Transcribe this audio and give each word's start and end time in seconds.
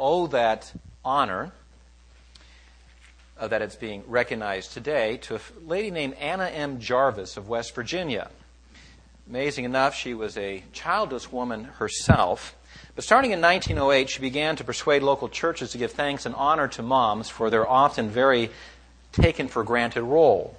owe 0.00 0.26
that 0.28 0.72
honor 1.04 1.52
uh, 3.38 3.48
that 3.48 3.62
it's 3.62 3.76
being 3.76 4.02
recognized 4.06 4.72
today 4.72 5.18
to 5.18 5.36
a 5.36 5.40
lady 5.66 5.90
named 5.90 6.14
Anna 6.14 6.46
M. 6.46 6.80
Jarvis 6.80 7.36
of 7.36 7.48
West 7.48 7.74
Virginia. 7.74 8.30
Amazing 9.28 9.64
enough, 9.64 9.94
she 9.94 10.12
was 10.12 10.36
a 10.36 10.64
childless 10.72 11.30
woman 11.30 11.64
herself. 11.64 12.56
But 12.94 13.04
starting 13.04 13.30
in 13.30 13.40
1908, 13.40 14.10
she 14.10 14.20
began 14.20 14.56
to 14.56 14.64
persuade 14.64 15.02
local 15.02 15.28
churches 15.28 15.70
to 15.70 15.78
give 15.78 15.92
thanks 15.92 16.26
and 16.26 16.34
honor 16.34 16.68
to 16.68 16.82
moms 16.82 17.28
for 17.28 17.48
their 17.48 17.68
often 17.68 18.10
very 18.10 18.50
taken 19.12 19.48
for 19.48 19.62
granted 19.62 20.02
role. 20.02 20.56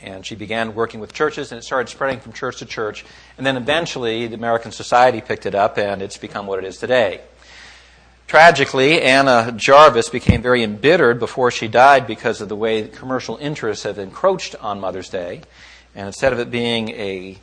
And 0.00 0.24
she 0.24 0.34
began 0.34 0.74
working 0.74 1.00
with 1.00 1.12
churches, 1.12 1.52
and 1.52 1.58
it 1.58 1.62
started 1.62 1.88
spreading 1.90 2.20
from 2.20 2.32
church 2.32 2.58
to 2.58 2.66
church. 2.66 3.04
And 3.36 3.46
then 3.46 3.56
eventually, 3.56 4.28
the 4.28 4.36
American 4.36 4.72
Society 4.72 5.20
picked 5.20 5.44
it 5.44 5.54
up, 5.54 5.76
and 5.76 6.00
it's 6.00 6.16
become 6.16 6.46
what 6.46 6.58
it 6.60 6.64
is 6.64 6.78
today. 6.78 7.20
Tragically, 8.28 9.00
Anna 9.00 9.54
Jarvis 9.56 10.10
became 10.10 10.42
very 10.42 10.62
embittered 10.62 11.18
before 11.18 11.50
she 11.50 11.66
died 11.66 12.06
because 12.06 12.42
of 12.42 12.50
the 12.50 12.56
way 12.56 12.86
commercial 12.86 13.38
interests 13.38 13.84
have 13.84 13.98
encroached 13.98 14.54
on 14.56 14.80
Mother's 14.80 15.08
Day. 15.08 15.40
And 15.94 16.08
instead 16.08 16.34
of 16.34 16.38
it 16.38 16.50
being 16.50 16.90
a 16.90 17.38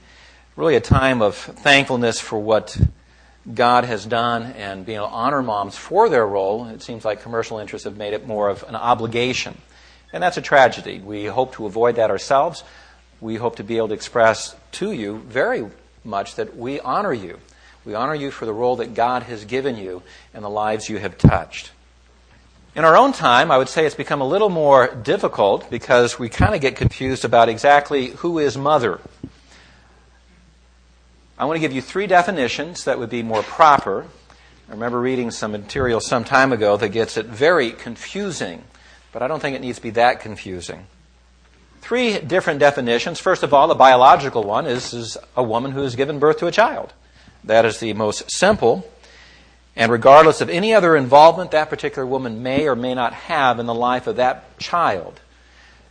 really 0.56 0.76
a 0.76 0.80
time 0.80 1.24
of 1.24 1.36
thankfulness 1.36 2.20
for 2.20 2.38
what 2.38 2.78
God 3.52 3.86
has 3.86 4.06
done 4.06 4.44
and 4.44 4.86
being 4.86 4.98
able 4.98 5.08
to 5.08 5.14
honor 5.14 5.42
moms 5.42 5.76
for 5.76 6.08
their 6.08 6.28
role, 6.28 6.68
it 6.68 6.84
seems 6.84 7.04
like 7.04 7.24
commercial 7.24 7.58
interests 7.58 7.86
have 7.86 7.98
made 7.98 8.14
it 8.14 8.28
more 8.28 8.48
of 8.48 8.62
an 8.68 8.76
obligation. 8.76 9.58
And 10.14 10.22
that's 10.22 10.38
a 10.38 10.42
tragedy. 10.42 11.00
We 11.00 11.26
hope 11.26 11.56
to 11.56 11.66
avoid 11.66 11.96
that 11.96 12.12
ourselves. 12.12 12.64
We 13.20 13.38
hope 13.38 13.56
to 13.56 13.64
be 13.64 13.78
able 13.78 13.88
to 13.88 13.96
express 13.96 14.56
to 14.74 14.92
you 14.92 15.18
very 15.18 15.66
much 16.04 16.36
that 16.36 16.56
we 16.56 16.80
honor 16.80 17.12
you 17.12 17.40
we 17.86 17.94
honor 17.94 18.16
you 18.16 18.32
for 18.32 18.46
the 18.46 18.54
role 18.54 18.78
that 18.78 18.94
God 18.94 19.24
has 19.24 19.46
given 19.46 19.78
you 19.78 20.02
and 20.34 20.44
the 20.44 20.50
lives 20.50 20.90
you 20.90 20.98
have 20.98 21.18
touched. 21.18 21.72
In 22.76 22.84
our 22.84 22.98
own 22.98 23.14
time, 23.14 23.52
I 23.52 23.58
would 23.58 23.70
say 23.70 23.86
it's 23.86 23.96
become 23.96 24.20
a 24.20 24.28
little 24.28 24.50
more 24.50 24.88
difficult 24.88 25.70
because 25.70 26.20
we 26.20 26.28
kind 26.28 26.54
of 26.54 26.62
get 26.62 26.76
confused 26.76 27.24
about 27.24 27.48
exactly 27.48 28.08
who 28.08 28.40
is 28.40 28.58
mother. 28.58 29.00
I 31.38 31.46
want 31.46 31.56
to 31.58 31.62
give 31.62 31.72
you 31.72 31.82
three 31.82 32.08
definitions 32.08 32.84
that 32.86 32.98
would 32.98 33.10
be 33.10 33.24
more 33.24 33.44
proper. 33.44 34.06
I 34.68 34.72
remember 34.72 35.00
reading 35.00 35.32
some 35.32 35.52
material 35.52 36.00
some 36.02 36.24
time 36.24 36.52
ago 36.52 36.76
that 36.76 36.90
gets 36.90 37.18
it 37.18 37.28
very 37.28 37.72
confusing, 37.72 38.64
but 39.14 39.22
I 39.22 39.28
don't 39.28 39.40
think 39.40 39.56
it 39.56 39.62
needs 39.62 39.78
to 39.78 39.84
be 39.84 39.92
that 39.92 40.20
confusing. 40.20 40.88
Three 41.82 42.20
different 42.20 42.60
definitions. 42.60 43.20
First 43.20 43.44
of 43.44 43.54
all, 43.54 43.68
the 43.68 43.76
biological 43.76 44.44
one 44.44 44.66
is, 44.66 44.94
is 44.94 45.18
a 45.38 45.44
woman 45.44 45.72
who 45.72 45.82
has 45.82 45.96
given 45.96 46.20
birth 46.20 46.40
to 46.40 46.48
a 46.48 46.52
child. 46.52 46.94
That 47.46 47.66
is 47.66 47.80
the 47.80 47.94
most 47.94 48.32
simple. 48.32 48.90
And 49.76 49.92
regardless 49.92 50.42
of 50.42 50.50
any 50.50 50.74
other 50.74 50.96
involvement 50.96 51.52
that 51.52 51.70
particular 51.70 52.06
woman 52.06 52.42
may 52.42 52.68
or 52.68 52.76
may 52.76 52.94
not 52.94 53.14
have 53.14 53.60
in 53.60 53.66
the 53.66 53.74
life 53.74 54.08
of 54.08 54.16
that 54.16 54.58
child, 54.58 55.20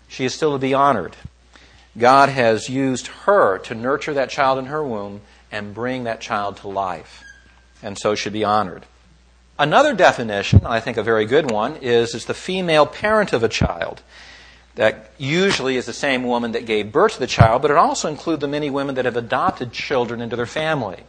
she 0.08 0.25
is 0.25 0.34
still 0.34 0.52
to 0.52 0.58
be 0.58 0.75
honored. 0.75 1.16
God 1.97 2.28
has 2.28 2.69
used 2.69 3.08
her 3.08 3.58
to 3.58 3.75
nurture 3.75 4.14
that 4.14 4.30
child 4.30 4.58
in 4.58 4.66
her 4.66 4.82
womb 4.82 5.20
and 5.52 5.75
bring 5.75 6.05
that 6.05 6.20
child 6.20 6.56
to 6.58 6.69
life, 6.69 7.22
and 7.82 7.97
so 7.97 8.14
she 8.14 8.22
should 8.22 8.32
be 8.32 8.42
honored. 8.42 8.86
Another 9.58 9.94
definition, 9.94 10.62
I 10.66 10.80
think 10.80 10.97
a 10.97 11.02
very 11.02 11.27
good 11.27 11.50
one, 11.50 11.77
is, 11.77 12.14
is 12.14 12.25
the 12.25 12.34
female 12.34 12.86
parent 12.86 13.32
of 13.32 13.44
a 13.44 13.48
child. 13.48 14.02
That 14.75 15.12
usually 15.19 15.77
is 15.77 15.86
the 15.86 15.92
same 15.92 16.25
woman 16.25 16.50
that 16.52 16.66
gave 16.66 16.91
birth 16.91 17.12
to 17.14 17.20
the 17.20 17.28
child, 17.28 17.62
but 17.62 17.70
it 17.70 17.77
also 17.77 18.08
includes 18.08 18.41
the 18.41 18.48
many 18.48 18.70
women 18.70 18.97
that 18.97 19.05
have 19.05 19.16
adopted 19.16 19.70
children 19.70 20.20
into 20.20 20.34
their 20.34 20.47
family 20.47 21.05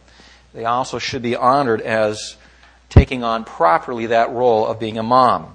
they 0.56 0.64
also 0.64 0.98
should 0.98 1.20
be 1.20 1.36
honored 1.36 1.82
as 1.82 2.34
taking 2.88 3.22
on 3.22 3.44
properly 3.44 4.06
that 4.06 4.30
role 4.30 4.66
of 4.66 4.80
being 4.80 4.96
a 4.96 5.02
mom. 5.02 5.54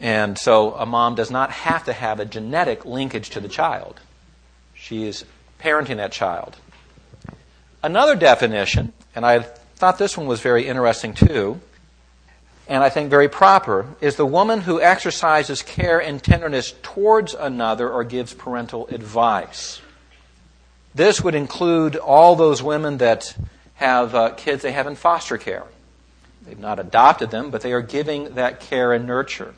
And 0.00 0.38
so 0.38 0.72
a 0.74 0.86
mom 0.86 1.14
does 1.14 1.30
not 1.30 1.50
have 1.50 1.84
to 1.84 1.92
have 1.92 2.20
a 2.20 2.24
genetic 2.24 2.86
linkage 2.86 3.30
to 3.30 3.40
the 3.40 3.48
child. 3.48 4.00
She 4.72 5.06
is 5.06 5.26
parenting 5.60 5.98
that 5.98 6.10
child. 6.10 6.56
Another 7.82 8.16
definition, 8.16 8.94
and 9.14 9.26
I 9.26 9.40
thought 9.40 9.98
this 9.98 10.16
one 10.16 10.26
was 10.26 10.40
very 10.40 10.66
interesting 10.66 11.12
too, 11.12 11.60
and 12.66 12.82
I 12.82 12.88
think 12.88 13.10
very 13.10 13.28
proper, 13.28 13.94
is 14.00 14.16
the 14.16 14.24
woman 14.24 14.62
who 14.62 14.80
exercises 14.80 15.60
care 15.60 16.00
and 16.00 16.22
tenderness 16.22 16.72
towards 16.82 17.34
another 17.34 17.90
or 17.90 18.04
gives 18.04 18.32
parental 18.32 18.86
advice. 18.86 19.82
This 20.96 21.20
would 21.20 21.34
include 21.34 21.96
all 21.96 22.36
those 22.36 22.62
women 22.62 22.96
that 22.98 23.36
have 23.74 24.14
uh, 24.14 24.30
kids 24.30 24.62
they 24.62 24.72
have 24.72 24.86
in 24.86 24.94
foster 24.94 25.36
care. 25.36 25.64
They've 26.46 26.58
not 26.58 26.78
adopted 26.78 27.30
them, 27.30 27.50
but 27.50 27.60
they 27.60 27.74
are 27.74 27.82
giving 27.82 28.36
that 28.36 28.60
care 28.60 28.94
and 28.94 29.06
nurture. 29.06 29.52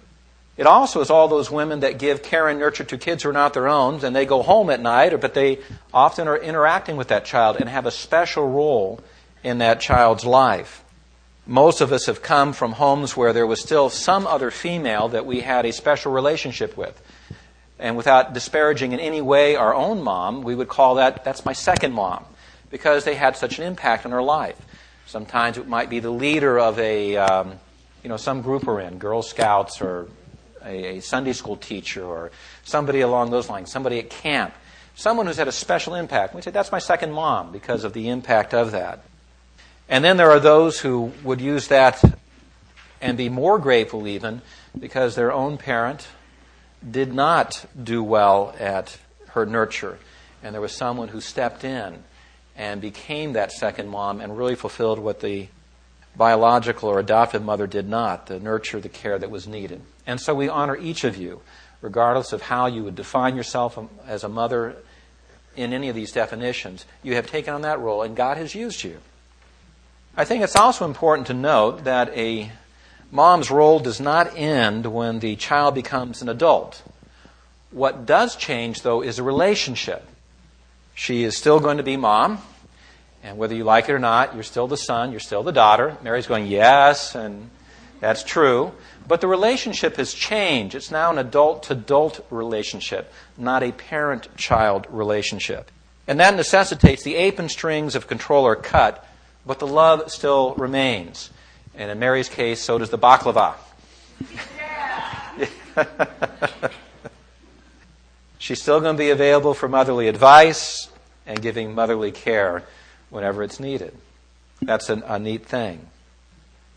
It 0.57 0.67
also 0.67 1.01
is 1.01 1.11
all 1.11 1.29
those 1.29 1.49
women 1.49 1.79
that 1.81 2.01
give 2.01 2.25
care 2.25 2.49
and 2.49 2.59
nurture 2.59 2.83
to 2.83 2.99
kids 2.99 3.23
who 3.23 3.29
are 3.29 3.33
not 3.33 3.55
their 3.55 3.69
own, 3.69 4.05
and 4.05 4.17
they 4.17 4.27
go 4.27 4.43
home 4.43 4.69
at 4.69 4.81
night, 4.81 5.19
but 5.21 5.35
they 5.35 5.61
often 5.95 6.27
are 6.27 6.37
interacting 6.37 6.97
with 6.97 7.07
that 7.09 7.25
child 7.25 7.59
and 7.61 7.69
have 7.69 7.87
a 7.87 7.93
special 7.93 8.49
role 8.49 8.99
in 9.45 9.59
that 9.59 9.81
child's 9.81 10.25
life. 10.25 10.83
Most 11.47 11.81
of 11.81 11.93
us 11.93 12.07
have 12.07 12.21
come 12.21 12.53
from 12.53 12.73
homes 12.73 13.17
where 13.17 13.33
there 13.33 13.47
was 13.47 13.61
still 13.61 13.91
some 13.91 14.27
other 14.27 14.51
female 14.51 15.07
that 15.11 15.25
we 15.25 15.43
had 15.43 15.65
a 15.65 15.73
special 15.73 16.11
relationship 16.11 16.77
with 16.77 17.01
and 17.79 17.97
without 17.97 18.35
disparaging 18.35 18.93
in 18.93 19.01
any 19.01 19.21
way 19.21 19.57
our 19.57 19.75
own 19.75 20.03
mom, 20.03 20.43
we 20.43 20.55
would 20.55 20.69
call 20.69 20.97
that, 20.97 21.25
that's 21.25 21.45
my 21.45 21.53
second 21.53 21.93
mom, 21.93 22.25
because 22.71 23.05
they 23.05 23.15
had 23.15 23.37
such 23.37 23.59
an 23.59 23.65
impact 23.65 24.05
on 24.05 24.13
her 24.13 24.23
life. 24.23 24.57
Sometimes 25.07 25.57
it 25.57 25.69
might 25.69 25.89
be 25.89 26.01
the 26.01 26.11
leader 26.11 26.59
of 26.59 26.79
a, 26.79 27.17
um, 27.17 27.55
you 28.03 28.09
know, 28.09 28.17
some 28.17 28.43
group 28.43 28.65
we're 28.65 28.81
in, 28.81 28.99
Girl 28.99 29.23
Scouts 29.23 29.81
or 29.81 30.09
a, 30.65 30.99
a 30.99 31.01
Sunday 31.01 31.33
school 31.33 31.57
teacher 31.57 32.05
or 32.05 32.31
somebody 32.65 33.01
along 33.01 33.31
those 33.31 33.49
lines, 33.49 33.71
somebody 33.71 33.99
at 33.99 34.11
camp, 34.11 34.53
someone 34.95 35.27
who's 35.27 35.37
had 35.37 35.49
a 35.49 35.53
special 35.53 35.95
impact. 35.95 36.35
We 36.35 36.43
say, 36.43 36.51
that's 36.51 36.73
my 36.73 36.79
second 36.79 37.13
mom 37.13 37.53
because 37.53 37.85
of 37.85 37.93
the 37.93 38.09
impact 38.09 38.53
of 38.55 38.73
that. 38.73 39.01
And 39.89 40.05
then 40.05 40.17
there 40.17 40.31
are 40.31 40.41
those 40.41 40.81
who 40.81 41.13
would 41.23 41.41
use 41.41 41.69
that 41.69 42.03
and 43.01 43.17
be 43.17 43.29
more 43.29 43.59
grateful 43.59 44.07
even 44.07 44.43
because 44.79 45.15
their 45.15 45.33
own 45.33 45.57
parent 45.57 46.09
did 46.89 47.13
not 47.13 47.67
do 47.81 48.03
well 48.03 48.55
at 48.59 48.99
her 49.29 49.47
nurture. 49.47 49.99
And 50.43 50.55
there 50.55 50.61
was 50.61 50.73
someone 50.73 51.09
who 51.09 51.21
stepped 51.21 51.65
in 51.65 52.05
and 52.57 52.81
became 52.81 53.33
that 53.33 53.53
second 53.53 53.89
mom 53.89 54.21
and 54.21 54.37
really 54.37 54.55
fulfilled 54.55 54.99
what 54.99 55.21
the 55.21 55.49
biological 56.17 56.89
or 56.89 56.99
adoptive 56.99 57.45
mother 57.45 57.67
did 57.67 57.89
not 57.89 58.27
the 58.27 58.41
nurture, 58.41 58.81
the 58.81 58.89
care 58.89 59.19
that 59.19 59.31
was 59.31 59.47
needed. 59.47 59.81
And 60.07 60.21
so 60.21 60.35
we 60.35 60.49
honor 60.49 60.77
each 60.77 61.05
of 61.05 61.17
you, 61.17 61.41
regardless 61.81 62.33
of 62.33 62.43
how 62.43 62.67
you 62.67 62.83
would 62.85 62.97
define 62.97 63.37
yourself 63.37 63.79
um, 63.79 63.89
as 64.07 64.25
a 64.25 64.29
mother 64.29 64.77
in 65.57 65.73
any 65.73 65.89
of 65.89 65.95
these 65.95 66.13
definitions. 66.13 66.85
You 67.03 67.15
have 67.15 67.27
taken 67.27 67.55
on 67.55 67.63
that 67.63 67.81
role, 67.81 68.03
and 68.03 68.17
God 68.17 68.37
has 68.37 68.55
used 68.55 68.83
you. 68.83 68.99
I 70.17 70.25
think 70.25 70.43
it's 70.43 70.57
also 70.57 70.85
important 70.85 71.29
to 71.29 71.35
note 71.35 71.85
that 71.85 72.17
a 72.17 72.51
mom's 73.11 73.51
role 73.51 73.79
does 73.79 74.01
not 74.01 74.37
end 74.37 74.87
when 74.87 75.21
the 75.21 75.37
child 75.37 75.75
becomes 75.75 76.23
an 76.23 76.29
adult. 76.29 76.83
What 77.71 78.07
does 78.07 78.37
change, 78.37 78.83
though, 78.83 79.03
is 79.03 79.19
a 79.19 79.23
relationship. 79.23 80.07
She 80.95 81.25
is 81.25 81.37
still 81.37 81.61
going 81.61 81.77
to 81.77 81.83
be 81.83 81.97
mom, 81.97 82.39
and 83.23 83.39
whether 83.39 83.55
you 83.55 83.65
like 83.65 83.89
it 83.89 83.93
or 83.93 83.99
not, 83.99 84.35
you're 84.35 84.43
still 84.43 84.67
the 84.67 84.77
son, 84.77 85.11
you're 85.11 85.21
still 85.21 85.43
the 85.43 85.53
daughter. 85.53 85.97
Mary's 86.03 86.27
going, 86.27 86.47
yes, 86.47 87.15
and 87.15 87.51
that's 88.01 88.23
true. 88.23 88.73
But 89.07 89.21
the 89.21 89.29
relationship 89.29 89.97
has 89.97 90.13
changed. 90.13 90.75
It's 90.75 90.91
now 90.91 91.11
an 91.11 91.19
adult 91.19 91.65
to 91.65 91.73
adult 91.73 92.25
relationship, 92.31 93.13
not 93.37 93.63
a 93.63 93.73
parent 93.73 94.35
child 94.37 94.87
relationship. 94.91 95.71
And 96.07 96.21
that 96.21 96.35
necessitates 96.37 97.03
the 97.05 97.17
apron 97.17 97.49
strings 97.49 97.95
of 97.95 98.07
control 98.07 98.47
are 98.47 98.57
cut, 98.57 99.07
but 99.47 99.59
the 99.59 99.67
love 99.67 100.11
still 100.11 100.55
remains. 100.55 101.31
And 101.79 101.91
in 101.91 101.99
Mary's 101.99 102.29
case, 102.29 102.61
so 102.61 102.77
does 102.77 102.91
the 102.91 102.99
baklava. 102.99 103.55
She's 108.39 108.61
still 108.61 108.81
going 108.81 108.97
to 108.97 108.99
be 108.99 109.11
available 109.11 109.55
for 109.55 109.69
motherly 109.69 110.09
advice 110.09 110.91
and 111.25 111.41
giving 111.41 111.75
motherly 111.75 112.11
care 112.11 112.65
whenever 113.11 113.45
it's 113.45 113.61
needed. 113.61 113.97
That's 114.61 114.91
a, 114.91 115.03
a 115.07 115.19
neat 115.21 115.47
thing. 115.47 115.87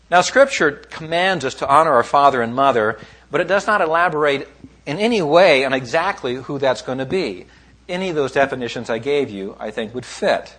Now, 0.08 0.20
Scripture 0.20 0.70
commands 0.70 1.44
us 1.44 1.54
to 1.54 1.68
honor 1.68 1.92
our 1.92 2.04
father 2.04 2.40
and 2.40 2.54
mother, 2.54 3.00
but 3.30 3.40
it 3.40 3.48
does 3.48 3.66
not 3.66 3.80
elaborate 3.80 4.46
in 4.86 4.98
any 4.98 5.22
way 5.22 5.64
on 5.64 5.72
exactly 5.72 6.34
who 6.34 6.58
that's 6.58 6.82
going 6.82 6.98
to 6.98 7.06
be. 7.06 7.46
Any 7.88 8.10
of 8.10 8.14
those 8.14 8.32
definitions 8.32 8.88
I 8.88 8.98
gave 8.98 9.30
you, 9.30 9.56
I 9.58 9.70
think, 9.70 9.94
would 9.94 10.06
fit. 10.06 10.56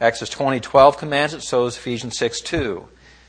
Exodus 0.00 0.34
20:12 0.34 0.98
commands 0.98 1.34
it, 1.34 1.42
so 1.42 1.66
is 1.66 1.76
Ephesians 1.76 2.18
6:2. 2.18 2.86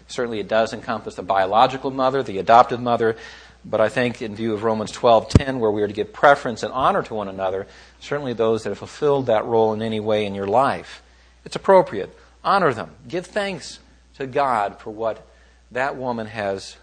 Certainly, 0.07 0.39
it 0.39 0.47
does 0.47 0.73
encompass 0.73 1.15
the 1.15 1.23
biological 1.23 1.91
mother, 1.91 2.23
the 2.23 2.37
adopted 2.37 2.79
mother, 2.79 3.17
but 3.65 3.81
I 3.81 3.89
think 3.89 4.21
in 4.21 4.35
view 4.35 4.53
of 4.53 4.63
Romans 4.63 4.91
12:10 4.91 5.59
where 5.59 5.71
we 5.71 5.81
are 5.81 5.87
to 5.87 5.93
give 5.93 6.13
preference 6.13 6.63
and 6.63 6.71
honor 6.73 7.03
to 7.03 7.13
one 7.13 7.27
another, 7.27 7.67
certainly 7.99 8.33
those 8.33 8.63
that 8.63 8.69
have 8.69 8.77
fulfilled 8.77 9.25
that 9.25 9.45
role 9.45 9.73
in 9.73 9.81
any 9.81 9.99
way 9.99 10.25
in 10.25 10.35
your 10.35 10.47
life, 10.47 11.01
it's 11.43 11.55
appropriate. 11.55 12.17
Honor 12.43 12.73
them. 12.73 12.95
Give 13.07 13.25
thanks 13.25 13.79
to 14.17 14.25
God 14.25 14.79
for 14.79 14.91
what 14.91 15.27
that 15.71 15.97
woman 15.97 16.27
has 16.27 16.77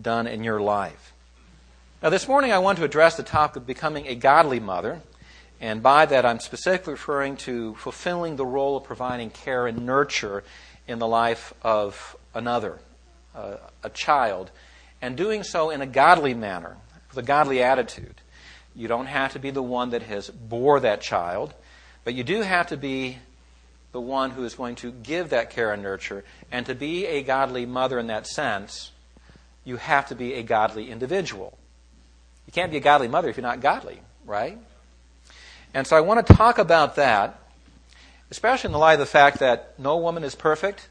done 0.00 0.26
in 0.26 0.42
your 0.42 0.60
life. 0.60 1.12
Now, 2.02 2.10
this 2.10 2.26
morning 2.26 2.52
I 2.52 2.58
want 2.58 2.78
to 2.78 2.84
address 2.84 3.16
the 3.16 3.22
topic 3.22 3.56
of 3.56 3.66
becoming 3.66 4.06
a 4.08 4.14
godly 4.14 4.60
mother. 4.60 5.00
And 5.60 5.82
by 5.82 6.04
that, 6.06 6.26
I'm 6.26 6.40
specifically 6.40 6.94
referring 6.94 7.36
to 7.38 7.74
fulfilling 7.76 8.36
the 8.36 8.44
role 8.44 8.76
of 8.76 8.84
providing 8.84 9.30
care 9.30 9.66
and 9.66 9.86
nurture 9.86 10.44
in 10.86 10.98
the 10.98 11.06
life 11.06 11.54
of 11.62 12.16
another, 12.34 12.78
uh, 13.34 13.56
a 13.82 13.90
child, 13.90 14.50
and 15.00 15.16
doing 15.16 15.42
so 15.42 15.70
in 15.70 15.80
a 15.80 15.86
godly 15.86 16.34
manner, 16.34 16.76
with 17.08 17.18
a 17.18 17.26
godly 17.26 17.62
attitude. 17.62 18.20
You 18.74 18.88
don't 18.88 19.06
have 19.06 19.32
to 19.34 19.38
be 19.38 19.50
the 19.50 19.62
one 19.62 19.90
that 19.90 20.02
has 20.02 20.28
bore 20.30 20.80
that 20.80 21.00
child, 21.00 21.54
but 22.04 22.14
you 22.14 22.24
do 22.24 22.42
have 22.42 22.68
to 22.68 22.76
be 22.76 23.18
the 23.92 24.00
one 24.00 24.30
who 24.30 24.44
is 24.44 24.54
going 24.54 24.74
to 24.74 24.90
give 24.90 25.30
that 25.30 25.50
care 25.50 25.72
and 25.72 25.82
nurture. 25.82 26.24
And 26.50 26.66
to 26.66 26.74
be 26.74 27.06
a 27.06 27.22
godly 27.22 27.64
mother 27.64 27.98
in 28.00 28.08
that 28.08 28.26
sense, 28.26 28.90
you 29.64 29.76
have 29.76 30.08
to 30.08 30.16
be 30.16 30.34
a 30.34 30.42
godly 30.42 30.90
individual. 30.90 31.56
You 32.46 32.52
can't 32.52 32.72
be 32.72 32.76
a 32.76 32.80
godly 32.80 33.06
mother 33.06 33.28
if 33.28 33.36
you're 33.36 33.42
not 33.42 33.60
godly, 33.60 34.00
right? 34.26 34.58
And 35.72 35.86
so 35.86 35.96
I 35.96 36.00
want 36.00 36.26
to 36.26 36.34
talk 36.34 36.58
about 36.58 36.96
that, 36.96 37.38
especially 38.30 38.68
in 38.68 38.72
the 38.72 38.78
light 38.78 38.94
of 38.94 38.98
the 38.98 39.06
fact 39.06 39.38
that 39.38 39.78
no 39.78 39.96
woman 39.96 40.24
is 40.24 40.34
perfect. 40.34 40.88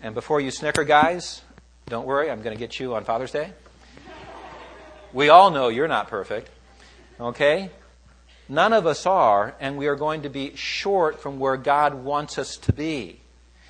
And 0.00 0.14
before 0.14 0.40
you 0.40 0.52
snicker, 0.52 0.84
guys, 0.84 1.42
don't 1.88 2.06
worry, 2.06 2.30
I'm 2.30 2.40
going 2.40 2.54
to 2.54 2.58
get 2.58 2.78
you 2.78 2.94
on 2.94 3.04
Father's 3.04 3.32
Day. 3.32 3.52
We 5.12 5.28
all 5.28 5.50
know 5.50 5.68
you're 5.68 5.88
not 5.88 6.06
perfect, 6.06 6.50
okay? 7.18 7.70
None 8.48 8.72
of 8.72 8.86
us 8.86 9.06
are, 9.06 9.56
and 9.58 9.76
we 9.76 9.88
are 9.88 9.96
going 9.96 10.22
to 10.22 10.28
be 10.28 10.54
short 10.54 11.20
from 11.20 11.40
where 11.40 11.56
God 11.56 11.94
wants 11.94 12.38
us 12.38 12.56
to 12.58 12.72
be. 12.72 13.20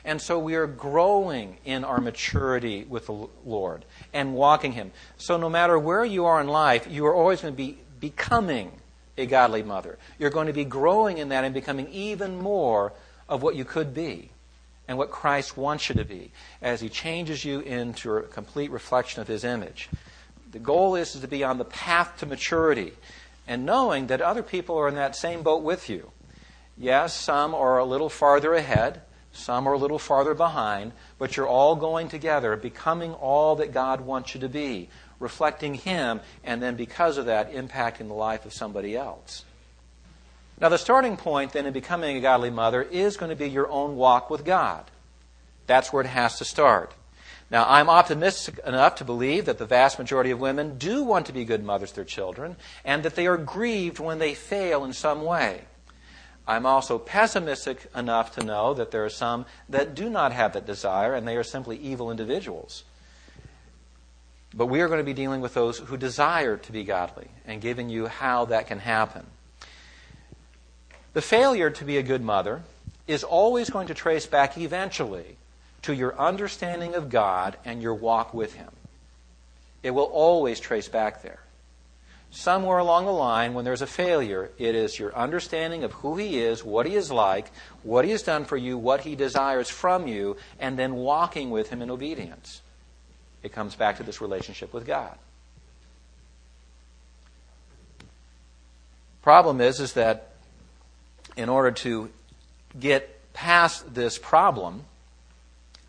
And 0.04 0.20
so 0.20 0.38
we 0.38 0.54
are 0.54 0.66
growing 0.66 1.56
in 1.64 1.82
our 1.82 1.98
maturity 1.98 2.84
with 2.84 3.06
the 3.06 3.28
Lord 3.46 3.86
and 4.12 4.34
walking 4.34 4.72
Him. 4.72 4.90
So 5.16 5.38
no 5.38 5.48
matter 5.48 5.78
where 5.78 6.04
you 6.04 6.26
are 6.26 6.42
in 6.42 6.48
life, 6.48 6.86
you 6.90 7.06
are 7.06 7.14
always 7.14 7.40
going 7.40 7.54
to 7.54 7.56
be 7.56 7.78
becoming 8.00 8.72
a 9.16 9.24
godly 9.24 9.62
mother. 9.62 9.98
You're 10.18 10.30
going 10.30 10.46
to 10.48 10.52
be 10.52 10.64
growing 10.64 11.18
in 11.18 11.30
that 11.30 11.44
and 11.44 11.54
becoming 11.54 11.88
even 11.88 12.38
more 12.38 12.92
of 13.30 13.42
what 13.42 13.56
you 13.56 13.64
could 13.64 13.94
be 13.94 14.30
and 14.88 14.96
what 14.96 15.10
Christ 15.10 15.56
wants 15.56 15.88
you 15.88 15.94
to 15.96 16.04
be 16.04 16.32
as 16.60 16.80
He 16.80 16.88
changes 16.88 17.44
you 17.44 17.60
into 17.60 18.16
a 18.16 18.22
complete 18.22 18.70
reflection 18.70 19.20
of 19.20 19.28
His 19.28 19.44
image. 19.44 19.90
The 20.50 20.58
goal 20.58 20.96
is 20.96 21.12
to 21.12 21.28
be 21.28 21.44
on 21.44 21.58
the 21.58 21.64
path 21.66 22.18
to 22.18 22.26
maturity 22.26 22.94
and 23.46 23.66
knowing 23.66 24.06
that 24.08 24.22
other 24.22 24.42
people 24.42 24.76
are 24.78 24.88
in 24.88 24.94
that 24.94 25.14
same 25.14 25.42
boat 25.42 25.62
with 25.62 25.88
you. 25.90 26.10
Yes, 26.76 27.14
some 27.14 27.54
are 27.54 27.78
a 27.78 27.84
little 27.84 28.08
farther 28.08 28.54
ahead, 28.54 29.02
some 29.32 29.66
are 29.66 29.74
a 29.74 29.78
little 29.78 29.98
farther 29.98 30.34
behind, 30.34 30.92
but 31.18 31.36
you're 31.36 31.46
all 31.46 31.76
going 31.76 32.08
together, 32.08 32.56
becoming 32.56 33.12
all 33.14 33.56
that 33.56 33.72
God 33.72 34.00
wants 34.00 34.34
you 34.34 34.40
to 34.40 34.48
be, 34.48 34.88
reflecting 35.18 35.74
Him, 35.74 36.20
and 36.44 36.62
then 36.62 36.76
because 36.76 37.18
of 37.18 37.26
that, 37.26 37.52
impacting 37.52 38.08
the 38.08 38.14
life 38.14 38.46
of 38.46 38.54
somebody 38.54 38.96
else. 38.96 39.44
Now, 40.60 40.68
the 40.68 40.78
starting 40.78 41.16
point 41.16 41.52
then 41.52 41.66
in 41.66 41.72
becoming 41.72 42.16
a 42.16 42.20
godly 42.20 42.50
mother 42.50 42.82
is 42.82 43.16
going 43.16 43.30
to 43.30 43.36
be 43.36 43.48
your 43.48 43.70
own 43.70 43.96
walk 43.96 44.28
with 44.28 44.44
God. 44.44 44.84
That's 45.66 45.92
where 45.92 46.02
it 46.02 46.08
has 46.08 46.38
to 46.38 46.44
start. 46.44 46.94
Now, 47.50 47.64
I'm 47.66 47.88
optimistic 47.88 48.58
enough 48.66 48.96
to 48.96 49.04
believe 49.04 49.46
that 49.46 49.58
the 49.58 49.66
vast 49.66 49.98
majority 49.98 50.30
of 50.30 50.40
women 50.40 50.76
do 50.76 51.02
want 51.04 51.26
to 51.26 51.32
be 51.32 51.44
good 51.44 51.64
mothers 51.64 51.90
to 51.90 51.96
their 51.96 52.04
children 52.04 52.56
and 52.84 53.02
that 53.04 53.14
they 53.14 53.26
are 53.26 53.38
grieved 53.38 53.98
when 53.98 54.18
they 54.18 54.34
fail 54.34 54.84
in 54.84 54.92
some 54.92 55.22
way. 55.22 55.62
I'm 56.46 56.66
also 56.66 56.98
pessimistic 56.98 57.90
enough 57.94 58.34
to 58.34 58.44
know 58.44 58.74
that 58.74 58.90
there 58.90 59.04
are 59.04 59.10
some 59.10 59.46
that 59.68 59.94
do 59.94 60.10
not 60.10 60.32
have 60.32 60.54
that 60.54 60.66
desire 60.66 61.14
and 61.14 61.26
they 61.28 61.36
are 61.36 61.44
simply 61.44 61.76
evil 61.78 62.10
individuals. 62.10 62.84
But 64.54 64.66
we 64.66 64.80
are 64.80 64.88
going 64.88 65.00
to 65.00 65.04
be 65.04 65.12
dealing 65.12 65.40
with 65.40 65.54
those 65.54 65.78
who 65.78 65.96
desire 65.96 66.56
to 66.56 66.72
be 66.72 66.84
godly 66.84 67.28
and 67.46 67.60
giving 67.60 67.88
you 67.90 68.06
how 68.06 68.46
that 68.46 68.66
can 68.66 68.78
happen. 68.78 69.26
The 71.14 71.22
failure 71.22 71.70
to 71.70 71.84
be 71.84 71.96
a 71.96 72.02
good 72.02 72.22
mother 72.22 72.62
is 73.06 73.24
always 73.24 73.70
going 73.70 73.88
to 73.88 73.94
trace 73.94 74.26
back 74.26 74.58
eventually 74.58 75.36
to 75.82 75.94
your 75.94 76.18
understanding 76.18 76.94
of 76.94 77.08
God 77.08 77.56
and 77.64 77.80
your 77.80 77.94
walk 77.94 78.34
with 78.34 78.54
Him. 78.54 78.68
It 79.82 79.92
will 79.92 80.04
always 80.04 80.60
trace 80.60 80.88
back 80.88 81.22
there. 81.22 81.40
Somewhere 82.30 82.78
along 82.78 83.06
the 83.06 83.12
line, 83.12 83.54
when 83.54 83.64
there's 83.64 83.80
a 83.80 83.86
failure, 83.86 84.50
it 84.58 84.74
is 84.74 84.98
your 84.98 85.16
understanding 85.16 85.82
of 85.82 85.92
who 85.92 86.16
He 86.16 86.38
is, 86.38 86.62
what 86.62 86.84
He 86.84 86.94
is 86.94 87.10
like, 87.10 87.50
what 87.82 88.04
He 88.04 88.10
has 88.10 88.22
done 88.22 88.44
for 88.44 88.56
you, 88.56 88.76
what 88.76 89.00
He 89.00 89.16
desires 89.16 89.70
from 89.70 90.06
you, 90.06 90.36
and 90.60 90.78
then 90.78 90.94
walking 90.96 91.48
with 91.48 91.70
Him 91.70 91.80
in 91.80 91.90
obedience. 91.90 92.60
It 93.42 93.52
comes 93.52 93.76
back 93.76 93.96
to 93.96 94.02
this 94.02 94.20
relationship 94.20 94.74
with 94.74 94.84
God. 94.84 95.16
Problem 99.22 99.60
is, 99.62 99.80
is 99.80 99.94
that 99.94 100.32
in 101.38 101.48
order 101.48 101.70
to 101.70 102.10
get 102.78 103.32
past 103.32 103.94
this 103.94 104.18
problem, 104.18 104.84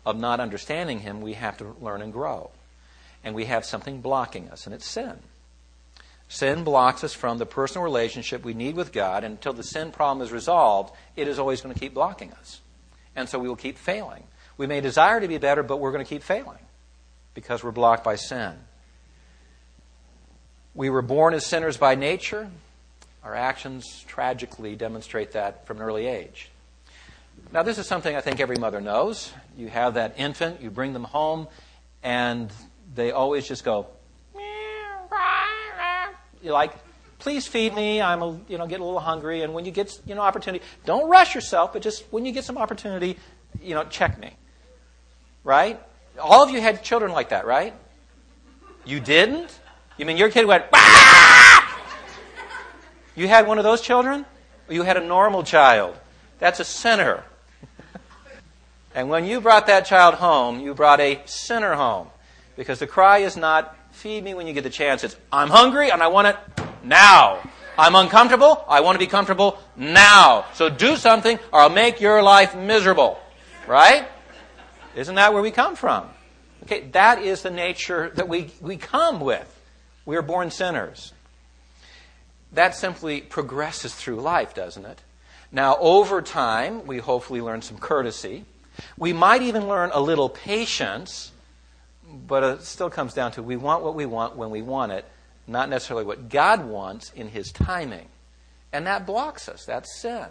of 0.06 0.18
not 0.18 0.40
understanding 0.40 1.00
Him, 1.00 1.20
we 1.20 1.34
have 1.34 1.58
to 1.58 1.74
learn 1.80 2.02
and 2.02 2.12
grow. 2.12 2.50
And 3.22 3.34
we 3.34 3.46
have 3.46 3.64
something 3.64 4.00
blocking 4.00 4.48
us, 4.48 4.64
and 4.64 4.74
it's 4.74 4.86
sin. 4.86 5.18
Sin 6.28 6.64
blocks 6.64 7.02
us 7.02 7.12
from 7.12 7.38
the 7.38 7.46
personal 7.46 7.82
relationship 7.82 8.44
we 8.44 8.54
need 8.54 8.76
with 8.76 8.92
God, 8.92 9.24
and 9.24 9.32
until 9.32 9.52
the 9.52 9.64
sin 9.64 9.90
problem 9.90 10.24
is 10.24 10.32
resolved, 10.32 10.94
it 11.16 11.28
is 11.28 11.38
always 11.38 11.60
going 11.60 11.74
to 11.74 11.80
keep 11.80 11.92
blocking 11.92 12.32
us. 12.32 12.60
And 13.16 13.28
so 13.28 13.38
we 13.38 13.48
will 13.48 13.56
keep 13.56 13.76
failing. 13.76 14.22
We 14.56 14.68
may 14.68 14.80
desire 14.80 15.20
to 15.20 15.28
be 15.28 15.38
better, 15.38 15.62
but 15.64 15.78
we're 15.78 15.92
going 15.92 16.04
to 16.04 16.08
keep 16.08 16.22
failing 16.22 16.62
because 17.34 17.64
we're 17.64 17.72
blocked 17.72 18.04
by 18.04 18.14
sin. 18.14 18.54
We 20.74 20.88
were 20.88 21.02
born 21.02 21.34
as 21.34 21.44
sinners 21.44 21.76
by 21.76 21.96
nature. 21.96 22.48
Our 23.22 23.34
actions 23.34 24.04
tragically 24.06 24.76
demonstrate 24.76 25.32
that 25.32 25.66
from 25.66 25.78
an 25.78 25.82
early 25.82 26.06
age. 26.06 26.50
Now, 27.52 27.62
this 27.62 27.78
is 27.78 27.86
something 27.86 28.14
I 28.14 28.20
think 28.20 28.40
every 28.40 28.56
mother 28.56 28.80
knows. 28.80 29.32
You 29.56 29.68
have 29.68 29.94
that 29.94 30.14
infant, 30.16 30.60
you 30.60 30.70
bring 30.70 30.92
them 30.92 31.04
home, 31.04 31.48
and 32.02 32.50
they 32.94 33.10
always 33.10 33.46
just 33.46 33.64
go, 33.64 33.86
you're 36.42 36.54
like, 36.54 36.72
please 37.18 37.46
feed 37.46 37.74
me. 37.74 38.00
I'm, 38.00 38.22
a, 38.22 38.40
you 38.48 38.58
know, 38.58 38.66
getting 38.66 38.82
a 38.82 38.86
little 38.86 39.00
hungry. 39.00 39.42
And 39.42 39.52
when 39.52 39.64
you 39.64 39.70
get, 39.70 40.00
you 40.06 40.14
know, 40.14 40.22
opportunity, 40.22 40.64
don't 40.86 41.08
rush 41.08 41.34
yourself, 41.34 41.72
but 41.72 41.82
just 41.82 42.04
when 42.10 42.24
you 42.24 42.32
get 42.32 42.44
some 42.44 42.56
opportunity, 42.56 43.18
you 43.60 43.74
know, 43.74 43.84
check 43.84 44.18
me. 44.18 44.32
Right? 45.44 45.80
All 46.18 46.42
of 46.42 46.50
you 46.50 46.60
had 46.60 46.82
children 46.82 47.12
like 47.12 47.30
that, 47.30 47.46
right? 47.46 47.74
You 48.84 49.00
didn't? 49.00 49.58
You 49.98 50.06
mean 50.06 50.16
your 50.16 50.30
kid 50.30 50.46
went, 50.46 50.64
You 53.20 53.28
had 53.28 53.46
one 53.46 53.58
of 53.58 53.64
those 53.64 53.82
children? 53.82 54.24
Or 54.66 54.72
you 54.72 54.82
had 54.82 54.96
a 54.96 55.04
normal 55.04 55.42
child? 55.42 55.94
That's 56.38 56.58
a 56.58 56.64
sinner. 56.64 57.22
And 58.94 59.10
when 59.10 59.26
you 59.26 59.42
brought 59.42 59.66
that 59.66 59.84
child 59.84 60.14
home, 60.14 60.60
you 60.60 60.72
brought 60.72 61.00
a 61.00 61.20
sinner 61.26 61.74
home. 61.74 62.08
Because 62.56 62.78
the 62.78 62.86
cry 62.86 63.18
is 63.18 63.36
not, 63.36 63.76
feed 63.90 64.24
me 64.24 64.32
when 64.32 64.46
you 64.46 64.54
get 64.54 64.64
the 64.64 64.70
chance. 64.70 65.04
It's, 65.04 65.16
I'm 65.30 65.50
hungry 65.50 65.90
and 65.90 66.02
I 66.02 66.08
want 66.08 66.28
it 66.28 66.36
now. 66.82 67.46
I'm 67.76 67.94
uncomfortable. 67.94 68.64
I 68.66 68.80
want 68.80 68.94
to 68.94 68.98
be 68.98 69.06
comfortable 69.06 69.58
now. 69.76 70.46
So 70.54 70.70
do 70.70 70.96
something 70.96 71.38
or 71.52 71.60
I'll 71.60 71.68
make 71.68 72.00
your 72.00 72.22
life 72.22 72.56
miserable. 72.56 73.20
Right? 73.66 74.08
Isn't 74.96 75.16
that 75.16 75.34
where 75.34 75.42
we 75.42 75.50
come 75.50 75.76
from? 75.76 76.08
Okay, 76.62 76.88
that 76.92 77.20
is 77.20 77.42
the 77.42 77.50
nature 77.50 78.12
that 78.14 78.30
we, 78.30 78.50
we 78.62 78.78
come 78.78 79.20
with. 79.20 79.46
We 80.06 80.16
are 80.16 80.22
born 80.22 80.50
sinners. 80.50 81.12
That 82.52 82.74
simply 82.74 83.20
progresses 83.20 83.94
through 83.94 84.16
life, 84.16 84.54
doesn't 84.54 84.84
it? 84.84 85.00
Now, 85.52 85.76
over 85.78 86.22
time, 86.22 86.86
we 86.86 86.98
hopefully 86.98 87.40
learn 87.40 87.62
some 87.62 87.78
courtesy. 87.78 88.44
We 88.96 89.12
might 89.12 89.42
even 89.42 89.68
learn 89.68 89.90
a 89.92 90.00
little 90.00 90.28
patience, 90.28 91.32
but 92.26 92.42
it 92.42 92.62
still 92.62 92.90
comes 92.90 93.14
down 93.14 93.32
to 93.32 93.42
we 93.42 93.56
want 93.56 93.82
what 93.82 93.94
we 93.94 94.06
want 94.06 94.36
when 94.36 94.50
we 94.50 94.62
want 94.62 94.92
it, 94.92 95.04
not 95.46 95.68
necessarily 95.68 96.04
what 96.04 96.28
God 96.28 96.64
wants 96.64 97.12
in 97.12 97.28
His 97.28 97.50
timing. 97.52 98.06
And 98.72 98.86
that 98.86 99.06
blocks 99.06 99.48
us. 99.48 99.64
That's 99.64 100.00
sin. 100.00 100.26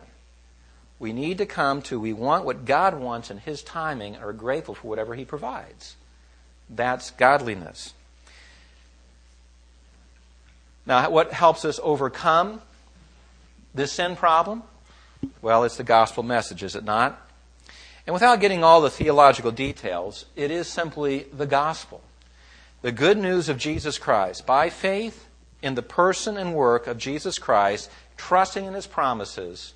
We 1.00 1.14
need 1.14 1.38
to 1.38 1.46
come 1.46 1.82
to 1.84 2.00
we 2.00 2.14
want 2.14 2.46
what 2.46 2.66
God 2.66 3.00
wants 3.00 3.30
in 3.30 3.38
His 3.38 3.62
timing 3.62 4.16
and 4.16 4.24
are 4.24 4.34
grateful 4.34 4.76
for 4.76 4.88
whatever 4.88 5.16
He 5.16 5.26
provides. 5.26 5.96
That's 6.70 7.12
godliness. 7.12 7.94
Now, 10.90 11.08
what 11.12 11.32
helps 11.32 11.66
us 11.66 11.80
overcome 11.84 12.62
this 13.76 13.92
sin 13.92 14.16
problem? 14.16 14.64
Well, 15.40 15.64
it's 15.64 15.78
the 15.78 15.84
gospel 15.84 16.24
message, 16.24 16.64
is 16.64 16.76
it 16.76 16.84
not? 16.84 17.22
And 18.08 18.14
without 18.16 18.40
getting 18.40 18.64
all 18.64 18.82
the 18.82 18.90
theological 18.90 19.52
details, 19.52 20.26
it 20.36 20.50
is 20.50 20.68
simply 20.68 21.28
the 21.32 21.46
gospel. 21.46 22.02
The 22.82 22.92
good 22.92 23.20
news 23.20 23.50
of 23.50 23.60
Jesus 23.60 24.00
Christ. 24.00 24.48
By 24.48 24.72
faith 24.72 25.28
in 25.62 25.76
the 25.76 25.84
person 25.84 26.38
and 26.38 26.56
work 26.56 26.88
of 26.88 26.98
Jesus 26.98 27.38
Christ, 27.38 27.92
trusting 28.18 28.66
in 28.66 28.74
his 28.74 28.88
promises, 28.88 29.76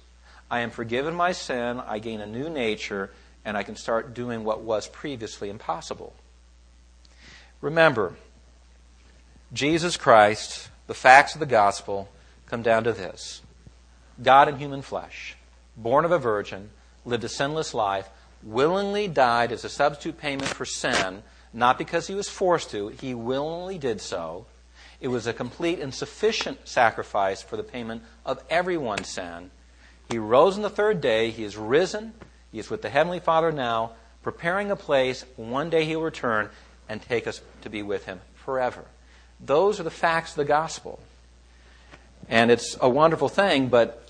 I 0.50 0.62
am 0.62 0.72
forgiven 0.72 1.14
my 1.14 1.32
sin, 1.32 1.80
I 1.80 2.00
gain 2.00 2.22
a 2.22 2.26
new 2.26 2.50
nature, 2.50 3.12
and 3.46 3.56
I 3.56 3.62
can 3.62 3.76
start 3.76 4.16
doing 4.16 4.44
what 4.44 4.62
was 4.62 4.88
previously 4.88 5.52
impossible. 5.52 6.16
Remember, 7.62 8.16
Jesus 9.54 9.96
Christ, 9.96 10.70
the 10.88 10.94
facts 10.94 11.34
of 11.34 11.40
the 11.40 11.46
gospel 11.46 12.10
come 12.46 12.62
down 12.62 12.84
to 12.84 12.94
this 12.94 13.42
God 14.22 14.48
in 14.48 14.58
human 14.58 14.82
flesh, 14.82 15.36
born 15.76 16.06
of 16.06 16.12
a 16.12 16.20
virgin, 16.20 16.70
lived 17.06 17.24
a 17.24 17.30
sinless 17.30 17.74
life, 17.74 18.10
willingly 18.44 19.08
died 19.08 19.52
as 19.52 19.64
a 19.64 19.70
substitute 19.70 20.20
payment 20.20 20.50
for 20.50 20.66
sin, 20.66 21.24
not 21.54 21.78
because 21.78 22.08
he 22.08 22.16
was 22.16 22.30
forced 22.30 22.72
to, 22.72 22.90
he 22.90 23.14
willingly 23.14 23.78
did 23.78 24.02
so. 24.02 24.46
It 25.00 25.08
was 25.10 25.28
a 25.28 25.34
complete 25.34 25.80
and 25.80 25.94
sufficient 25.94 26.68
sacrifice 26.68 27.42
for 27.42 27.58
the 27.58 27.64
payment 27.64 28.04
of 28.26 28.44
everyone's 28.50 29.10
sin. 29.10 29.52
He 30.10 30.18
rose 30.18 30.56
on 30.56 30.62
the 30.62 30.70
third 30.70 31.02
day. 31.02 31.30
He 31.32 31.44
is 31.44 31.58
risen. 31.58 32.14
He 32.52 32.60
is 32.60 32.70
with 32.70 32.82
the 32.82 32.90
Heavenly 32.90 33.20
Father 33.20 33.52
now, 33.52 33.94
preparing 34.22 34.72
a 34.72 34.76
place. 34.76 35.26
One 35.36 35.70
day 35.70 35.86
he 35.86 35.96
will 35.96 36.04
return 36.04 36.50
and 36.88 37.02
take 37.02 37.28
us 37.28 37.42
to 37.62 37.70
be 37.70 37.84
with 37.84 38.06
him 38.06 38.22
forever. 38.36 38.86
Those 39.46 39.80
are 39.80 39.84
the 39.84 39.92
facts 39.92 40.32
of 40.32 40.38
the 40.38 40.46
gospel. 40.46 41.00
And 42.30 42.52
it's 42.52 42.78
a 42.80 42.90
wonderful 42.90 43.30
thing, 43.30 43.68
but 43.68 44.08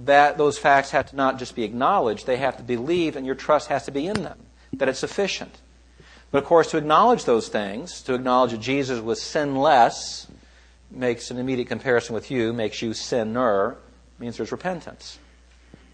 that 0.00 0.38
those 0.38 0.58
facts 0.58 0.90
have 0.90 1.10
to 1.10 1.16
not 1.16 1.38
just 1.38 1.54
be 1.54 1.62
acknowledged, 1.62 2.26
they 2.26 2.38
have 2.38 2.56
to 2.56 2.62
be 2.62 2.76
believed, 2.76 3.16
and 3.16 3.24
your 3.24 3.34
trust 3.34 3.68
has 3.68 3.84
to 3.84 3.92
be 3.92 4.06
in 4.06 4.22
them, 4.22 4.38
that 4.72 4.88
it's 4.88 4.98
sufficient. 4.98 5.60
But 6.30 6.38
of 6.38 6.44
course, 6.44 6.70
to 6.70 6.78
acknowledge 6.78 7.24
those 7.24 7.48
things, 7.48 8.02
to 8.02 8.14
acknowledge 8.14 8.52
that 8.52 8.60
Jesus 8.60 9.00
was 9.00 9.22
sinless, 9.22 10.26
makes 10.90 11.30
an 11.30 11.38
immediate 11.38 11.68
comparison 11.68 12.14
with 12.14 12.30
you, 12.30 12.52
makes 12.52 12.82
you 12.82 12.94
sinner, 12.94 13.76
means 14.18 14.36
there's 14.36 14.52
repentance. 14.52 15.18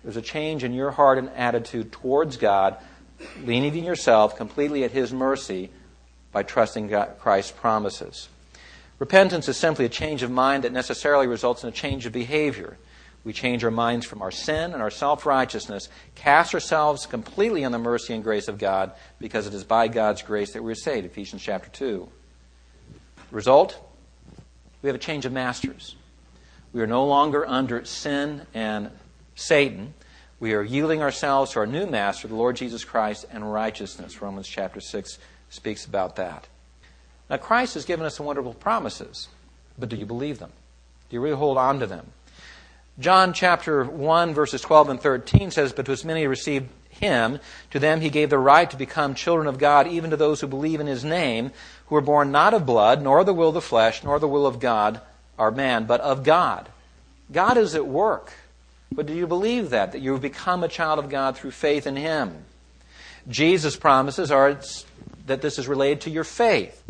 There's 0.03 0.17
a 0.17 0.23
change 0.23 0.65
in 0.65 0.73
your 0.73 0.93
heart 0.93 1.19
and 1.19 1.29
attitude 1.31 1.93
towards 1.93 2.37
God, 2.37 2.77
leaning 3.45 3.77
in 3.77 3.85
yourself 3.85 4.37
completely 4.37 4.85
at 4.85 4.93
His 4.93 5.13
mercy 5.13 5.71
by 6.33 6.43
trusting 6.43 6.91
Christ's 7.19 7.53
promises. 7.53 8.29
Repentance 8.99 9.49
is 9.49 9.57
simply 9.57 9.85
a 9.85 9.89
change 9.89 10.23
of 10.23 10.31
mind 10.31 10.65
that 10.65 10.73
necessarily 10.73 11.27
results 11.27 11.63
in 11.63 11.69
a 11.69 11.73
change 11.73 12.05
of 12.07 12.13
behavior. 12.13 12.77
We 13.25 13.33
change 13.33 13.65
our 13.65 13.71
minds 13.71 14.07
from 14.07 14.23
our 14.23 14.31
sin 14.31 14.73
and 14.73 14.83
our 14.83 14.91
self 14.91 15.27
righteousness, 15.27 15.89
cast 16.15 16.55
ourselves 16.55 17.07
completely 17.07 17.65
on 17.65 17.73
the 17.73 17.79
mercy 17.79 18.15
and 18.15 18.25
grace 18.25 18.49
of 18.49 18.59
God, 18.59 18.93
because 19.19 19.47
it 19.47 19.55
is 19.55 19.65
by 19.65 19.89
God's 19.89 20.23
grace 20.23 20.53
that 20.53 20.63
we're 20.65 20.75
saved. 20.75 21.07
Ephesians 21.07 21.43
chapter 21.43 21.69
2. 21.71 22.09
Result? 23.31 23.79
We 24.83 24.89
have 24.89 24.97
a 24.97 25.01
change 25.01 25.27
of 25.27 25.33
masters. 25.33 25.97
We 26.73 26.81
are 26.81 26.87
no 26.87 27.07
longer 27.07 27.47
under 27.47 27.85
sin 27.85 28.43
and 28.55 28.91
Satan. 29.35 29.95
We 30.41 30.55
are 30.55 30.63
yielding 30.63 31.03
ourselves 31.03 31.53
to 31.53 31.61
our 31.61 31.67
new 31.67 31.87
master, 31.87 32.29
the 32.29 32.37
Lord 32.37 32.57
Jesus 32.57 32.85
Christ, 32.85 33.27
and 33.31 33.53
righteousness. 33.53 34.23
Romans 34.23 34.47
chapter 34.47 34.81
6 34.81 35.19
speaks 35.51 35.85
about 35.85 36.17
that. 36.17 36.47
Now, 37.31 37.37
Christ 37.37 37.75
has 37.75 37.85
given 37.85 38.07
us 38.07 38.17
some 38.17 38.27
wonderful 38.27 38.55
promises, 38.55 39.29
but 39.79 39.89
do 39.89 39.97
you 39.97 40.07
believe 40.07 40.39
them? 40.39 40.53
Do 41.09 41.17
you 41.17 41.21
really 41.21 41.37
hold 41.37 41.59
on 41.59 41.81
to 41.81 41.87
them? 41.87 42.07
John 42.99 43.33
chapter 43.33 43.85
1, 43.85 44.35
verses 44.35 44.61
12 44.61 44.89
and 44.89 45.01
13 45.01 45.51
says, 45.51 45.73
But 45.73 45.87
to 45.87 45.93
as 45.93 46.05
many 46.05 46.27
received 46.27 46.69
him, 46.91 47.39
to 47.71 47.79
them 47.79 48.01
he 48.01 48.11
gave 48.11 48.31
the 48.31 48.39
right 48.39 48.69
to 48.71 48.77
become 48.77 49.15
children 49.15 49.47
of 49.47 49.59
God, 49.59 49.87
even 49.87 50.11
to 50.11 50.17
those 50.17 50.41
who 50.41 50.47
believe 50.49 50.81
in 50.81 50.87
his 50.87 51.05
name, 51.05 51.53
who 51.87 51.95
were 51.95 52.01
born 52.01 52.33
not 52.33 52.55
of 52.55 52.67
blood, 52.67 53.03
nor 53.03 53.23
the 53.23 53.35
will 53.35 53.49
of 53.49 53.55
the 53.55 53.61
flesh, 53.61 54.03
nor 54.03 54.19
the 54.19 54.29
will 54.29 54.47
of 54.47 54.59
God, 54.59 55.01
our 55.39 55.51
man, 55.51 55.87
but 55.87 56.01
of 56.01 56.25
God. 56.25 56.69
God 57.31 57.57
is 57.57 57.75
at 57.75 57.87
work. 57.87 58.33
But 58.91 59.07
do 59.07 59.13
you 59.13 59.27
believe 59.27 59.71
that? 59.71 59.93
That 59.93 60.01
you 60.01 60.13
have 60.13 60.23
become 60.23 60.65
a 60.65 60.69
child 60.69 60.99
of 60.99 61.09
God 61.09 61.37
through 61.37 61.51
faith 61.53 61.87
in 61.87 61.95
him? 61.95 62.45
Jesus' 63.29 63.77
promises 63.77 64.31
are 64.31 64.59
that 65.29 65.43
this 65.43 65.59
is 65.59 65.69
related 65.69 66.03
to 66.03 66.11
your 66.11 66.25
faith. 66.25 66.83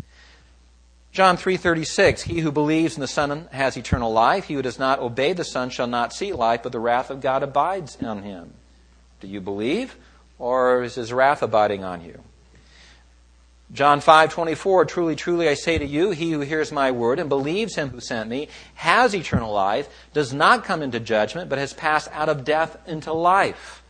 John 1.11 1.37
3:36 1.37 2.21
He 2.23 2.39
who 2.41 2.51
believes 2.51 2.95
in 2.95 3.01
the 3.01 3.07
Son 3.07 3.47
has 3.51 3.77
eternal 3.77 4.11
life 4.11 4.45
he 4.45 4.53
who 4.53 4.61
does 4.61 4.79
not 4.79 4.99
obey 4.99 5.33
the 5.33 5.43
Son 5.43 5.69
shall 5.69 5.87
not 5.87 6.13
see 6.13 6.33
life 6.33 6.63
but 6.63 6.71
the 6.71 6.79
wrath 6.79 7.09
of 7.09 7.21
God 7.21 7.43
abides 7.43 7.97
on 8.01 8.23
him. 8.23 8.53
Do 9.19 9.27
you 9.27 9.41
believe 9.41 9.95
or 10.37 10.83
is 10.83 10.95
his 10.95 11.11
wrath 11.11 11.41
abiding 11.41 11.83
on 11.83 12.03
you? 12.03 12.21
John 13.71 14.01
5:24 14.01 14.87
Truly 14.87 15.15
truly 15.15 15.47
I 15.47 15.53
say 15.53 15.77
to 15.77 15.85
you 15.85 16.11
he 16.11 16.31
who 16.31 16.41
hears 16.41 16.71
my 16.71 16.91
word 16.91 17.19
and 17.19 17.29
believes 17.29 17.75
him 17.75 17.89
who 17.89 17.99
sent 17.99 18.29
me 18.29 18.47
has 18.75 19.15
eternal 19.15 19.53
life 19.53 19.89
does 20.13 20.33
not 20.33 20.63
come 20.63 20.81
into 20.81 20.99
judgment 20.99 21.49
but 21.49 21.59
has 21.59 21.73
passed 21.73 22.09
out 22.11 22.29
of 22.29 22.43
death 22.43 22.77
into 22.87 23.13
life. 23.13 23.83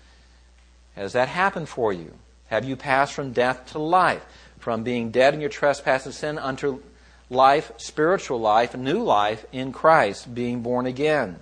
Has 0.95 1.13
that 1.13 1.29
happened 1.29 1.69
for 1.69 1.93
you? 1.93 2.18
Have 2.49 2.65
you 2.65 2.75
passed 2.75 3.13
from 3.13 3.31
death 3.31 3.67
to 3.71 3.79
life? 3.79 4.25
From 4.59 4.83
being 4.83 5.11
dead 5.11 5.33
in 5.33 5.39
your 5.39 5.49
trespass 5.49 6.05
and 6.05 6.13
sin 6.13 6.37
unto 6.37 6.81
life, 7.29 7.71
spiritual 7.77 8.39
life, 8.39 8.75
new 8.75 9.01
life 9.03 9.45
in 9.51 9.71
Christ, 9.71 10.33
being 10.33 10.61
born 10.61 10.85
again. 10.85 11.39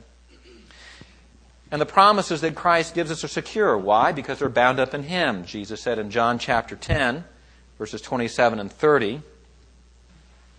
And 1.72 1.82
the 1.82 1.86
promises 1.86 2.42
that 2.42 2.56
Christ 2.56 2.94
gives 2.94 3.12
us 3.12 3.24
are 3.24 3.30
secure. 3.30 3.78
Why? 3.78 4.12
Because 4.12 4.40
they're 4.40 4.50
bound 4.50 4.80
up 4.80 4.94
in 4.94 5.04
Him. 5.04 5.46
Jesus 5.46 5.82
said 5.82 6.00
in 6.00 6.12
John 6.12 6.40
chapter 6.40 6.76
10, 6.76 7.26
verses 7.78 8.02
27 8.02 8.60
and 8.60 8.72
30, 8.72 9.22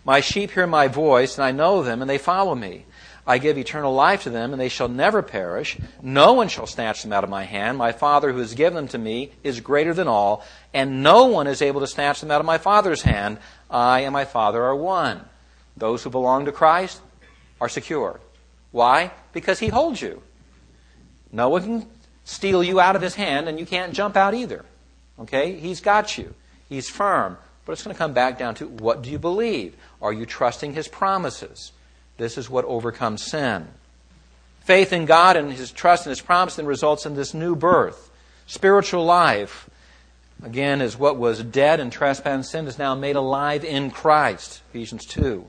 My 0.05 0.19
sheep 0.19 0.51
hear 0.51 0.67
my 0.67 0.87
voice, 0.87 1.37
and 1.37 1.45
I 1.45 1.51
know 1.51 1.81
them, 1.81 2.01
and 2.01 2.09
they 2.09 2.19
follow 2.19 2.53
me. 2.53 2.85
I 3.29 3.37
give 3.37 3.59
eternal 3.59 3.93
life 3.93 4.23
to 4.23 4.31
them, 4.31 4.53
and 4.53 4.59
they 4.59 4.69
shall 4.69 4.87
never 4.87 5.21
perish. 5.21 5.77
No 6.01 6.33
one 6.33 6.47
shall 6.47 6.65
snatch 6.65 7.03
them 7.03 7.13
out 7.13 7.23
of 7.23 7.29
my 7.29 7.43
hand. 7.43 7.77
My 7.77 7.91
Father 7.91 8.31
who 8.31 8.39
has 8.39 8.55
given 8.55 8.73
them 8.73 8.87
to 8.87 8.97
me 8.97 9.33
is 9.43 9.59
greater 9.59 9.93
than 9.93 10.07
all, 10.07 10.43
and 10.73 11.03
no 11.03 11.27
one 11.27 11.45
is 11.45 11.61
able 11.61 11.79
to 11.81 11.85
snatch 11.85 12.21
them 12.21 12.31
out 12.31 12.39
of 12.39 12.47
my 12.47 12.57
Father's 12.57 13.03
hand. 13.03 13.37
I 13.69 13.99
and 13.99 14.13
my 14.13 14.25
Father 14.25 14.63
are 14.63 14.75
one. 14.75 15.21
Those 15.77 16.01
who 16.01 16.09
belong 16.09 16.45
to 16.45 16.51
Christ 16.51 17.01
are 17.61 17.69
secure. 17.69 18.19
Why? 18.71 19.11
Because 19.31 19.59
He 19.59 19.67
holds 19.67 20.01
you. 20.01 20.23
No 21.31 21.49
one 21.49 21.61
can 21.61 21.89
steal 22.23 22.63
you 22.63 22.79
out 22.79 22.95
of 22.95 23.03
His 23.03 23.13
hand, 23.13 23.47
and 23.47 23.59
you 23.59 23.67
can't 23.67 23.93
jump 23.93 24.17
out 24.17 24.33
either. 24.33 24.65
Okay? 25.19 25.53
He's 25.59 25.81
got 25.81 26.17
you. 26.17 26.33
He's 26.67 26.89
firm. 26.89 27.37
But 27.63 27.73
it's 27.73 27.83
going 27.83 27.93
to 27.93 27.99
come 27.99 28.13
back 28.13 28.39
down 28.39 28.55
to 28.55 28.67
what 28.67 29.03
do 29.03 29.11
you 29.11 29.19
believe? 29.19 29.75
Are 30.01 30.11
you 30.11 30.25
trusting 30.25 30.73
His 30.73 30.87
promises? 30.87 31.73
This 32.19 32.37
is 32.37 32.49
what 32.49 32.65
overcomes 32.65 33.23
sin. 33.23 33.67
Faith 34.59 34.93
in 34.93 35.05
God 35.05 35.37
and 35.37 35.51
his 35.51 35.71
trust 35.71 36.05
in 36.05 36.11
his 36.11 36.21
promise 36.21 36.57
then 36.57 36.65
results 36.65 37.05
in 37.05 37.15
this 37.15 37.33
new 37.33 37.55
birth. 37.55 38.11
Spiritual 38.45 39.05
life, 39.05 39.69
again, 40.43 40.81
is 40.81 40.97
what 40.97 41.17
was 41.17 41.41
dead 41.41 41.79
in 41.79 41.89
trespass 41.89 42.33
and 42.35 42.45
sin 42.45 42.67
is 42.67 42.77
now 42.77 42.93
made 42.93 43.15
alive 43.15 43.63
in 43.63 43.89
Christ. 43.89 44.61
Ephesians 44.69 45.05
2. 45.05 45.47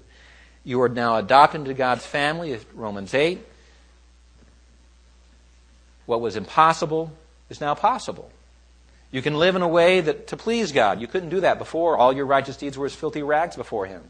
You 0.64 0.80
are 0.82 0.88
now 0.88 1.16
adopted 1.16 1.62
into 1.62 1.74
God's 1.74 2.06
family, 2.06 2.58
Romans 2.72 3.14
8. 3.14 3.40
What 6.06 6.20
was 6.20 6.36
impossible 6.36 7.12
is 7.48 7.60
now 7.60 7.74
possible. 7.74 8.30
You 9.10 9.22
can 9.22 9.34
live 9.34 9.56
in 9.56 9.62
a 9.62 9.68
way 9.68 10.00
that 10.00 10.28
to 10.28 10.36
please 10.36 10.70
God. 10.70 11.00
You 11.00 11.08
couldn't 11.08 11.30
do 11.30 11.40
that 11.40 11.58
before. 11.58 11.96
All 11.96 12.12
your 12.12 12.26
righteous 12.26 12.56
deeds 12.56 12.78
were 12.78 12.86
as 12.86 12.94
filthy 12.94 13.24
rags 13.24 13.56
before 13.56 13.86
Him. 13.86 14.02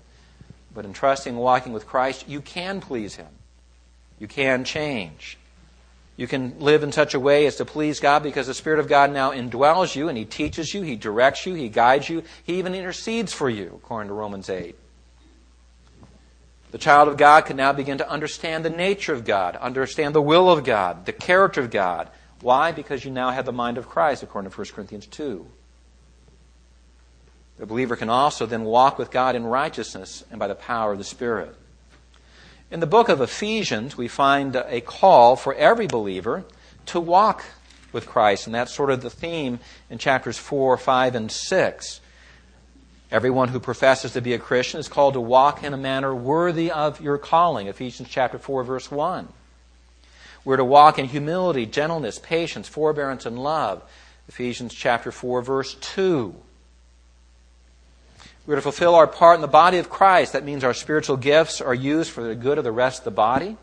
But 0.75 0.85
in 0.85 0.93
trusting 0.93 1.35
and 1.35 1.43
walking 1.43 1.73
with 1.73 1.87
Christ, 1.87 2.29
you 2.29 2.41
can 2.41 2.81
please 2.81 3.17
Him. 3.17 3.29
You 4.19 4.29
can 4.29 4.65
change. 4.65 5.39
You 6.17 6.27
can 6.27 6.61
live 6.61 6.83
in 6.83 6.93
such 6.93 7.15
a 7.15 7.21
way 7.21 7.47
as 7.47 7.57
to 7.57 7.65
please 7.65 7.99
God 7.99 8.23
because 8.23 8.47
the 8.47 8.55
Spirit 8.55 8.79
of 8.79 8.89
God 8.89 9.11
now 9.11 9.33
indwells 9.33 9.97
you 9.97 10.09
and 10.09 10.19
He 10.19 10.27
teaches 10.27 10.75
you, 10.75 10.83
He 10.83 10.97
directs 10.97 11.47
you, 11.47 11.55
He 11.55 11.69
guides 11.69 12.09
you, 12.09 12.23
He 12.45 12.59
even 12.59 12.75
intercedes 12.75 13.33
for 13.33 13.49
you, 13.49 13.73
according 13.83 14.09
to 14.09 14.15
Romans 14.15 14.51
8. 14.51 14.77
The 16.73 16.79
child 16.79 17.09
of 17.09 17.17
God 17.17 17.47
can 17.47 17.57
now 17.57 17.73
begin 17.73 17.99
to 17.99 18.09
understand 18.09 18.65
the 18.65 18.71
nature 18.71 19.13
of 19.13 19.25
God, 19.25 19.57
understand 19.57 20.15
the 20.15 20.23
will 20.23 20.51
of 20.51 20.63
God, 20.63 21.07
the 21.07 21.13
character 21.13 21.63
of 21.63 21.71
God. 21.71 22.11
Why? 22.43 22.71
Because 22.71 23.05
you 23.05 23.11
now 23.11 23.31
have 23.31 23.45
the 23.45 23.53
mind 23.53 23.77
of 23.77 23.89
Christ, 23.89 24.23
according 24.23 24.51
to 24.51 24.57
1 24.57 24.69
Corinthians 24.69 25.07
2. 25.07 25.47
The 27.61 27.67
believer 27.67 27.95
can 27.95 28.09
also 28.09 28.47
then 28.47 28.65
walk 28.65 28.99
with 28.99 29.11
God 29.11 29.37
in 29.37 29.45
righteousness 29.45 30.25
and 30.31 30.41
by 30.41 30.49
the 30.49 30.55
power 30.55 30.93
of 30.93 30.99
the 30.99 31.05
Spirit. 31.05 31.55
In 32.71 32.81
the 32.81 32.87
book 32.87 33.11
of 33.11 33.21
Ephesians, 33.21 33.99
we 33.99 34.09
find 34.09 34.57
a 34.57 34.81
call 34.81 35.37
for 35.37 35.55
every 35.55 35.87
believer 35.87 36.45
to 36.87 36.99
walk 36.99 37.45
with 37.93 38.07
Christ, 38.07 38.47
and 38.47 38.55
that's 38.55 38.73
sort 38.73 38.89
of 38.89 39.03
the 39.03 39.11
theme 39.11 39.61
in 39.91 39.99
chapters 39.99 40.39
4, 40.39 40.79
5, 40.79 41.15
and 41.15 41.31
6. 41.31 42.01
Everyone 43.11 43.49
who 43.49 43.61
professes 43.61 44.13
to 44.13 44.23
be 44.23 44.33
a 44.33 44.39
Christian 44.39 44.81
is 44.81 44.89
called 44.89 45.13
to 45.13 45.21
walk 45.21 45.63
in 45.63 45.75
a 45.75 45.77
manner 45.77 46.15
worthy 46.15 46.71
of 46.71 47.03
your 47.03 47.19
calling. 47.19 47.67
Ephesians 47.67 48.09
chapter 48.09 48.39
4, 48.39 48.65
verse 48.65 48.91
1. 48.91 49.29
We're 50.47 50.57
to 50.57 50.65
walk 50.65 50.99
in 50.99 51.05
humility, 51.05 51.67
gentleness, 51.67 52.19
patience, 52.19 52.69
forbearance, 52.69 53.27
and 53.27 53.39
love. 53.39 53.83
Ephesians 54.29 54.73
chapter 54.73 55.13
4, 55.13 55.43
verse 55.43 55.75
2. 55.75 56.35
We're 58.47 58.57
to 58.57 58.63
fulfill 58.63 58.95
our 58.95 59.07
part 59.07 59.35
in 59.35 59.43
the 59.43 59.49
body 59.49 59.79
of 59.79 59.91
Christ. 59.91 60.33
That 60.33 60.45
means 60.45 60.65
our 60.65 60.73
spiritual 60.73 61.17
gifts 61.17 61.61
are 61.61 61.75
used 61.75 62.11
for 62.11 62.23
the 62.23 62.35
good 62.35 62.59
of 62.59 62.65
the 62.65 62.73
rest 62.73 63.01
of 63.01 63.05
the 63.05 63.11
body. 63.11 63.57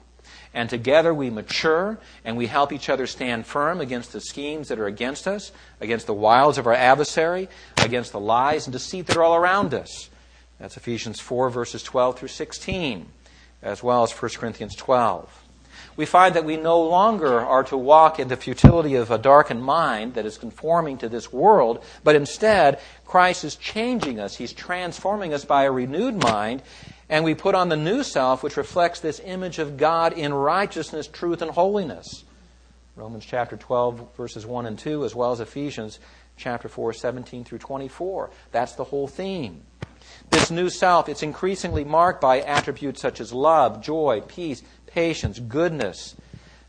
And 0.53 0.69
together 0.69 1.13
we 1.13 1.29
mature 1.29 1.97
and 2.23 2.37
we 2.37 2.47
help 2.47 2.71
each 2.71 2.89
other 2.89 3.07
stand 3.07 3.45
firm 3.45 3.81
against 3.81 4.13
the 4.13 4.21
schemes 4.21 4.69
that 4.69 4.79
are 4.79 4.85
against 4.85 5.27
us, 5.27 5.51
against 5.81 6.05
the 6.05 6.13
wiles 6.13 6.57
of 6.57 6.67
our 6.67 6.73
adversary, 6.73 7.49
against 7.77 8.11
the 8.11 8.19
lies 8.19 8.67
and 8.67 8.71
deceit 8.71 9.07
that 9.07 9.17
are 9.17 9.23
all 9.23 9.35
around 9.35 9.73
us. 9.73 10.09
That's 10.59 10.77
Ephesians 10.77 11.19
4, 11.19 11.49
verses 11.49 11.83
12 11.83 12.19
through 12.19 12.27
16, 12.29 13.07
as 13.61 13.83
well 13.83 14.03
as 14.03 14.11
1 14.11 14.31
Corinthians 14.31 14.75
12 14.75 15.47
we 15.97 16.05
find 16.05 16.35
that 16.35 16.45
we 16.45 16.55
no 16.55 16.79
longer 16.79 17.39
are 17.39 17.63
to 17.63 17.75
walk 17.75 18.19
in 18.19 18.27
the 18.27 18.37
futility 18.37 18.95
of 18.95 19.09
a 19.09 19.17
darkened 19.17 19.63
mind 19.63 20.13
that 20.13 20.25
is 20.25 20.37
conforming 20.37 20.97
to 20.99 21.09
this 21.09 21.33
world, 21.33 21.83
but 22.03 22.15
instead, 22.15 22.79
Christ 23.07 23.45
is 23.45 23.55
changing 23.55 24.19
us. 24.19 24.35
He's 24.35 24.51
transforming 24.51 25.33
us 25.33 25.45
by 25.45 25.63
a 25.63 25.71
renewed 25.71 26.21
mind, 26.21 26.61
and 27.07 27.23
we 27.23 27.33
put 27.33 27.55
on 27.55 27.69
the 27.69 27.77
new 27.77 28.03
self, 28.03 28.43
which 28.43 28.57
reflects 28.57 28.99
this 28.99 29.21
image 29.23 29.59
of 29.59 29.77
God 29.77 30.11
in 30.11 30.33
righteousness, 30.33 31.07
truth, 31.07 31.41
and 31.41 31.49
holiness. 31.49 32.25
Romans 32.97 33.25
chapter 33.25 33.55
12, 33.55 34.15
verses 34.17 34.45
1 34.45 34.65
and 34.65 34.77
2, 34.77 35.05
as 35.05 35.15
well 35.15 35.31
as 35.31 35.39
Ephesians 35.39 35.99
chapter 36.35 36.67
4, 36.67 36.91
17 36.91 37.45
through 37.45 37.59
24. 37.59 38.29
That's 38.51 38.73
the 38.73 38.83
whole 38.83 39.07
theme. 39.07 39.63
This 40.29 40.51
new 40.51 40.69
self, 40.69 41.07
it's 41.07 41.23
increasingly 41.23 41.85
marked 41.85 42.19
by 42.19 42.41
attributes 42.41 43.01
such 43.01 43.21
as 43.21 43.31
love, 43.31 43.81
joy, 43.81 44.21
peace, 44.27 44.63
patience, 44.85 45.39
goodness, 45.39 46.17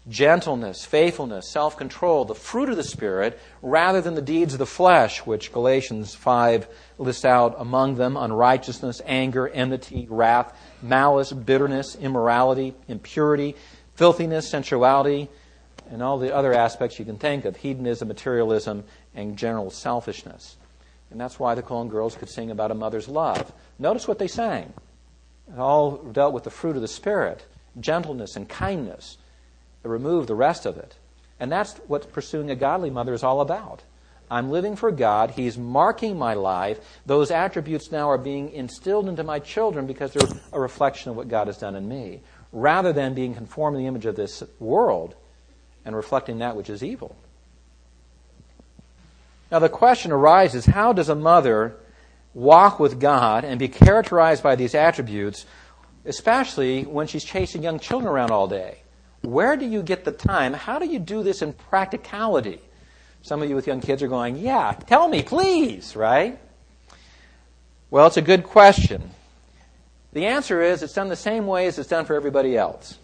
gentleness, 0.09 0.85
faithfulness, 0.85 1.51
self 1.51 1.77
control, 1.77 2.25
the 2.25 2.35
fruit 2.35 2.69
of 2.69 2.77
the 2.77 2.85
Spirit, 2.85 3.39
rather 3.63 4.01
than 4.01 4.15
the 4.15 4.23
deeds 4.23 4.55
of 4.55 4.59
the 4.59 4.67
flesh, 4.67 5.27
which 5.27 5.53
Galatians 5.53 6.15
5 6.15 6.67
lists 6.99 7.25
out 7.25 7.55
among 7.59 7.97
them 7.97 8.17
unrighteousness, 8.17 9.01
anger, 9.05 9.49
enmity, 9.49 10.07
wrath, 10.11 10.57
malice, 10.83 11.33
bitterness, 11.33 11.97
immorality, 11.97 12.75
impurity, 12.89 13.55
filthiness, 13.95 14.49
sensuality, 14.49 15.29
and 15.91 16.03
all 16.03 16.19
the 16.19 16.35
other 16.35 16.53
aspects 16.53 16.99
you 16.99 17.05
can 17.05 17.17
think 17.17 17.45
of 17.45 17.57
hedonism, 17.57 18.09
materialism, 18.09 18.85
and 19.15 19.37
general 19.37 19.71
selfishness. 19.71 20.57
And 21.11 21.21
that's 21.21 21.39
why 21.39 21.55
the 21.55 21.63
Cologne 21.63 21.89
girls 21.89 22.15
could 22.15 22.29
sing 22.29 22.51
about 22.51 22.71
a 22.71 22.75
mother's 22.75 23.09
love. 23.09 23.53
Notice 23.79 24.07
what 24.07 24.19
they 24.19 24.29
sang. 24.29 24.73
It 25.51 25.59
all 25.59 25.97
dealt 25.97 26.35
with 26.35 26.45
the 26.45 26.51
fruit 26.51 26.77
of 26.77 26.83
the 26.83 26.89
Spirit 26.89 27.45
gentleness 27.81 28.35
and 28.35 28.49
kindness. 28.49 29.19
Remove 29.83 30.27
the 30.27 30.35
rest 30.35 30.67
of 30.67 30.77
it. 30.77 30.97
And 31.41 31.51
that's 31.51 31.75
what 31.87 32.13
pursuing 32.13 32.51
a 32.51 32.57
godly 32.57 32.91
mother 32.91 33.15
is 33.15 33.23
all 33.23 33.41
about. 33.41 33.83
I'm 34.31 34.51
living 34.51 34.77
for 34.77 34.91
God. 34.91 35.31
He's 35.31 35.57
marking 35.57 36.19
my 36.19 36.35
life. 36.35 36.79
Those 37.07 37.31
attributes 37.31 37.91
now 37.91 38.11
are 38.11 38.19
being 38.19 38.51
instilled 38.51 39.09
into 39.09 39.25
my 39.25 39.39
children 39.39 39.87
because 39.87 40.13
they're 40.13 40.29
a 40.53 40.61
reflection 40.61 41.11
of 41.11 41.17
what 41.17 41.29
God 41.29 41.47
has 41.47 41.57
done 41.57 41.77
in 41.77 41.89
me, 41.89 42.21
rather 42.53 42.93
than 42.93 43.15
being 43.15 43.35
conformed 43.35 43.77
to 43.77 43.79
the 43.79 43.87
image 43.87 44.05
of 44.05 44.17
this 44.17 44.43
world 44.59 45.15
and 45.85 45.97
reflecting 45.97 46.39
that 46.39 46.57
which 46.57 46.69
is 46.69 46.83
evil. 46.83 47.17
Now, 49.51 49.61
the 49.61 49.71
question 49.71 50.13
arises 50.13 50.67
how 50.67 50.93
does 50.93 51.09
a 51.09 51.15
mother 51.15 51.77
walk 52.35 52.79
with 52.79 53.01
God 53.01 53.45
and 53.45 53.59
be 53.59 53.69
characterized 53.69 54.43
by 54.43 54.57
these 54.57 54.75
attributes 54.75 55.47
especially 56.09 56.85
when 56.85 57.07
she's 57.07 57.23
chasing 57.23 57.63
young 57.63 57.79
children 57.79 58.11
around 58.11 58.31
all 58.31 58.49
day. 58.49 58.79
Where 59.23 59.57
do 59.57 59.67
you 59.67 59.83
get 59.83 60.05
the 60.05 60.13
time? 60.13 60.53
How 60.53 60.79
do 60.79 60.87
you 60.87 60.99
do 60.99 61.23
this 61.23 61.43
in 61.43 61.53
practicality? 61.53 62.61
Some 63.23 63.43
of 63.43 63.49
you 63.49 63.57
with 63.57 63.67
young 63.67 63.81
kids 63.81 64.03
are 64.03 64.09
going, 64.09 64.37
Yeah, 64.37 64.73
tell 64.87 65.09
me, 65.09 65.23
please, 65.23 65.97
right? 65.97 66.39
Well, 67.91 68.07
it's 68.07 68.17
a 68.17 68.23
good 68.23 68.45
question. 68.45 69.11
The 70.13 70.27
answer 70.27 70.63
is 70.63 70.83
it's 70.83 70.93
done 70.93 71.09
the 71.09 71.17
same 71.17 71.47
way 71.47 71.67
as 71.67 71.79
it's 71.79 71.89
done 71.89 72.05
for 72.05 72.15
everybody 72.15 72.57
else. 72.57 72.99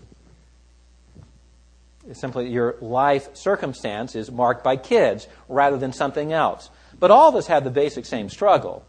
It's 2.08 2.20
simply 2.20 2.48
your 2.48 2.76
life 2.80 3.34
circumstance 3.34 4.14
is 4.14 4.30
marked 4.30 4.62
by 4.62 4.76
kids 4.76 5.26
rather 5.48 5.78
than 5.78 5.92
something 5.92 6.32
else. 6.32 6.70
But 6.98 7.10
all 7.10 7.28
of 7.28 7.34
us 7.34 7.46
have 7.46 7.64
the 7.64 7.70
basic 7.70 8.04
same 8.04 8.28
struggle. 8.28 8.84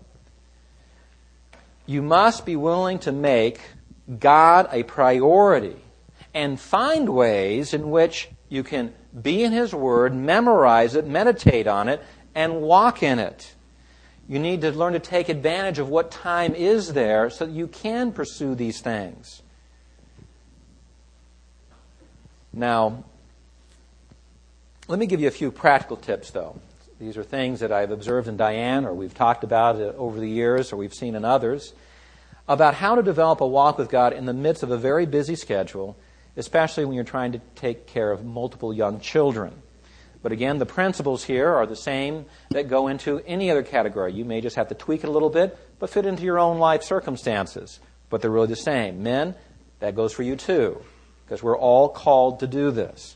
You 1.86 2.02
must 2.02 2.46
be 2.46 2.56
willing 2.56 3.00
to 3.00 3.12
make 3.12 3.62
God 4.20 4.68
a 4.72 4.84
priority 4.84 5.78
and 6.36 6.60
find 6.60 7.10
ways 7.10 7.74
in 7.74 7.90
which 7.90 8.28
you 8.50 8.62
can 8.62 8.94
be 9.20 9.44
in 9.44 9.54
His 9.54 9.74
Word, 9.74 10.14
memorize 10.14 10.94
it, 10.94 11.08
meditate 11.08 11.66
on 11.66 11.88
it, 11.88 12.04
and 12.36 12.62
walk 12.62 13.02
in 13.02 13.18
it. 13.18 13.56
You 14.28 14.38
need 14.38 14.62
to 14.62 14.72
learn 14.72 14.94
to 14.94 15.00
take 15.00 15.30
advantage 15.30 15.80
of 15.80 15.88
what 15.88 16.12
time 16.12 16.54
is 16.54 16.94
there 16.94 17.30
so 17.30 17.46
that 17.46 17.54
you 17.54 17.68
can 17.68 18.12
pursue 18.12 18.54
these 18.54 18.82
things. 18.82 19.42
Now, 22.52 23.06
let 24.88 25.00
me 25.00 25.06
give 25.06 25.22
you 25.22 25.28
a 25.28 25.32
few 25.32 25.52
practical 25.52 25.96
tips, 25.96 26.32
though. 26.32 26.60
These 27.00 27.18
are 27.18 27.24
things 27.24 27.62
that 27.62 27.72
I've 27.72 27.92
observed 27.92 28.28
in 28.28 28.36
Diane, 28.36 28.86
or 28.86 28.94
we've 28.94 29.14
talked 29.14 29.44
about 29.44 29.78
over 29.78 30.20
the 30.20 30.30
years, 30.30 30.74
or 30.74 30.76
we've 30.76 30.94
seen 30.94 31.16
in 31.16 31.24
others 31.24 31.74
about 32.48 32.76
how 32.76 32.96
to 32.96 33.02
develop 33.02 33.42
a 33.42 33.48
walk 33.48 33.78
with 33.78 33.90
God 33.90 34.12
in 34.14 34.26
the 34.26 34.34
midst 34.34 34.64
of 34.64 34.72
a 34.72 34.78
very 34.78 35.06
busy 35.06 35.36
schedule, 35.36 35.96
especially 36.38 36.86
when 36.86 36.96
you're 36.96 37.04
trying 37.04 37.34
to 37.34 37.42
take 37.56 37.88
care 37.88 38.12
of 38.12 38.24
multiple 38.24 38.74
young 38.74 39.00
children. 39.00 39.54
But 40.22 40.32
again, 40.32 40.58
the 40.58 40.66
principles 40.66 41.24
here 41.24 41.54
are 41.54 41.68
the 41.68 41.76
same 41.76 42.26
that 42.50 42.68
go 42.68 42.88
into 42.88 43.20
any 43.28 43.52
other 43.52 43.62
category. 43.62 44.14
You 44.14 44.26
may 44.26 44.42
just 44.42 44.56
have 44.56 44.70
to 44.70 44.76
tweak 44.76 45.04
it 45.04 45.08
a 45.08 45.12
little 45.12 45.30
bit, 45.30 45.58
but 45.78 45.92
fit 45.92 46.06
into 46.06 46.24
your 46.24 46.40
own 46.40 46.58
life 46.58 46.82
circumstances. 46.82 47.80
But 48.10 48.22
they're 48.22 48.32
really 48.32 48.48
the 48.48 48.56
same. 48.56 49.04
Men, 49.04 49.36
that 49.80 49.96
goes 49.96 50.14
for 50.14 50.24
you 50.24 50.36
too, 50.36 50.82
because 51.24 51.44
we're 51.44 51.58
all 51.58 51.90
called 51.90 52.40
to 52.40 52.48
do 52.48 52.72
this. 52.72 53.16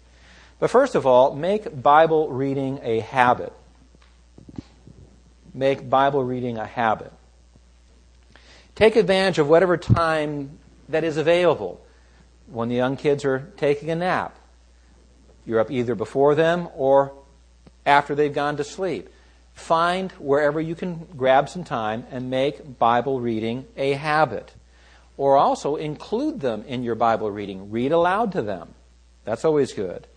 But 0.59 0.69
first 0.69 0.93
of 0.93 1.07
all, 1.07 1.35
make 1.35 1.81
Bible 1.81 2.29
reading 2.29 2.79
a 2.83 2.99
habit. 2.99 3.53
Make 5.53 5.89
Bible 5.89 6.23
reading 6.23 6.57
a 6.57 6.65
habit. 6.65 7.11
Take 8.75 8.95
advantage 8.95 9.39
of 9.39 9.49
whatever 9.49 9.77
time 9.77 10.59
that 10.89 11.03
is 11.03 11.17
available. 11.17 11.81
When 12.51 12.69
the 12.69 12.75
young 12.75 12.97
kids 12.97 13.25
are 13.25 13.51
taking 13.57 13.89
a 13.89 13.95
nap, 13.95 14.35
you're 15.45 15.59
up 15.59 15.71
either 15.71 15.95
before 15.95 16.35
them 16.35 16.67
or 16.75 17.13
after 17.85 18.15
they've 18.15 18.33
gone 18.33 18.57
to 18.57 18.63
sleep. 18.63 19.09
Find 19.53 20.11
wherever 20.13 20.59
you 20.59 20.75
can 20.75 21.07
grab 21.17 21.49
some 21.49 21.63
time 21.63 22.05
and 22.11 22.29
make 22.29 22.79
Bible 22.79 23.19
reading 23.19 23.65
a 23.75 23.93
habit. 23.93 24.53
Or 25.17 25.35
also 25.35 25.75
include 25.75 26.39
them 26.39 26.63
in 26.67 26.83
your 26.83 26.95
Bible 26.95 27.29
reading. 27.29 27.71
Read 27.71 27.91
aloud 27.91 28.31
to 28.33 28.41
them. 28.41 28.73
That's 29.25 29.43
always 29.43 29.73
good. 29.73 30.07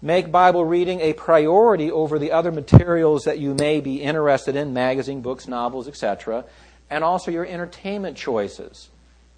Make 0.00 0.32
Bible 0.32 0.64
reading 0.64 1.00
a 1.00 1.12
priority 1.12 1.90
over 1.92 2.18
the 2.18 2.32
other 2.32 2.50
materials 2.50 3.22
that 3.24 3.38
you 3.38 3.54
may 3.54 3.80
be 3.80 4.02
interested 4.02 4.56
in 4.56 4.74
magazine, 4.74 5.20
books, 5.20 5.46
novels, 5.46 5.86
etc 5.86 6.44
and 6.92 7.02
also 7.02 7.30
your 7.30 7.46
entertainment 7.46 8.18
choices. 8.18 8.90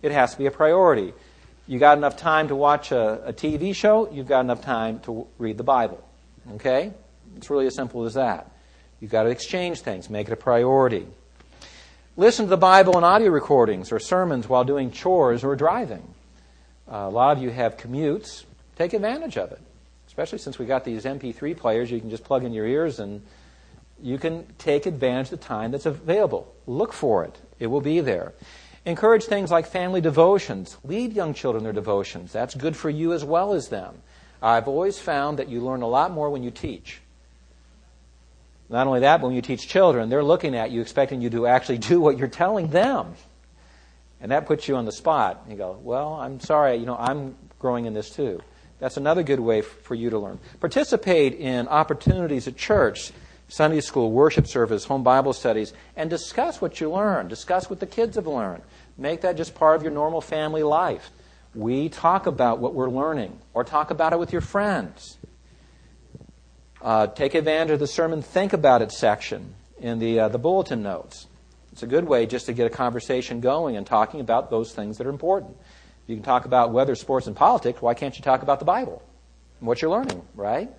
It 0.02 0.10
has 0.10 0.32
to 0.32 0.38
be 0.38 0.46
a 0.46 0.50
priority. 0.50 1.14
You 1.66 1.78
got 1.78 1.96
enough 1.96 2.16
time 2.16 2.48
to 2.48 2.56
watch 2.56 2.92
a, 2.92 3.28
a 3.28 3.32
TV 3.32 3.74
show, 3.74 4.10
you've 4.10 4.28
got 4.28 4.40
enough 4.40 4.60
time 4.60 5.00
to 5.00 5.26
read 5.38 5.56
the 5.56 5.64
Bible. 5.64 6.06
Okay? 6.54 6.92
It's 7.36 7.48
really 7.48 7.66
as 7.66 7.74
simple 7.74 8.04
as 8.04 8.14
that. 8.14 8.50
You've 9.00 9.10
got 9.10 9.24
to 9.24 9.30
exchange 9.30 9.80
things, 9.80 10.10
make 10.10 10.28
it 10.28 10.32
a 10.32 10.36
priority. 10.36 11.06
Listen 12.16 12.44
to 12.46 12.50
the 12.50 12.56
Bible 12.56 12.96
and 12.96 13.04
audio 13.04 13.30
recordings 13.30 13.92
or 13.92 13.98
sermons 13.98 14.48
while 14.48 14.64
doing 14.64 14.90
chores 14.90 15.42
or 15.42 15.56
driving. 15.56 16.06
Uh, 16.90 16.96
a 16.96 17.10
lot 17.10 17.36
of 17.36 17.42
you 17.42 17.50
have 17.50 17.76
commutes. 17.76 18.44
Take 18.76 18.92
advantage 18.92 19.36
of 19.38 19.50
it. 19.50 19.60
Especially 20.06 20.38
since 20.38 20.58
we 20.58 20.66
got 20.66 20.84
these 20.84 21.04
MP3 21.04 21.56
players, 21.56 21.90
you 21.90 21.98
can 21.98 22.10
just 22.10 22.24
plug 22.24 22.44
in 22.44 22.52
your 22.52 22.66
ears 22.66 23.00
and 23.00 23.22
you 24.02 24.18
can 24.18 24.46
take 24.58 24.86
advantage 24.86 25.32
of 25.32 25.40
the 25.40 25.44
time 25.46 25.70
that's 25.70 25.86
available. 25.86 26.52
Look 26.66 26.92
for 26.92 27.24
it. 27.24 27.36
It 27.58 27.68
will 27.68 27.80
be 27.80 28.00
there. 28.00 28.32
Encourage 28.86 29.24
things 29.24 29.50
like 29.50 29.66
family 29.66 30.00
devotions. 30.00 30.76
Lead 30.84 31.14
young 31.14 31.32
children 31.32 31.64
their 31.64 31.72
devotions. 31.72 32.32
That's 32.32 32.54
good 32.54 32.76
for 32.76 32.90
you 32.90 33.12
as 33.12 33.24
well 33.24 33.54
as 33.54 33.68
them. 33.68 34.02
I've 34.42 34.68
always 34.68 34.98
found 34.98 35.38
that 35.38 35.48
you 35.48 35.60
learn 35.60 35.80
a 35.82 35.88
lot 35.88 36.10
more 36.10 36.28
when 36.28 36.42
you 36.42 36.50
teach. 36.50 37.00
Not 38.68 38.86
only 38.86 39.00
that, 39.00 39.20
but 39.20 39.28
when 39.28 39.36
you 39.36 39.42
teach 39.42 39.68
children, 39.68 40.08
they're 40.10 40.24
looking 40.24 40.54
at 40.54 40.70
you 40.70 40.80
expecting 40.80 41.22
you 41.22 41.30
to 41.30 41.46
actually 41.46 41.78
do 41.78 42.00
what 42.00 42.18
you're 42.18 42.28
telling 42.28 42.68
them. 42.68 43.14
And 44.20 44.32
that 44.32 44.46
puts 44.46 44.68
you 44.68 44.76
on 44.76 44.84
the 44.84 44.92
spot. 44.92 45.44
You 45.48 45.56
go, 45.56 45.78
well, 45.82 46.14
I'm 46.14 46.40
sorry, 46.40 46.76
you 46.76 46.86
know, 46.86 46.96
I'm 46.96 47.36
growing 47.58 47.86
in 47.86 47.94
this 47.94 48.10
too. 48.10 48.40
That's 48.80 48.96
another 48.96 49.22
good 49.22 49.40
way 49.40 49.62
for 49.62 49.94
you 49.94 50.10
to 50.10 50.18
learn. 50.18 50.38
Participate 50.60 51.34
in 51.34 51.68
opportunities 51.68 52.48
at 52.48 52.56
church 52.56 53.12
Sunday 53.48 53.80
school, 53.80 54.10
worship 54.10 54.46
service, 54.46 54.84
home 54.84 55.02
Bible 55.02 55.32
studies, 55.32 55.72
and 55.96 56.08
discuss 56.08 56.60
what 56.60 56.80
you 56.80 56.90
learned. 56.90 57.28
Discuss 57.28 57.68
what 57.68 57.80
the 57.80 57.86
kids 57.86 58.16
have 58.16 58.26
learned. 58.26 58.62
Make 58.96 59.20
that 59.22 59.36
just 59.36 59.54
part 59.54 59.76
of 59.76 59.82
your 59.82 59.92
normal 59.92 60.20
family 60.20 60.62
life. 60.62 61.10
We 61.54 61.88
talk 61.88 62.26
about 62.26 62.58
what 62.58 62.74
we're 62.74 62.90
learning, 62.90 63.38
or 63.52 63.62
talk 63.64 63.90
about 63.90 64.12
it 64.12 64.18
with 64.18 64.32
your 64.32 64.40
friends. 64.40 65.18
Uh, 66.82 67.06
take 67.06 67.34
advantage 67.34 67.72
of 67.72 67.80
the 67.80 67.86
sermon 67.86 68.22
Think 68.22 68.52
About 68.52 68.82
It 68.82 68.92
section 68.92 69.54
in 69.78 69.98
the, 69.98 70.20
uh, 70.20 70.28
the 70.28 70.38
bulletin 70.38 70.82
notes. 70.82 71.26
It's 71.72 71.82
a 71.82 71.86
good 71.86 72.04
way 72.04 72.26
just 72.26 72.46
to 72.46 72.52
get 72.52 72.66
a 72.66 72.70
conversation 72.70 73.40
going 73.40 73.76
and 73.76 73.86
talking 73.86 74.20
about 74.20 74.50
those 74.50 74.72
things 74.72 74.98
that 74.98 75.06
are 75.06 75.10
important. 75.10 75.56
You 76.06 76.16
can 76.16 76.24
talk 76.24 76.44
about 76.44 76.72
weather, 76.72 76.94
sports, 76.94 77.26
and 77.26 77.34
politics. 77.34 77.80
Why 77.80 77.94
can't 77.94 78.16
you 78.16 78.22
talk 78.22 78.42
about 78.42 78.58
the 78.58 78.64
Bible 78.64 79.02
and 79.60 79.66
what 79.66 79.80
you're 79.80 79.90
learning, 79.90 80.22
right? 80.34 80.70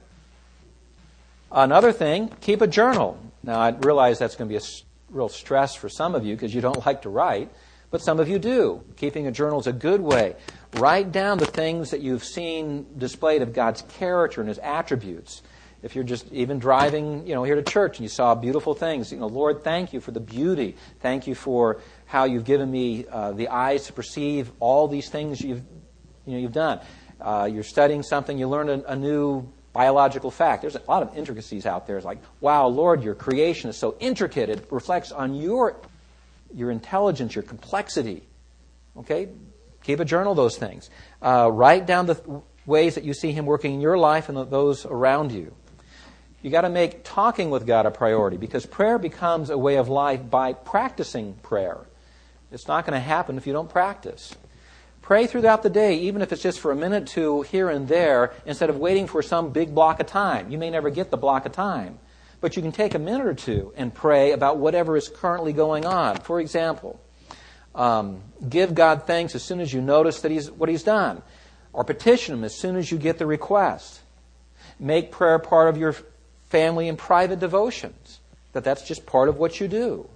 Another 1.51 1.91
thing, 1.91 2.29
keep 2.41 2.61
a 2.61 2.67
journal. 2.67 3.19
Now, 3.43 3.59
I 3.59 3.69
realize 3.69 4.19
that's 4.19 4.35
going 4.35 4.49
to 4.49 4.53
be 4.53 4.57
a 4.57 4.67
real 5.09 5.29
stress 5.29 5.75
for 5.75 5.89
some 5.89 6.15
of 6.15 6.25
you 6.25 6.35
because 6.35 6.53
you 6.53 6.61
don't 6.61 6.85
like 6.85 7.03
to 7.03 7.09
write, 7.09 7.51
but 7.91 8.01
some 8.01 8.19
of 8.19 8.27
you 8.27 8.39
do. 8.39 8.83
Keeping 8.97 9.27
a 9.27 9.31
journal 9.31 9.59
is 9.59 9.67
a 9.67 9.73
good 9.73 10.01
way. 10.01 10.35
Write 10.73 11.11
down 11.11 11.37
the 11.37 11.45
things 11.45 11.91
that 11.91 12.01
you've 12.01 12.23
seen 12.23 12.85
displayed 12.97 13.41
of 13.41 13.53
God's 13.53 13.83
character 13.83 14.41
and 14.41 14.47
His 14.47 14.59
attributes. 14.59 15.41
If 15.83 15.93
you're 15.93 16.03
just 16.03 16.31
even 16.31 16.57
driving, 16.57 17.27
you 17.27 17.35
know, 17.35 17.43
here 17.43 17.55
to 17.55 17.61
church 17.61 17.99
and 17.99 18.03
you 18.03 18.09
saw 18.09 18.33
beautiful 18.33 18.73
things, 18.73 19.11
you 19.11 19.19
know, 19.19 19.27
Lord, 19.27 19.63
thank 19.63 19.93
you 19.93 20.01
for 20.01 20.09
the 20.09 20.19
beauty. 20.19 20.75
Thank 20.99 21.27
you 21.27 21.35
for 21.35 21.79
how 22.07 22.23
you've 22.23 22.43
given 22.43 22.71
me 22.71 23.05
uh, 23.07 23.33
the 23.33 23.49
eyes 23.49 23.85
to 23.85 23.93
perceive 23.93 24.51
all 24.59 24.87
these 24.87 25.09
things 25.09 25.41
you've, 25.41 25.61
you 26.25 26.33
know, 26.33 26.39
you've 26.39 26.53
done. 26.53 26.79
Uh, 27.21 27.47
you're 27.51 27.63
studying 27.63 28.01
something, 28.01 28.37
you 28.37 28.47
learn 28.47 28.67
a, 28.67 28.81
a 28.87 28.95
new 28.95 29.47
biological 29.75 30.31
fact. 30.31 30.61
There's 30.61 30.77
a 30.77 30.81
lot 30.87 31.03
of 31.03 31.15
intricacies 31.17 31.65
out 31.65 31.85
there. 31.85 31.97
It's 31.97 32.05
like, 32.05 32.19
wow, 32.39 32.67
Lord, 32.67 33.03
your 33.03 33.13
creation 33.13 33.69
is 33.69 33.75
so 33.75 33.97
intricate. 33.99 34.49
It 34.49 34.67
reflects 34.71 35.11
on 35.11 35.35
your, 35.35 35.75
your 36.53 36.71
intelligence, 36.71 37.35
your 37.35 37.43
complexity. 37.43 38.23
Okay? 38.95 39.27
Keep 39.83 39.99
a 39.99 40.05
journal 40.05 40.31
of 40.31 40.37
those 40.37 40.57
things. 40.57 40.89
Uh, 41.21 41.49
write 41.51 41.85
down 41.85 42.05
the 42.05 42.41
ways 42.65 42.95
that 42.95 43.03
you 43.03 43.13
see 43.13 43.33
Him 43.33 43.45
working 43.45 43.73
in 43.73 43.81
your 43.81 43.97
life 43.97 44.29
and 44.29 44.49
those 44.49 44.85
around 44.85 45.33
you. 45.33 45.53
You 46.41 46.51
got 46.51 46.61
to 46.61 46.69
make 46.69 47.03
talking 47.03 47.49
with 47.49 47.67
God 47.67 47.85
a 47.85 47.91
priority 47.91 48.37
because 48.37 48.65
prayer 48.65 48.97
becomes 48.97 49.49
a 49.49 49.57
way 49.57 49.75
of 49.75 49.89
life 49.89 50.21
by 50.29 50.53
practicing 50.53 51.33
prayer. 51.33 51.79
It's 52.49 52.67
not 52.67 52.85
going 52.85 52.93
to 52.93 53.05
happen 53.05 53.35
if 53.35 53.45
you 53.45 53.51
don't 53.51 53.69
practice. 53.69 54.33
Pray 55.05 55.27
throughout 55.27 55.61
the 55.61 55.69
day, 55.69 55.99
even 55.99 56.23
if 56.23 56.33
it's 56.33 56.41
just 56.41 56.59
for 56.59 56.71
a 56.71 56.75
minute 56.75 57.03
or 57.03 57.05
two 57.05 57.41
here 57.43 57.69
and 57.69 57.87
there, 57.87 58.33
instead 58.43 58.71
of 58.71 58.77
waiting 58.77 59.05
for 59.05 59.21
some 59.21 59.51
big 59.51 59.75
block 59.75 59.99
of 59.99 60.07
time. 60.07 60.49
You 60.49 60.57
may 60.57 60.71
never 60.71 60.89
get 60.89 61.11
the 61.11 61.17
block 61.17 61.45
of 61.45 61.51
time, 61.51 61.99
but 62.41 62.55
you 62.55 62.63
can 62.63 62.71
take 62.71 62.95
a 62.95 62.99
minute 62.99 63.27
or 63.27 63.35
two 63.35 63.71
and 63.77 63.93
pray 63.93 64.31
about 64.31 64.57
whatever 64.57 64.97
is 64.97 65.07
currently 65.07 65.53
going 65.53 65.85
on. 65.85 66.17
For 66.21 66.39
example, 66.39 66.99
um, 67.75 68.23
give 68.49 68.73
God 68.73 69.05
thanks 69.05 69.35
as 69.35 69.43
soon 69.43 69.59
as 69.59 69.71
you 69.71 69.79
notice 69.79 70.21
that 70.21 70.31
he's, 70.31 70.49
what 70.49 70.69
He's 70.69 70.81
done, 70.81 71.21
or 71.71 71.83
petition 71.83 72.33
Him 72.33 72.43
as 72.43 72.55
soon 72.55 72.75
as 72.75 72.91
you 72.91 72.97
get 72.97 73.19
the 73.19 73.27
request. 73.27 74.01
Make 74.79 75.11
prayer 75.11 75.37
part 75.37 75.69
of 75.69 75.77
your 75.77 75.95
family 76.47 76.89
and 76.89 76.97
private 76.97 77.39
devotions, 77.39 78.21
that 78.53 78.63
that's 78.63 78.81
just 78.81 79.05
part 79.05 79.29
of 79.29 79.37
what 79.37 79.59
you 79.59 79.67
do. 79.67 80.09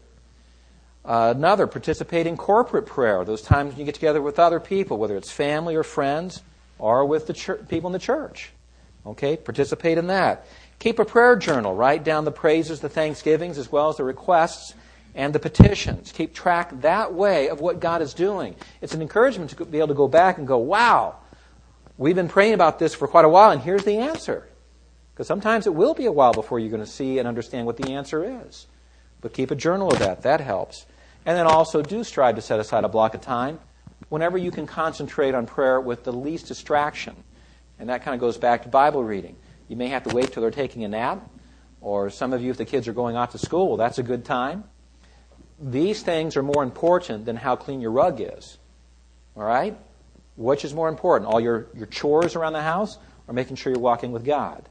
Uh, 1.09 1.33
another, 1.35 1.65
participate 1.65 2.27
in 2.27 2.37
corporate 2.37 2.85
prayer, 2.85 3.25
those 3.25 3.41
times 3.41 3.71
when 3.71 3.79
you 3.79 3.85
get 3.85 3.95
together 3.95 4.21
with 4.21 4.37
other 4.37 4.59
people, 4.59 4.99
whether 4.99 5.17
it's 5.17 5.31
family 5.31 5.75
or 5.75 5.81
friends 5.81 6.43
or 6.77 7.03
with 7.03 7.25
the 7.25 7.57
people 7.67 7.87
in 7.87 7.93
the 7.93 7.97
church. 7.97 8.51
Okay, 9.07 9.35
participate 9.35 9.97
in 9.97 10.05
that. 10.05 10.45
Keep 10.77 10.99
a 10.99 11.05
prayer 11.05 11.35
journal. 11.35 11.73
Write 11.73 12.03
down 12.03 12.25
the 12.25 12.31
praises, 12.31 12.79
the 12.79 12.89
thanksgivings, 12.89 13.57
as 13.57 13.71
well 13.71 13.89
as 13.89 13.97
the 13.97 14.03
requests 14.03 14.75
and 15.15 15.33
the 15.33 15.39
petitions. 15.39 16.11
Keep 16.11 16.35
track 16.35 16.69
that 16.81 17.11
way 17.11 17.49
of 17.49 17.59
what 17.59 17.79
God 17.79 18.03
is 18.03 18.13
doing. 18.13 18.55
It's 18.79 18.93
an 18.93 19.01
encouragement 19.01 19.49
to 19.49 19.65
be 19.65 19.79
able 19.79 19.87
to 19.87 19.93
go 19.95 20.07
back 20.07 20.37
and 20.37 20.47
go, 20.47 20.59
wow, 20.59 21.15
we've 21.97 22.15
been 22.15 22.29
praying 22.29 22.53
about 22.53 22.77
this 22.77 22.93
for 22.93 23.07
quite 23.07 23.25
a 23.25 23.29
while, 23.29 23.49
and 23.49 23.61
here's 23.61 23.83
the 23.83 23.97
answer. 23.97 24.47
Because 25.15 25.25
sometimes 25.25 25.65
it 25.65 25.73
will 25.73 25.95
be 25.95 26.05
a 26.05 26.11
while 26.11 26.33
before 26.33 26.59
you're 26.59 26.69
going 26.69 26.85
to 26.85 26.87
see 26.87 27.17
and 27.17 27.27
understand 27.27 27.65
what 27.65 27.77
the 27.77 27.93
answer 27.93 28.43
is. 28.45 28.67
But 29.21 29.33
keep 29.33 29.49
a 29.49 29.55
journal 29.55 29.91
of 29.91 29.97
that. 29.99 30.21
That 30.21 30.39
helps. 30.39 30.85
And 31.25 31.37
then 31.37 31.47
also 31.47 31.81
do 31.81 32.03
strive 32.03 32.35
to 32.35 32.41
set 32.41 32.59
aside 32.59 32.83
a 32.83 32.89
block 32.89 33.13
of 33.13 33.21
time 33.21 33.59
whenever 34.09 34.37
you 34.37 34.51
can 34.51 34.65
concentrate 34.65 35.35
on 35.35 35.45
prayer 35.45 35.79
with 35.79 36.03
the 36.03 36.13
least 36.13 36.47
distraction. 36.47 37.15
And 37.77 37.89
that 37.89 38.03
kind 38.03 38.15
of 38.15 38.21
goes 38.21 38.37
back 38.37 38.63
to 38.63 38.69
Bible 38.69 39.03
reading. 39.03 39.35
You 39.67 39.75
may 39.75 39.87
have 39.87 40.03
to 40.03 40.15
wait 40.15 40.31
till 40.31 40.41
they're 40.41 40.51
taking 40.51 40.83
a 40.83 40.87
nap, 40.87 41.29
or 41.81 42.09
some 42.09 42.33
of 42.33 42.41
you, 42.41 42.51
if 42.51 42.57
the 42.57 42.65
kids 42.65 42.87
are 42.87 42.93
going 42.93 43.15
off 43.15 43.31
to 43.31 43.37
school, 43.37 43.77
that's 43.77 43.99
a 43.99 44.03
good 44.03 44.25
time. 44.25 44.63
These 45.61 46.01
things 46.01 46.35
are 46.35 46.43
more 46.43 46.63
important 46.63 47.25
than 47.25 47.35
how 47.35 47.55
clean 47.55 47.81
your 47.81 47.91
rug 47.91 48.19
is. 48.19 48.57
All 49.35 49.43
right? 49.43 49.77
Which 50.35 50.65
is 50.65 50.73
more 50.73 50.89
important? 50.89 51.29
All 51.29 51.39
your, 51.39 51.67
your 51.73 51.85
chores 51.85 52.35
around 52.35 52.53
the 52.53 52.61
house 52.61 52.97
or 53.27 53.33
making 53.33 53.57
sure 53.57 53.71
you're 53.71 53.81
walking 53.81 54.11
with 54.11 54.25
God? 54.25 54.67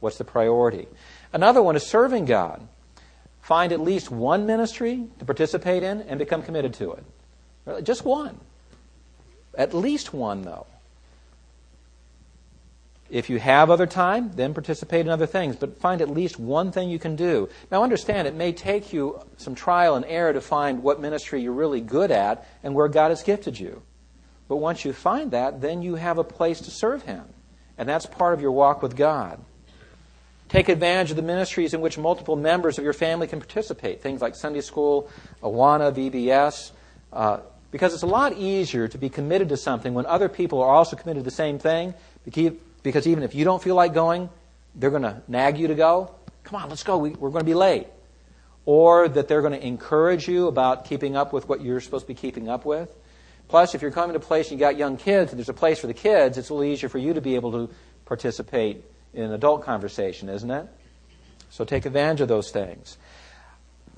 What's 0.00 0.18
the 0.18 0.24
priority? 0.24 0.88
Another 1.32 1.62
one 1.62 1.76
is 1.76 1.86
serving 1.86 2.24
God. 2.24 2.66
Find 3.50 3.72
at 3.72 3.80
least 3.80 4.12
one 4.12 4.46
ministry 4.46 5.08
to 5.18 5.24
participate 5.24 5.82
in 5.82 6.02
and 6.02 6.20
become 6.20 6.40
committed 6.40 6.72
to 6.74 6.92
it. 6.92 7.82
Just 7.82 8.04
one. 8.04 8.38
At 9.58 9.74
least 9.74 10.14
one, 10.14 10.42
though. 10.42 10.68
If 13.10 13.28
you 13.28 13.40
have 13.40 13.68
other 13.68 13.88
time, 13.88 14.30
then 14.36 14.54
participate 14.54 15.00
in 15.00 15.08
other 15.08 15.26
things, 15.26 15.56
but 15.56 15.78
find 15.78 16.00
at 16.00 16.08
least 16.08 16.38
one 16.38 16.70
thing 16.70 16.90
you 16.90 17.00
can 17.00 17.16
do. 17.16 17.48
Now, 17.72 17.82
understand, 17.82 18.28
it 18.28 18.36
may 18.36 18.52
take 18.52 18.92
you 18.92 19.20
some 19.36 19.56
trial 19.56 19.96
and 19.96 20.04
error 20.04 20.32
to 20.32 20.40
find 20.40 20.84
what 20.84 21.00
ministry 21.00 21.42
you're 21.42 21.52
really 21.52 21.80
good 21.80 22.12
at 22.12 22.46
and 22.62 22.72
where 22.76 22.86
God 22.86 23.08
has 23.08 23.24
gifted 23.24 23.58
you. 23.58 23.82
But 24.46 24.58
once 24.58 24.84
you 24.84 24.92
find 24.92 25.32
that, 25.32 25.60
then 25.60 25.82
you 25.82 25.96
have 25.96 26.18
a 26.18 26.24
place 26.24 26.60
to 26.60 26.70
serve 26.70 27.02
Him. 27.02 27.24
And 27.76 27.88
that's 27.88 28.06
part 28.06 28.32
of 28.32 28.40
your 28.40 28.52
walk 28.52 28.80
with 28.80 28.94
God. 28.94 29.44
Take 30.50 30.68
advantage 30.68 31.10
of 31.10 31.16
the 31.16 31.22
ministries 31.22 31.74
in 31.74 31.80
which 31.80 31.96
multiple 31.96 32.34
members 32.34 32.76
of 32.76 32.82
your 32.82 32.92
family 32.92 33.28
can 33.28 33.38
participate, 33.38 34.02
things 34.02 34.20
like 34.20 34.34
Sunday 34.34 34.62
school, 34.62 35.08
Awana, 35.44 35.92
VBS, 35.94 36.72
uh, 37.12 37.38
because 37.70 37.94
it's 37.94 38.02
a 38.02 38.08
lot 38.08 38.36
easier 38.36 38.88
to 38.88 38.98
be 38.98 39.08
committed 39.08 39.48
to 39.50 39.56
something 39.56 39.94
when 39.94 40.06
other 40.06 40.28
people 40.28 40.60
are 40.60 40.74
also 40.74 40.96
committed 40.96 41.22
to 41.22 41.24
the 41.24 41.34
same 41.34 41.60
thing, 41.60 41.94
because 42.24 43.06
even 43.06 43.22
if 43.22 43.32
you 43.32 43.44
don't 43.44 43.62
feel 43.62 43.76
like 43.76 43.94
going, 43.94 44.28
they're 44.74 44.90
going 44.90 45.04
to 45.04 45.22
nag 45.28 45.56
you 45.56 45.68
to 45.68 45.76
go. 45.76 46.12
Come 46.42 46.60
on, 46.60 46.68
let's 46.68 46.82
go. 46.82 46.98
We, 46.98 47.10
we're 47.10 47.30
going 47.30 47.44
to 47.44 47.48
be 47.48 47.54
late. 47.54 47.86
Or 48.64 49.08
that 49.08 49.28
they're 49.28 49.42
going 49.42 49.52
to 49.52 49.64
encourage 49.64 50.26
you 50.26 50.48
about 50.48 50.84
keeping 50.84 51.16
up 51.16 51.32
with 51.32 51.48
what 51.48 51.60
you're 51.60 51.80
supposed 51.80 52.06
to 52.06 52.08
be 52.08 52.14
keeping 52.14 52.48
up 52.48 52.64
with. 52.64 52.92
Plus, 53.46 53.76
if 53.76 53.82
you're 53.82 53.92
coming 53.92 54.14
to 54.14 54.18
a 54.18 54.20
place 54.20 54.50
and 54.50 54.58
you've 54.58 54.68
got 54.68 54.76
young 54.76 54.96
kids 54.96 55.30
and 55.30 55.38
there's 55.38 55.48
a 55.48 55.54
place 55.54 55.78
for 55.78 55.86
the 55.86 55.94
kids, 55.94 56.38
it's 56.38 56.50
a 56.50 56.54
little 56.54 56.68
easier 56.68 56.88
for 56.88 56.98
you 56.98 57.14
to 57.14 57.20
be 57.20 57.36
able 57.36 57.52
to 57.52 57.72
participate 58.04 58.84
in 59.14 59.32
adult 59.32 59.64
conversation, 59.64 60.28
isn't 60.28 60.50
it? 60.50 60.66
So 61.50 61.64
take 61.64 61.86
advantage 61.86 62.20
of 62.20 62.28
those 62.28 62.50
things. 62.50 62.96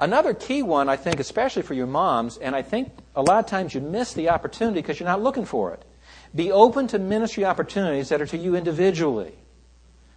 Another 0.00 0.34
key 0.34 0.62
one, 0.62 0.88
I 0.88 0.96
think, 0.96 1.20
especially 1.20 1.62
for 1.62 1.74
your 1.74 1.86
moms, 1.86 2.36
and 2.38 2.56
I 2.56 2.62
think 2.62 2.90
a 3.14 3.22
lot 3.22 3.38
of 3.38 3.46
times 3.46 3.74
you 3.74 3.80
miss 3.80 4.14
the 4.14 4.30
opportunity 4.30 4.80
because 4.80 4.98
you're 4.98 5.08
not 5.08 5.22
looking 5.22 5.44
for 5.44 5.72
it. 5.72 5.84
Be 6.34 6.50
open 6.50 6.86
to 6.88 6.98
ministry 6.98 7.44
opportunities 7.44 8.08
that 8.08 8.20
are 8.20 8.26
to 8.26 8.38
you 8.38 8.56
individually. 8.56 9.34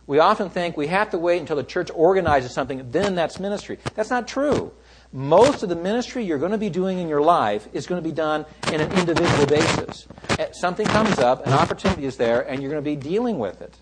We 0.08 0.20
often 0.20 0.50
think 0.50 0.78
we 0.78 0.88
have 0.88 1.10
to 1.12 1.18
wait 1.18 1.40
until 1.40 1.56
the 1.56 1.64
church 1.64 1.90
organizes 1.94 2.54
something, 2.54 2.92
then 2.92 3.16
that's 3.16 3.40
ministry. 3.40 3.80
That's 3.96 4.10
not 4.10 4.28
true. 4.28 4.72
Most 5.12 5.64
of 5.64 5.70
the 5.70 5.76
ministry 5.76 6.24
you're 6.24 6.38
going 6.38 6.52
to 6.52 6.58
be 6.58 6.70
doing 6.70 7.00
in 7.00 7.08
your 7.08 7.22
life 7.22 7.68
is 7.74 7.88
going 7.88 8.02
to 8.02 8.08
be 8.08 8.14
done 8.14 8.46
in 8.72 8.82
an 8.82 8.92
individual 8.94 9.46
basis. 9.46 10.08
Eh, 10.38 10.48
something 10.52 10.86
comes 10.88 11.20
up, 11.20 11.46
an 11.48 11.54
opportunity 11.54 12.06
is 12.06 12.18
there, 12.18 12.42
and 12.42 12.62
you're 12.62 12.72
going 12.72 12.84
to 12.84 12.90
be 12.90 12.96
dealing 12.96 13.40
with 13.40 13.62
it. 13.62 13.76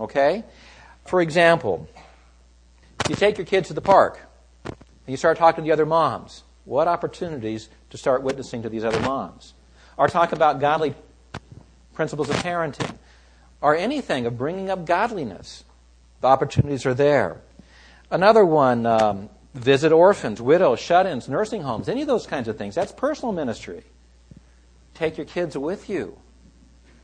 Okay? 0.00 0.44
For 1.04 1.20
example, 1.20 1.88
you 3.08 3.14
take 3.14 3.38
your 3.38 3.46
kids 3.46 3.68
to 3.68 3.74
the 3.74 3.80
park 3.80 4.20
and 4.64 4.74
you 5.06 5.16
start 5.16 5.36
talking 5.38 5.64
to 5.64 5.68
the 5.68 5.72
other 5.72 5.86
moms. 5.86 6.42
What 6.64 6.88
opportunities 6.88 7.68
to 7.90 7.98
start 7.98 8.22
witnessing 8.22 8.62
to 8.62 8.68
these 8.68 8.84
other 8.84 9.00
moms? 9.00 9.54
Or 9.96 10.08
talk 10.08 10.32
about 10.32 10.60
godly 10.60 10.94
principles 11.94 12.30
of 12.30 12.36
parenting. 12.36 12.96
Or 13.60 13.76
anything 13.76 14.24
of 14.26 14.38
bringing 14.38 14.70
up 14.70 14.86
godliness. 14.86 15.64
The 16.20 16.28
opportunities 16.28 16.86
are 16.86 16.94
there. 16.94 17.40
Another 18.10 18.44
one, 18.44 18.86
um, 18.86 19.28
visit 19.54 19.92
orphans, 19.92 20.40
widows, 20.40 20.80
shut 20.80 21.06
ins, 21.06 21.28
nursing 21.28 21.62
homes, 21.62 21.88
any 21.88 22.02
of 22.02 22.08
those 22.08 22.26
kinds 22.26 22.48
of 22.48 22.56
things. 22.56 22.74
That's 22.74 22.92
personal 22.92 23.32
ministry. 23.32 23.82
Take 24.94 25.16
your 25.16 25.26
kids 25.26 25.56
with 25.56 25.90
you. 25.90 26.16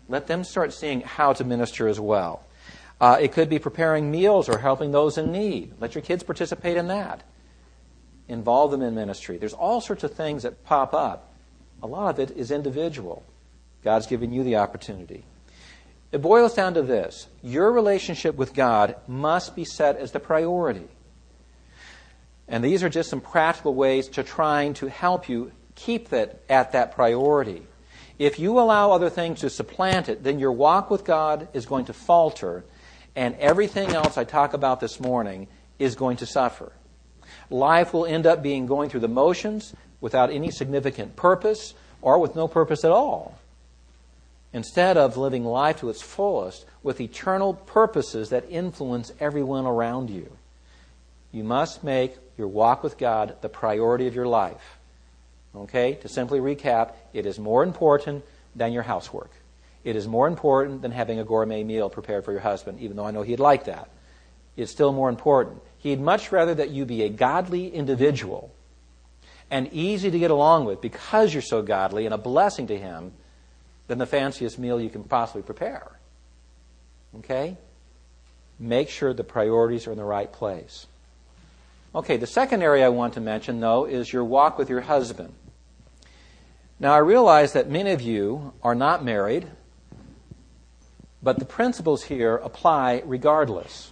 Let 0.08 0.26
them 0.26 0.44
start 0.44 0.72
seeing 0.72 1.00
how 1.00 1.32
to 1.34 1.44
minister 1.44 1.88
as 1.88 1.98
well. 1.98 2.45
Uh, 3.00 3.18
it 3.20 3.32
could 3.32 3.48
be 3.48 3.58
preparing 3.58 4.10
meals 4.10 4.48
or 4.48 4.58
helping 4.58 4.90
those 4.90 5.18
in 5.18 5.30
need. 5.30 5.74
Let 5.80 5.94
your 5.94 6.02
kids 6.02 6.22
participate 6.22 6.76
in 6.76 6.88
that. 6.88 7.22
Involve 8.28 8.70
them 8.70 8.82
in 8.82 8.94
ministry. 8.94 9.36
There's 9.36 9.52
all 9.52 9.80
sorts 9.80 10.02
of 10.02 10.14
things 10.14 10.42
that 10.44 10.64
pop 10.64 10.94
up. 10.94 11.32
A 11.82 11.86
lot 11.86 12.18
of 12.18 12.18
it 12.18 12.36
is 12.36 12.50
individual. 12.50 13.22
God's 13.84 14.06
given 14.06 14.32
you 14.32 14.42
the 14.42 14.56
opportunity. 14.56 15.24
It 16.10 16.22
boils 16.22 16.54
down 16.54 16.74
to 16.74 16.82
this 16.82 17.28
your 17.42 17.70
relationship 17.70 18.36
with 18.36 18.54
God 18.54 18.96
must 19.06 19.54
be 19.54 19.64
set 19.64 19.96
as 19.96 20.12
the 20.12 20.20
priority. 20.20 20.88
And 22.48 22.64
these 22.64 22.82
are 22.82 22.88
just 22.88 23.10
some 23.10 23.20
practical 23.20 23.74
ways 23.74 24.08
to 24.08 24.22
trying 24.22 24.74
to 24.74 24.86
help 24.86 25.28
you 25.28 25.52
keep 25.74 26.08
that 26.08 26.40
at 26.48 26.72
that 26.72 26.92
priority. 26.94 27.62
If 28.18 28.38
you 28.38 28.58
allow 28.58 28.92
other 28.92 29.10
things 29.10 29.40
to 29.40 29.50
supplant 29.50 30.08
it, 30.08 30.22
then 30.22 30.38
your 30.38 30.52
walk 30.52 30.90
with 30.90 31.04
God 31.04 31.48
is 31.52 31.66
going 31.66 31.84
to 31.86 31.92
falter 31.92 32.64
and 33.16 33.34
everything 33.36 33.90
else 33.90 34.16
I 34.16 34.24
talk 34.24 34.52
about 34.52 34.78
this 34.78 35.00
morning 35.00 35.48
is 35.78 35.96
going 35.96 36.18
to 36.18 36.26
suffer. 36.26 36.70
Life 37.50 37.92
will 37.92 38.06
end 38.06 38.26
up 38.26 38.42
being 38.42 38.66
going 38.66 38.90
through 38.90 39.00
the 39.00 39.08
motions 39.08 39.74
without 40.00 40.30
any 40.30 40.50
significant 40.50 41.16
purpose 41.16 41.74
or 42.02 42.18
with 42.20 42.36
no 42.36 42.46
purpose 42.46 42.84
at 42.84 42.92
all. 42.92 43.38
instead 44.56 44.96
of 44.96 45.18
living 45.18 45.44
life 45.44 45.80
to 45.80 45.90
its 45.90 46.00
fullest 46.00 46.64
with 46.82 46.98
eternal 46.98 47.52
purposes 47.52 48.30
that 48.30 48.42
influence 48.48 49.12
everyone 49.20 49.66
around 49.66 50.08
you. 50.08 50.30
You 51.30 51.44
must 51.44 51.84
make 51.84 52.16
your 52.38 52.48
walk 52.48 52.82
with 52.82 52.96
God 52.96 53.36
the 53.42 53.50
priority 53.50 54.06
of 54.06 54.14
your 54.14 54.26
life. 54.26 54.78
Okay? 55.54 55.96
To 55.96 56.08
simply 56.08 56.40
recap, 56.40 56.92
it 57.12 57.26
is 57.26 57.38
more 57.38 57.62
important 57.62 58.24
than 58.54 58.72
your 58.72 58.84
housework. 58.84 59.30
It 59.86 59.94
is 59.94 60.08
more 60.08 60.26
important 60.26 60.82
than 60.82 60.90
having 60.90 61.20
a 61.20 61.24
gourmet 61.24 61.62
meal 61.62 61.88
prepared 61.88 62.24
for 62.24 62.32
your 62.32 62.40
husband, 62.40 62.80
even 62.80 62.96
though 62.96 63.06
I 63.06 63.12
know 63.12 63.22
he'd 63.22 63.38
like 63.38 63.66
that. 63.66 63.88
It's 64.56 64.72
still 64.72 64.92
more 64.92 65.08
important. 65.08 65.62
He'd 65.78 66.00
much 66.00 66.32
rather 66.32 66.56
that 66.56 66.70
you 66.70 66.84
be 66.84 67.04
a 67.04 67.08
godly 67.08 67.72
individual 67.72 68.52
and 69.48 69.72
easy 69.72 70.10
to 70.10 70.18
get 70.18 70.32
along 70.32 70.64
with 70.64 70.80
because 70.80 71.32
you're 71.32 71.40
so 71.40 71.62
godly 71.62 72.04
and 72.04 72.12
a 72.12 72.18
blessing 72.18 72.66
to 72.66 72.76
him 72.76 73.12
than 73.86 73.98
the 73.98 74.06
fanciest 74.06 74.58
meal 74.58 74.80
you 74.80 74.90
can 74.90 75.04
possibly 75.04 75.42
prepare. 75.42 75.88
Okay? 77.18 77.56
Make 78.58 78.88
sure 78.88 79.14
the 79.14 79.22
priorities 79.22 79.86
are 79.86 79.92
in 79.92 79.98
the 79.98 80.04
right 80.04 80.32
place. 80.32 80.88
Okay, 81.94 82.16
the 82.16 82.26
second 82.26 82.60
area 82.60 82.86
I 82.86 82.88
want 82.88 83.14
to 83.14 83.20
mention, 83.20 83.60
though, 83.60 83.84
is 83.84 84.12
your 84.12 84.24
walk 84.24 84.58
with 84.58 84.68
your 84.68 84.80
husband. 84.80 85.32
Now, 86.80 86.92
I 86.92 86.98
realize 86.98 87.52
that 87.52 87.70
many 87.70 87.92
of 87.92 88.02
you 88.02 88.52
are 88.64 88.74
not 88.74 89.04
married, 89.04 89.46
but 91.26 91.40
the 91.40 91.44
principles 91.44 92.04
here 92.04 92.36
apply 92.36 93.02
regardless. 93.04 93.90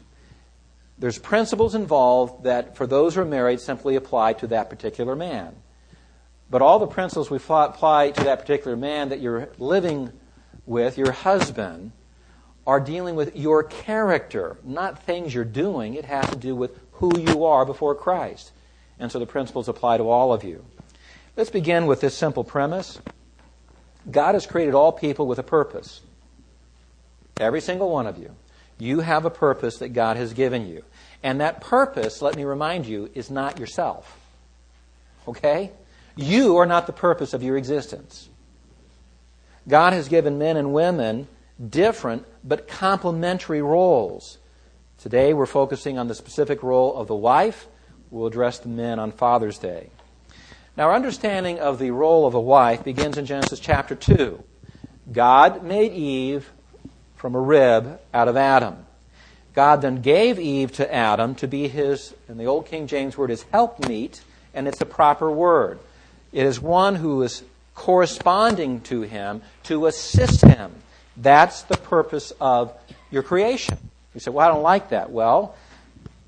There's 1.00 1.18
principles 1.18 1.74
involved 1.74 2.44
that, 2.44 2.76
for 2.76 2.86
those 2.86 3.16
who 3.16 3.22
are 3.22 3.24
married, 3.24 3.58
simply 3.58 3.96
apply 3.96 4.34
to 4.34 4.46
that 4.46 4.70
particular 4.70 5.16
man. 5.16 5.56
But 6.48 6.62
all 6.62 6.78
the 6.78 6.86
principles 6.86 7.30
we 7.30 7.38
apply 7.38 8.12
to 8.12 8.22
that 8.22 8.38
particular 8.38 8.76
man 8.76 9.08
that 9.08 9.20
you're 9.20 9.48
living 9.58 10.12
with, 10.64 10.96
your 10.96 11.10
husband, 11.10 11.90
are 12.68 12.78
dealing 12.78 13.16
with 13.16 13.34
your 13.34 13.64
character, 13.64 14.56
not 14.62 15.02
things 15.02 15.34
you're 15.34 15.44
doing. 15.44 15.94
It 15.94 16.04
has 16.04 16.30
to 16.30 16.36
do 16.36 16.54
with 16.54 16.78
who 16.92 17.18
you 17.18 17.46
are 17.46 17.66
before 17.66 17.96
Christ. 17.96 18.52
And 19.00 19.10
so 19.10 19.18
the 19.18 19.26
principles 19.26 19.68
apply 19.68 19.96
to 19.96 20.08
all 20.08 20.32
of 20.32 20.44
you. 20.44 20.64
Let's 21.36 21.50
begin 21.50 21.86
with 21.86 22.00
this 22.00 22.16
simple 22.16 22.44
premise 22.44 23.00
God 24.08 24.34
has 24.36 24.46
created 24.46 24.74
all 24.74 24.92
people 24.92 25.26
with 25.26 25.40
a 25.40 25.42
purpose. 25.42 26.00
Every 27.38 27.60
single 27.60 27.90
one 27.90 28.06
of 28.06 28.18
you. 28.18 28.34
You 28.78 29.00
have 29.00 29.24
a 29.24 29.30
purpose 29.30 29.78
that 29.78 29.90
God 29.90 30.16
has 30.16 30.32
given 30.32 30.66
you. 30.66 30.84
And 31.22 31.40
that 31.40 31.60
purpose, 31.60 32.20
let 32.22 32.36
me 32.36 32.44
remind 32.44 32.86
you, 32.86 33.10
is 33.14 33.30
not 33.30 33.58
yourself. 33.58 34.18
Okay? 35.26 35.70
You 36.16 36.56
are 36.56 36.66
not 36.66 36.86
the 36.86 36.92
purpose 36.92 37.32
of 37.32 37.42
your 37.42 37.56
existence. 37.56 38.28
God 39.66 39.92
has 39.92 40.08
given 40.08 40.38
men 40.38 40.56
and 40.56 40.72
women 40.72 41.28
different 41.70 42.26
but 42.42 42.68
complementary 42.68 43.62
roles. 43.62 44.38
Today 44.98 45.32
we're 45.32 45.46
focusing 45.46 45.98
on 45.98 46.08
the 46.08 46.14
specific 46.14 46.62
role 46.62 46.94
of 46.94 47.08
the 47.08 47.14
wife. 47.14 47.66
We'll 48.10 48.26
address 48.26 48.58
the 48.58 48.68
men 48.68 48.98
on 48.98 49.12
Father's 49.12 49.58
Day. 49.58 49.90
Now, 50.76 50.88
our 50.88 50.94
understanding 50.94 51.60
of 51.60 51.78
the 51.78 51.92
role 51.92 52.26
of 52.26 52.34
a 52.34 52.40
wife 52.40 52.84
begins 52.84 53.16
in 53.16 53.26
Genesis 53.26 53.60
chapter 53.60 53.94
2. 53.94 54.42
God 55.12 55.62
made 55.62 55.92
Eve 55.92 56.50
from 57.24 57.34
a 57.34 57.40
rib 57.40 57.98
out 58.12 58.28
of 58.28 58.36
Adam. 58.36 58.84
God 59.54 59.80
then 59.80 60.02
gave 60.02 60.38
Eve 60.38 60.72
to 60.72 60.94
Adam 60.94 61.34
to 61.36 61.48
be 61.48 61.68
his, 61.68 62.12
in 62.28 62.36
the 62.36 62.44
Old 62.44 62.66
King 62.66 62.86
James 62.86 63.16
word 63.16 63.30
is 63.30 63.44
helpmeet, 63.44 64.20
and 64.52 64.68
it's 64.68 64.82
a 64.82 64.84
proper 64.84 65.30
word. 65.30 65.78
It 66.32 66.44
is 66.44 66.60
one 66.60 66.96
who 66.96 67.22
is 67.22 67.42
corresponding 67.74 68.82
to 68.82 69.00
him 69.00 69.40
to 69.62 69.86
assist 69.86 70.42
him. 70.42 70.70
That's 71.16 71.62
the 71.62 71.78
purpose 71.78 72.30
of 72.42 72.74
your 73.10 73.22
creation. 73.22 73.78
You 74.12 74.20
say, 74.20 74.30
Well, 74.30 74.46
I 74.46 74.52
don't 74.52 74.62
like 74.62 74.90
that. 74.90 75.10
Well, 75.10 75.56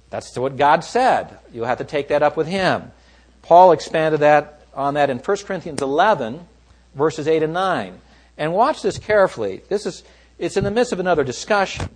that's 0.08 0.34
what 0.38 0.56
God 0.56 0.82
said. 0.82 1.38
You'll 1.52 1.66
have 1.66 1.76
to 1.76 1.84
take 1.84 2.08
that 2.08 2.22
up 2.22 2.38
with 2.38 2.46
him. 2.46 2.90
Paul 3.42 3.72
expanded 3.72 4.20
that 4.20 4.62
on 4.72 4.94
that 4.94 5.10
in 5.10 5.18
1 5.18 5.36
Corinthians 5.44 5.82
11, 5.82 6.40
verses 6.94 7.28
8 7.28 7.42
and 7.42 7.52
9. 7.52 8.00
And 8.38 8.54
watch 8.54 8.80
this 8.80 8.98
carefully. 8.98 9.60
This 9.68 9.84
is 9.84 10.02
it's 10.38 10.56
in 10.56 10.64
the 10.64 10.70
midst 10.70 10.92
of 10.92 11.00
another 11.00 11.24
discussion, 11.24 11.88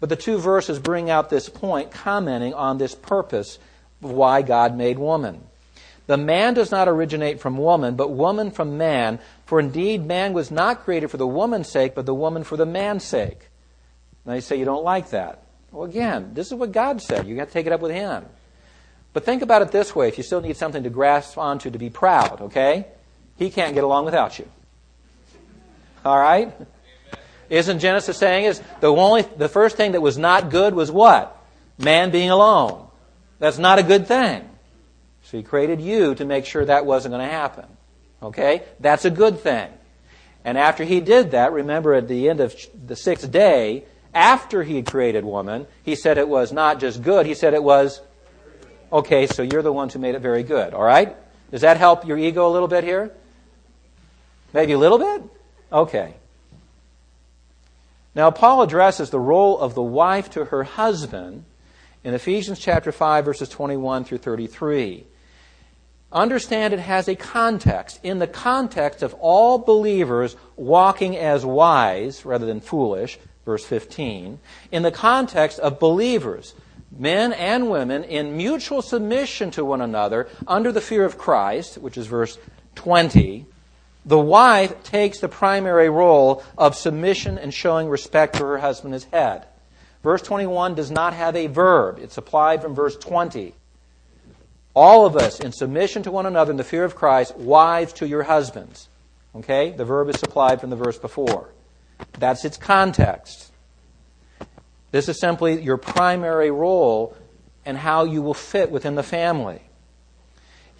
but 0.00 0.08
the 0.08 0.16
two 0.16 0.38
verses 0.38 0.78
bring 0.78 1.10
out 1.10 1.30
this 1.30 1.48
point, 1.48 1.90
commenting 1.90 2.54
on 2.54 2.78
this 2.78 2.94
purpose 2.94 3.58
of 4.02 4.10
why 4.10 4.42
God 4.42 4.76
made 4.76 4.98
woman. 4.98 5.42
The 6.06 6.16
man 6.16 6.54
does 6.54 6.70
not 6.70 6.88
originate 6.88 7.40
from 7.40 7.56
woman, 7.56 7.94
but 7.94 8.10
woman 8.10 8.50
from 8.50 8.76
man. 8.76 9.20
For 9.46 9.60
indeed, 9.60 10.04
man 10.04 10.32
was 10.32 10.50
not 10.50 10.80
created 10.80 11.10
for 11.10 11.16
the 11.16 11.26
woman's 11.26 11.70
sake, 11.70 11.94
but 11.94 12.06
the 12.06 12.14
woman 12.14 12.44
for 12.44 12.56
the 12.56 12.66
man's 12.66 13.04
sake. 13.04 13.48
Now 14.24 14.34
you 14.34 14.40
say 14.40 14.56
you 14.56 14.64
don't 14.64 14.84
like 14.84 15.10
that. 15.10 15.42
Well, 15.70 15.84
again, 15.84 16.32
this 16.34 16.48
is 16.48 16.54
what 16.54 16.72
God 16.72 17.00
said. 17.00 17.26
You've 17.26 17.38
got 17.38 17.48
to 17.48 17.52
take 17.52 17.66
it 17.66 17.72
up 17.72 17.80
with 17.80 17.92
Him. 17.92 18.24
But 19.12 19.24
think 19.24 19.42
about 19.42 19.62
it 19.62 19.70
this 19.70 19.94
way 19.94 20.08
if 20.08 20.16
you 20.18 20.24
still 20.24 20.40
need 20.40 20.56
something 20.56 20.82
to 20.82 20.90
grasp 20.90 21.38
onto 21.38 21.70
to 21.70 21.78
be 21.78 21.90
proud, 21.90 22.40
okay? 22.42 22.86
He 23.36 23.50
can't 23.50 23.74
get 23.74 23.84
along 23.84 24.04
without 24.04 24.38
you. 24.38 24.48
All 26.04 26.18
right? 26.18 26.52
Isn't 27.52 27.80
Genesis 27.80 28.16
saying 28.16 28.46
is 28.46 28.62
the 28.80 28.88
only 28.88 29.22
the 29.36 29.48
first 29.48 29.76
thing 29.76 29.92
that 29.92 30.00
was 30.00 30.16
not 30.16 30.48
good 30.48 30.72
was 30.72 30.90
what? 30.90 31.36
Man 31.76 32.10
being 32.10 32.30
alone. 32.30 32.88
That's 33.40 33.58
not 33.58 33.78
a 33.78 33.82
good 33.82 34.06
thing. 34.06 34.48
So 35.24 35.36
he 35.36 35.42
created 35.42 35.78
you 35.78 36.14
to 36.14 36.24
make 36.24 36.46
sure 36.46 36.64
that 36.64 36.86
wasn't 36.86 37.12
going 37.12 37.28
to 37.28 37.30
happen. 37.30 37.66
Okay? 38.22 38.62
That's 38.80 39.04
a 39.04 39.10
good 39.10 39.40
thing. 39.40 39.68
And 40.46 40.56
after 40.56 40.82
he 40.82 41.00
did 41.00 41.32
that, 41.32 41.52
remember 41.52 41.92
at 41.92 42.08
the 42.08 42.30
end 42.30 42.40
of 42.40 42.56
the 42.86 42.96
sixth 42.96 43.30
day, 43.30 43.84
after 44.14 44.62
he 44.62 44.76
had 44.76 44.86
created 44.86 45.22
woman, 45.22 45.66
he 45.82 45.94
said 45.94 46.16
it 46.16 46.28
was 46.28 46.52
not 46.52 46.80
just 46.80 47.02
good, 47.02 47.26
he 47.26 47.34
said 47.34 47.52
it 47.52 47.62
was 47.62 48.00
okay, 48.90 49.26
so 49.26 49.42
you're 49.42 49.62
the 49.62 49.72
ones 49.72 49.92
who 49.92 49.98
made 49.98 50.14
it 50.14 50.20
very 50.20 50.42
good. 50.42 50.72
All 50.72 50.82
right? 50.82 51.14
Does 51.50 51.60
that 51.60 51.76
help 51.76 52.06
your 52.06 52.16
ego 52.16 52.48
a 52.48 52.52
little 52.52 52.68
bit 52.68 52.82
here? 52.82 53.12
Maybe 54.54 54.72
a 54.72 54.78
little 54.78 54.98
bit? 54.98 55.22
Okay. 55.70 56.14
Now, 58.14 58.30
Paul 58.30 58.62
addresses 58.62 59.10
the 59.10 59.20
role 59.20 59.58
of 59.58 59.74
the 59.74 59.82
wife 59.82 60.30
to 60.30 60.46
her 60.46 60.64
husband 60.64 61.44
in 62.04 62.14
Ephesians 62.14 62.58
chapter 62.58 62.92
5, 62.92 63.24
verses 63.24 63.48
21 63.48 64.04
through 64.04 64.18
33 64.18 65.06
understand 66.12 66.74
it 66.74 66.80
has 66.80 67.08
a 67.08 67.16
context. 67.16 67.98
In 68.02 68.18
the 68.18 68.26
context 68.26 69.02
of 69.02 69.14
all 69.14 69.58
believers 69.58 70.36
walking 70.56 71.16
as 71.16 71.44
wise 71.44 72.24
rather 72.24 72.46
than 72.46 72.60
foolish, 72.60 73.18
verse 73.44 73.64
15, 73.64 74.38
in 74.70 74.82
the 74.82 74.90
context 74.90 75.58
of 75.58 75.80
believers, 75.80 76.54
men 76.96 77.32
and 77.32 77.70
women, 77.70 78.04
in 78.04 78.36
mutual 78.36 78.82
submission 78.82 79.50
to 79.52 79.64
one 79.64 79.80
another 79.80 80.28
under 80.46 80.70
the 80.70 80.80
fear 80.80 81.04
of 81.04 81.18
Christ, 81.18 81.78
which 81.78 81.96
is 81.96 82.06
verse 82.06 82.38
20, 82.74 83.46
the 84.04 84.18
wife 84.18 84.82
takes 84.82 85.20
the 85.20 85.28
primary 85.28 85.88
role 85.88 86.42
of 86.58 86.74
submission 86.74 87.38
and 87.38 87.54
showing 87.54 87.88
respect 87.88 88.36
to 88.36 88.44
her 88.44 88.58
husband 88.58 88.94
as 88.94 89.04
head. 89.04 89.46
Verse 90.02 90.22
21 90.22 90.74
does 90.74 90.90
not 90.90 91.14
have 91.14 91.36
a 91.36 91.46
verb. 91.46 91.98
It's 92.00 92.18
applied 92.18 92.62
from 92.62 92.74
verse 92.74 92.96
20. 92.96 93.54
All 94.74 95.06
of 95.06 95.16
us, 95.16 95.38
in 95.38 95.52
submission 95.52 96.02
to 96.04 96.10
one 96.10 96.26
another 96.26 96.50
in 96.50 96.56
the 96.56 96.64
fear 96.64 96.84
of 96.84 96.96
Christ, 96.96 97.36
wives 97.36 97.92
to 97.94 98.08
your 98.08 98.24
husbands. 98.24 98.88
Okay? 99.36 99.70
The 99.70 99.84
verb 99.84 100.08
is 100.08 100.18
supplied 100.18 100.60
from 100.60 100.70
the 100.70 100.76
verse 100.76 100.98
before. 100.98 101.50
That's 102.18 102.44
its 102.44 102.56
context. 102.56 103.52
This 104.90 105.08
is 105.08 105.20
simply 105.20 105.62
your 105.62 105.76
primary 105.76 106.50
role 106.50 107.16
and 107.64 107.76
how 107.78 108.04
you 108.04 108.22
will 108.22 108.34
fit 108.34 108.70
within 108.70 108.96
the 108.96 109.02
family. 109.02 109.60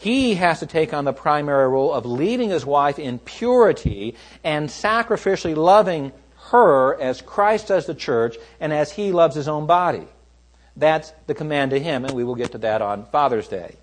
He 0.03 0.35
has 0.35 0.59
to 0.59 0.67
take 0.67 0.93
on 0.93 1.05
the 1.05 1.13
primary 1.13 1.69
role 1.69 1.93
of 1.93 2.05
leading 2.05 2.51
his 2.51 2.67
wife 2.67 2.99
in 2.99 3.21
purity 3.21 4.17
and 4.43 4.69
sacrificially 4.69 5.55
loving 5.55 6.11
her 6.51 7.01
as 7.01 7.23
Christ 7.23 7.69
does 7.69 7.87
the 7.87 7.95
church 7.95 8.37
and 8.59 8.73
as 8.73 8.91
he 8.91 9.13
loves 9.13 9.37
his 9.37 9.47
own 9.47 9.69
body. 9.69 10.09
That's 10.77 11.13
the 11.29 11.37
command 11.37 11.71
to 11.71 11.79
him, 11.79 12.05
and 12.05 12.15
we 12.15 12.25
will 12.25 12.35
get 12.35 12.51
to 12.51 12.59
that 12.59 12.83
on 12.83 13.07
Father's 13.13 13.47
Day. 13.47 13.77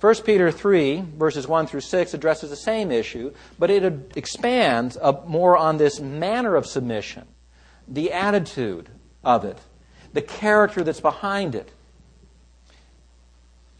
1 0.00 0.14
Peter 0.22 0.50
3, 0.50 1.04
verses 1.18 1.46
1 1.46 1.66
through 1.66 1.82
6, 1.82 2.14
addresses 2.14 2.48
the 2.48 2.56
same 2.56 2.90
issue, 2.90 3.34
but 3.58 3.70
it 3.70 4.16
expands 4.16 4.96
more 5.26 5.58
on 5.58 5.76
this 5.76 6.00
manner 6.00 6.56
of 6.56 6.64
submission, 6.64 7.26
the 7.86 8.14
attitude 8.14 8.88
of 9.22 9.44
it, 9.44 9.58
the 10.14 10.22
character 10.22 10.82
that's 10.82 11.02
behind 11.02 11.54
it. 11.54 11.70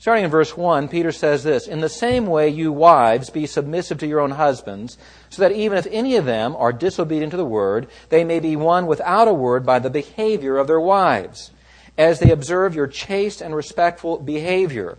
Starting 0.00 0.24
in 0.24 0.30
verse 0.30 0.56
1, 0.56 0.86
Peter 0.86 1.10
says 1.10 1.42
this 1.42 1.66
In 1.66 1.80
the 1.80 1.88
same 1.88 2.26
way, 2.26 2.48
you 2.48 2.70
wives, 2.70 3.30
be 3.30 3.46
submissive 3.46 3.98
to 3.98 4.06
your 4.06 4.20
own 4.20 4.30
husbands, 4.30 4.96
so 5.28 5.42
that 5.42 5.50
even 5.50 5.76
if 5.76 5.88
any 5.90 6.14
of 6.14 6.24
them 6.24 6.54
are 6.54 6.72
disobedient 6.72 7.32
to 7.32 7.36
the 7.36 7.44
word, 7.44 7.88
they 8.08 8.22
may 8.22 8.38
be 8.38 8.54
won 8.54 8.86
without 8.86 9.26
a 9.26 9.34
word 9.34 9.66
by 9.66 9.80
the 9.80 9.90
behavior 9.90 10.56
of 10.56 10.68
their 10.68 10.78
wives, 10.78 11.50
as 11.98 12.20
they 12.20 12.30
observe 12.30 12.76
your 12.76 12.86
chaste 12.86 13.40
and 13.40 13.56
respectful 13.56 14.18
behavior. 14.18 14.98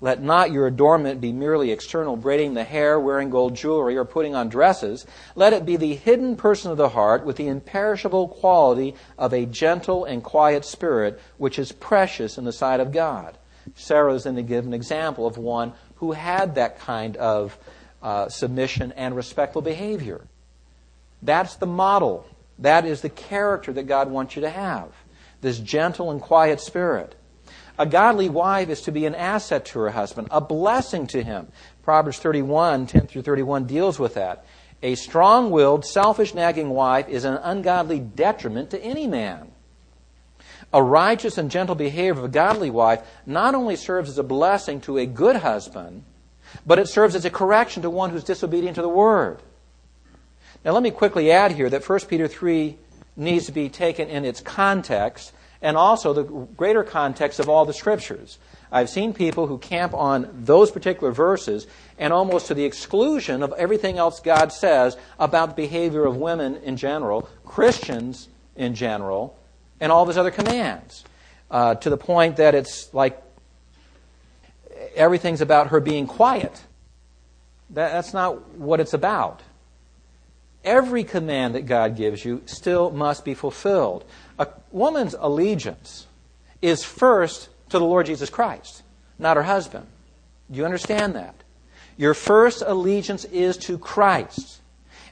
Let 0.00 0.22
not 0.22 0.50
your 0.50 0.66
adornment 0.66 1.20
be 1.20 1.30
merely 1.30 1.70
external, 1.70 2.16
braiding 2.16 2.54
the 2.54 2.64
hair, 2.64 2.98
wearing 2.98 3.28
gold 3.28 3.54
jewelry, 3.54 3.98
or 3.98 4.06
putting 4.06 4.34
on 4.34 4.48
dresses. 4.48 5.04
Let 5.36 5.52
it 5.52 5.66
be 5.66 5.76
the 5.76 5.94
hidden 5.94 6.36
person 6.36 6.70
of 6.70 6.78
the 6.78 6.88
heart 6.88 7.26
with 7.26 7.36
the 7.36 7.48
imperishable 7.48 8.28
quality 8.28 8.94
of 9.18 9.34
a 9.34 9.44
gentle 9.44 10.06
and 10.06 10.24
quiet 10.24 10.64
spirit, 10.64 11.20
which 11.36 11.58
is 11.58 11.70
precious 11.70 12.38
in 12.38 12.44
the 12.44 12.50
sight 12.50 12.80
of 12.80 12.92
God. 12.92 13.36
Sarah 13.74 14.14
is 14.14 14.24
then 14.24 14.36
to 14.36 14.42
give 14.42 14.66
an 14.66 14.74
example 14.74 15.26
of 15.26 15.38
one 15.38 15.72
who 15.96 16.12
had 16.12 16.56
that 16.56 16.78
kind 16.80 17.16
of 17.16 17.56
uh, 18.02 18.28
submission 18.28 18.92
and 18.92 19.14
respectful 19.14 19.62
behavior. 19.62 20.26
That's 21.22 21.56
the 21.56 21.66
model. 21.66 22.26
That 22.58 22.84
is 22.84 23.00
the 23.00 23.08
character 23.08 23.72
that 23.72 23.84
God 23.84 24.10
wants 24.10 24.36
you 24.36 24.42
to 24.42 24.50
have. 24.50 24.88
This 25.40 25.58
gentle 25.58 26.10
and 26.10 26.20
quiet 26.20 26.60
spirit. 26.60 27.14
A 27.78 27.86
godly 27.86 28.28
wife 28.28 28.68
is 28.68 28.82
to 28.82 28.92
be 28.92 29.06
an 29.06 29.14
asset 29.14 29.64
to 29.66 29.78
her 29.80 29.90
husband, 29.90 30.28
a 30.30 30.40
blessing 30.40 31.06
to 31.08 31.22
him. 31.22 31.48
Proverbs 31.82 32.18
31, 32.18 32.86
10 32.86 33.06
through 33.06 33.22
31 33.22 33.64
deals 33.66 33.98
with 33.98 34.14
that. 34.14 34.44
A 34.82 34.94
strong 34.96 35.50
willed, 35.50 35.84
selfish, 35.84 36.34
nagging 36.34 36.70
wife 36.70 37.08
is 37.08 37.24
an 37.24 37.38
ungodly 37.42 38.00
detriment 38.00 38.70
to 38.70 38.82
any 38.82 39.06
man. 39.06 39.51
A 40.72 40.82
righteous 40.82 41.38
and 41.38 41.50
gentle 41.50 41.74
behavior 41.74 42.12
of 42.12 42.24
a 42.24 42.28
godly 42.28 42.70
wife 42.70 43.02
not 43.26 43.54
only 43.54 43.76
serves 43.76 44.08
as 44.08 44.18
a 44.18 44.22
blessing 44.22 44.80
to 44.82 44.98
a 44.98 45.06
good 45.06 45.36
husband, 45.36 46.04
but 46.66 46.78
it 46.78 46.88
serves 46.88 47.14
as 47.14 47.24
a 47.24 47.30
correction 47.30 47.82
to 47.82 47.90
one 47.90 48.10
who's 48.10 48.24
disobedient 48.24 48.76
to 48.76 48.82
the 48.82 48.88
word. 48.88 49.40
Now, 50.64 50.72
let 50.72 50.82
me 50.82 50.90
quickly 50.90 51.30
add 51.30 51.52
here 51.52 51.68
that 51.68 51.88
1 51.88 52.00
Peter 52.08 52.28
3 52.28 52.78
needs 53.16 53.46
to 53.46 53.52
be 53.52 53.68
taken 53.68 54.08
in 54.08 54.24
its 54.24 54.40
context 54.40 55.32
and 55.60 55.76
also 55.76 56.12
the 56.12 56.24
greater 56.24 56.82
context 56.82 57.38
of 57.38 57.48
all 57.48 57.64
the 57.64 57.72
scriptures. 57.72 58.38
I've 58.70 58.88
seen 58.88 59.12
people 59.12 59.46
who 59.46 59.58
camp 59.58 59.94
on 59.94 60.28
those 60.32 60.70
particular 60.70 61.12
verses 61.12 61.66
and 61.98 62.12
almost 62.12 62.46
to 62.46 62.54
the 62.54 62.64
exclusion 62.64 63.42
of 63.42 63.52
everything 63.56 63.98
else 63.98 64.20
God 64.20 64.52
says 64.52 64.96
about 65.18 65.50
the 65.50 65.62
behavior 65.62 66.04
of 66.04 66.16
women 66.16 66.56
in 66.56 66.76
general, 66.76 67.28
Christians 67.44 68.28
in 68.56 68.74
general, 68.74 69.36
and 69.82 69.90
all 69.90 70.02
of 70.02 70.08
his 70.08 70.16
other 70.16 70.30
commands. 70.30 71.04
Uh, 71.50 71.74
to 71.74 71.90
the 71.90 71.98
point 71.98 72.36
that 72.36 72.54
it's 72.54 72.88
like 72.94 73.20
everything's 74.94 75.42
about 75.42 75.66
her 75.66 75.80
being 75.80 76.06
quiet. 76.06 76.62
That, 77.70 77.92
that's 77.92 78.14
not 78.14 78.52
what 78.52 78.80
it's 78.80 78.94
about. 78.94 79.42
Every 80.64 81.04
command 81.04 81.56
that 81.56 81.66
God 81.66 81.96
gives 81.96 82.24
you 82.24 82.42
still 82.46 82.90
must 82.90 83.24
be 83.24 83.34
fulfilled. 83.34 84.04
A 84.38 84.48
woman's 84.70 85.14
allegiance 85.18 86.06
is 86.62 86.84
first 86.84 87.48
to 87.70 87.78
the 87.78 87.84
Lord 87.84 88.06
Jesus 88.06 88.30
Christ, 88.30 88.82
not 89.18 89.36
her 89.36 89.42
husband. 89.42 89.86
Do 90.50 90.58
you 90.58 90.64
understand 90.64 91.16
that? 91.16 91.34
Your 91.96 92.14
first 92.14 92.62
allegiance 92.64 93.24
is 93.24 93.56
to 93.58 93.78
Christ. 93.78 94.60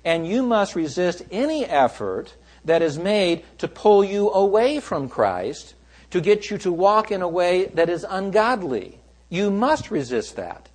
And 0.04 0.26
you 0.26 0.42
must 0.42 0.76
resist 0.76 1.22
any 1.30 1.66
effort 1.66 2.34
that 2.64 2.82
is 2.82 2.98
made 2.98 3.44
to 3.58 3.68
pull 3.68 4.04
you 4.04 4.30
away 4.30 4.80
from 4.80 5.08
Christ, 5.08 5.74
to 6.10 6.20
get 6.20 6.50
you 6.50 6.58
to 6.58 6.72
walk 6.72 7.10
in 7.10 7.22
a 7.22 7.28
way 7.28 7.66
that 7.66 7.88
is 7.88 8.04
ungodly. 8.08 8.98
You 9.28 9.50
must 9.50 9.90
resist 9.90 10.36
that 10.36 10.68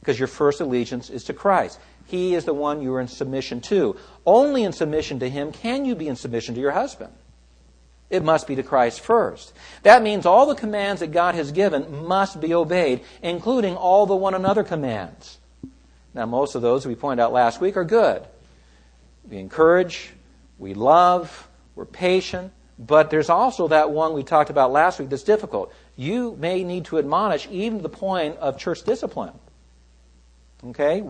because 0.00 0.18
your 0.18 0.28
first 0.28 0.60
allegiance 0.60 1.10
is 1.10 1.24
to 1.24 1.32
Christ. 1.32 1.78
He 2.06 2.34
is 2.34 2.44
the 2.44 2.54
one 2.54 2.82
you 2.82 2.92
are 2.94 3.00
in 3.00 3.08
submission 3.08 3.60
to. 3.62 3.96
Only 4.26 4.64
in 4.64 4.72
submission 4.72 5.20
to 5.20 5.30
Him 5.30 5.52
can 5.52 5.84
you 5.84 5.94
be 5.94 6.08
in 6.08 6.16
submission 6.16 6.54
to 6.56 6.60
your 6.60 6.72
husband. 6.72 7.12
It 8.10 8.24
must 8.24 8.48
be 8.48 8.56
to 8.56 8.64
Christ 8.64 9.00
first. 9.00 9.52
That 9.84 10.02
means 10.02 10.26
all 10.26 10.46
the 10.46 10.56
commands 10.56 11.00
that 11.00 11.12
God 11.12 11.36
has 11.36 11.52
given 11.52 12.06
must 12.06 12.40
be 12.40 12.52
obeyed, 12.52 13.02
including 13.22 13.76
all 13.76 14.04
the 14.06 14.16
one 14.16 14.34
another 14.34 14.64
commands. 14.64 15.38
Now, 16.12 16.26
most 16.26 16.56
of 16.56 16.62
those 16.62 16.84
we 16.84 16.96
pointed 16.96 17.22
out 17.22 17.32
last 17.32 17.60
week 17.60 17.76
are 17.76 17.84
good. 17.84 18.24
We 19.30 19.38
encourage, 19.38 20.10
we 20.60 20.74
love, 20.74 21.48
we're 21.74 21.86
patient, 21.86 22.52
but 22.78 23.10
there's 23.10 23.30
also 23.30 23.68
that 23.68 23.90
one 23.90 24.12
we 24.12 24.22
talked 24.22 24.50
about 24.50 24.70
last 24.70 25.00
week 25.00 25.08
that's 25.08 25.22
difficult. 25.22 25.72
You 25.96 26.36
may 26.38 26.62
need 26.62 26.84
to 26.86 26.98
admonish 26.98 27.48
even 27.50 27.78
to 27.78 27.82
the 27.82 27.88
point 27.88 28.36
of 28.36 28.58
church 28.58 28.82
discipline. 28.84 29.32
Okay? 30.68 31.02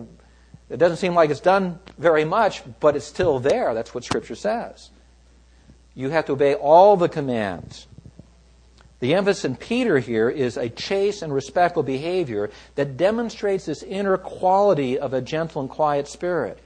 It 0.69 0.77
doesn't 0.77 0.97
seem 0.97 1.13
like 1.13 1.29
it's 1.29 1.41
done 1.41 1.79
very 1.97 2.23
much, 2.23 2.63
but 2.79 2.95
it's 2.95 3.05
still 3.05 3.39
there. 3.39 3.73
That's 3.73 3.93
what 3.93 4.05
Scripture 4.05 4.35
says. 4.35 4.89
You 5.93 6.09
have 6.09 6.25
to 6.27 6.33
obey 6.33 6.55
all 6.55 6.95
the 6.95 7.09
commands. 7.09 7.87
The 9.01 9.15
emphasis 9.15 9.43
in 9.43 9.55
Peter 9.57 9.99
here 9.99 10.29
is 10.29 10.55
a 10.55 10.69
chaste 10.69 11.23
and 11.23 11.33
respectful 11.33 11.83
behavior 11.83 12.51
that 12.75 12.95
demonstrates 12.95 13.65
this 13.65 13.83
inner 13.83 14.17
quality 14.17 14.97
of 14.97 15.13
a 15.13 15.21
gentle 15.21 15.61
and 15.61 15.69
quiet 15.69 16.07
spirit. 16.07 16.59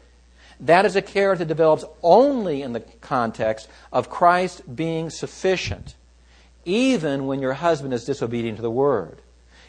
That 0.59 0.85
is 0.85 0.95
a 0.95 1.01
character 1.01 1.43
that 1.43 1.47
develops 1.47 1.85
only 2.01 2.61
in 2.61 2.73
the 2.73 2.79
context 2.79 3.67
of 3.91 4.09
Christ 4.09 4.75
being 4.75 5.09
sufficient, 5.09 5.95
even 6.63 7.27
when 7.27 7.41
your 7.41 7.53
husband 7.53 7.93
is 7.93 8.05
disobedient 8.05 8.57
to 8.57 8.61
the 8.61 8.71
word. 8.71 9.21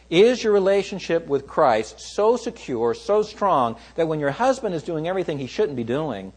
Is 0.09 0.43
your 0.43 0.53
relationship 0.53 1.27
with 1.27 1.47
Christ 1.47 1.99
so 1.99 2.37
secure, 2.37 2.93
so 2.93 3.23
strong, 3.23 3.75
that 3.95 4.07
when 4.07 4.21
your 4.21 4.31
husband 4.31 4.73
is 4.73 4.83
doing 4.83 5.07
everything 5.07 5.37
he 5.37 5.47
shouldn't 5.47 5.75
be 5.75 5.83
doing, 5.83 6.31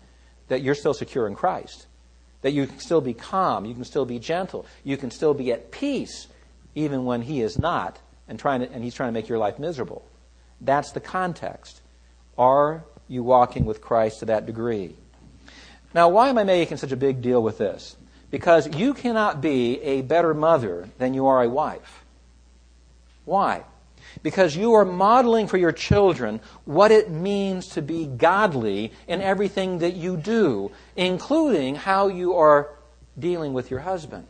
that 0.49 0.63
you're 0.63 0.75
still 0.75 0.95
secure 0.95 1.29
in 1.29 1.37
Christ? 1.37 1.87
That 2.43 2.51
you 2.51 2.67
can 2.67 2.81
still 2.81 3.01
be 3.01 3.15
calm, 3.15 3.65
you 3.65 3.75
can 3.75 3.85
still 3.85 4.05
be 4.05 4.19
gentle, 4.19 4.67
you 4.83 4.97
can 4.97 5.13
still 5.13 5.35
be 5.35 5.53
at 5.53 5.71
peace, 5.71 6.27
even 6.75 7.05
when 7.05 7.23
he 7.23 7.43
is 7.43 7.59
not, 7.59 8.01
and, 8.27 8.39
trying 8.39 8.61
to, 8.61 8.73
and 8.73 8.83
he's 8.83 8.95
trying 8.95 9.09
to 9.09 9.13
make 9.13 9.29
your 9.29 9.39
life 9.39 9.59
miserable. 9.59 10.05
That's 10.61 10.91
the 10.91 11.01
context. 11.01 11.81
Are 12.37 12.85
you 13.11 13.23
walking 13.23 13.65
with 13.65 13.83
Christ 13.83 14.21
to 14.21 14.27
that 14.27 14.47
degree? 14.47 14.95
Now, 15.93 16.09
why 16.09 16.29
am 16.29 16.39
I 16.39 16.45
making 16.45 16.77
such 16.77 16.93
a 16.93 16.97
big 16.97 17.21
deal 17.21 17.43
with 17.43 17.59
this? 17.59 17.97
Because 18.31 18.77
you 18.77 18.95
cannot 18.95 19.41
be 19.41 19.81
a 19.83 20.03
better 20.03 20.33
mother 20.33 20.89
than 20.99 21.15
you 21.15 21.27
are 21.27 21.43
a 21.43 21.49
wife. 21.49 22.05
Why? 23.25 23.65
Because 24.23 24.57
you 24.57 24.75
are 24.75 24.85
modeling 24.85 25.49
for 25.49 25.57
your 25.57 25.73
children 25.73 26.41
what 26.65 26.93
it 26.93 27.11
means 27.11 27.69
to 27.71 27.83
be 27.83 28.07
godly 28.07 28.93
in 29.09 29.21
everything 29.21 29.79
that 29.79 29.95
you 29.95 30.17
do, 30.17 30.71
including 30.97 31.75
how 31.75 32.09
you 32.09 32.35
are 32.37 32.71
dealing 33.19 33.53
with 33.53 33.71
your 33.71 33.81
husband. 33.81 34.27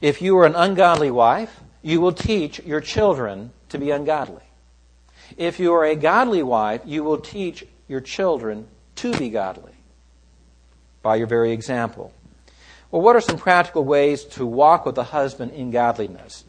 If 0.00 0.22
you 0.22 0.38
are 0.38 0.46
an 0.46 0.54
ungodly 0.54 1.10
wife, 1.10 1.60
you 1.82 2.00
will 2.00 2.12
teach 2.12 2.60
your 2.60 2.80
children 2.80 3.50
to 3.70 3.78
be 3.78 3.90
ungodly. 3.90 4.47
If 5.36 5.60
you 5.60 5.74
are 5.74 5.84
a 5.84 5.94
godly 5.94 6.42
wife, 6.42 6.82
you 6.84 7.04
will 7.04 7.18
teach 7.18 7.64
your 7.86 8.00
children 8.00 8.66
to 8.96 9.16
be 9.16 9.30
godly 9.30 9.72
by 11.02 11.16
your 11.16 11.26
very 11.26 11.52
example. 11.52 12.12
Well, 12.90 13.02
what 13.02 13.16
are 13.16 13.20
some 13.20 13.36
practical 13.36 13.84
ways 13.84 14.24
to 14.24 14.46
walk 14.46 14.86
with 14.86 14.96
a 14.98 15.04
husband 15.04 15.52
in 15.52 15.70
godliness? 15.70 16.44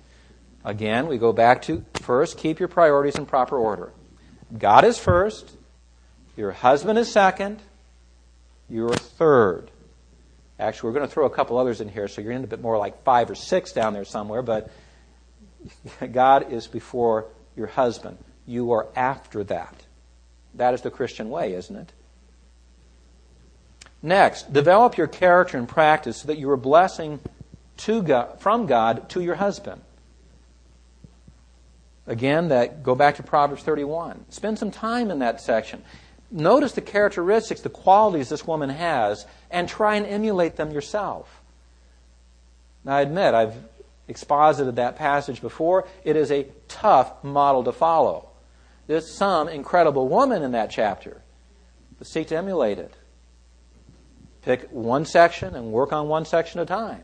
Again, 0.64 1.08
we 1.08 1.18
go 1.18 1.34
back 1.34 1.62
to 1.64 1.84
first, 2.02 2.38
keep 2.38 2.60
your 2.60 2.68
priorities 2.68 3.16
in 3.16 3.26
proper 3.26 3.58
order. 3.58 3.92
God 4.58 4.84
is 4.84 4.98
first, 4.98 5.52
your 6.36 6.52
husband 6.52 6.98
is 6.98 7.12
second, 7.12 7.62
you're 8.70 8.94
third. 8.94 9.70
Actually, 10.60 10.90
we're 10.90 10.96
going 10.96 11.08
to 11.08 11.14
throw 11.14 11.26
a 11.26 11.30
couple 11.30 11.58
others 11.58 11.82
in 11.82 11.88
here, 11.88 12.08
so 12.08 12.22
you're 12.22 12.32
in 12.32 12.44
a 12.44 12.48
bit 12.48 12.62
more 12.62 12.78
like 12.78 13.04
five 13.04 13.30
or 13.30 13.36
six 13.36 13.72
down 13.72 13.94
there 13.94 14.06
somewhere, 14.06 14.42
but 14.42 14.72
God 16.12 16.52
is 16.52 16.68
before 16.68 17.26
your 17.56 17.68
husband. 17.68 18.18
You 18.50 18.72
are 18.72 18.88
after 18.96 19.44
that. 19.44 19.76
That 20.56 20.74
is 20.74 20.82
the 20.82 20.90
Christian 20.90 21.30
way, 21.30 21.54
isn't 21.54 21.76
it? 21.76 21.92
Next, 24.02 24.52
develop 24.52 24.98
your 24.98 25.06
character 25.06 25.56
and 25.56 25.70
practice 25.70 26.18
so 26.18 26.28
that 26.28 26.40
you 26.40 26.50
are 26.50 26.58
blessing 26.58 27.20
to 27.78 28.02
God, 28.02 28.42
from 28.42 28.66
God 28.66 29.08
to 29.10 29.22
your 29.22 29.36
husband. 29.36 29.82
Again, 32.08 32.48
that 32.48 32.82
go 32.82 32.96
back 32.96 33.18
to 33.18 33.24
Proverbs 33.24 33.62
31. 33.62 34.26
Spend 34.30 34.58
some 34.58 34.72
time 34.72 35.12
in 35.12 35.20
that 35.20 35.42
section. 35.42 35.84
Notice 36.32 36.72
the 36.72 36.82
characteristics, 36.82 37.62
the 37.62 37.70
qualities 37.70 38.30
this 38.30 38.48
woman 38.48 38.72
has, 38.72 39.28
and 39.52 39.70
try 39.70 39.94
and 39.96 40.08
emulate 40.08 40.56
them 40.56 40.72
yourself. 40.72 41.40
Now, 42.84 42.96
I 42.96 43.02
admit, 43.02 43.36
I've 43.36 43.54
exposited 44.08 44.78
that 44.78 44.96
passage 44.96 45.40
before. 45.40 45.88
It 46.04 46.16
is 46.16 46.32
a 46.32 46.48
tough 46.68 47.24
model 47.24 47.64
to 47.66 47.72
follow. 47.72 48.29
There's 48.90 49.08
some 49.08 49.48
incredible 49.48 50.08
woman 50.08 50.42
in 50.42 50.54
that 50.54 50.72
chapter, 50.72 51.22
but 52.00 52.08
seek 52.08 52.30
to 52.30 52.36
emulate 52.36 52.80
it. 52.80 52.92
Pick 54.42 54.68
one 54.72 55.06
section 55.06 55.54
and 55.54 55.72
work 55.72 55.94
on 55.94 56.08
one 56.08 56.26
section 56.26 56.60
at 56.60 56.64
a 56.64 56.66
time. 56.66 57.04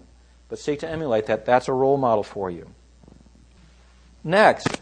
But 0.49 0.57
seek 0.57 0.79
to 0.79 0.89
emulate 0.89 1.27
that. 1.27 1.45
That's 1.45 1.67
a 1.67 1.73
role 1.73 1.97
model 1.97 2.23
for 2.23 2.49
you. 2.49 2.71
Next, 4.23 4.81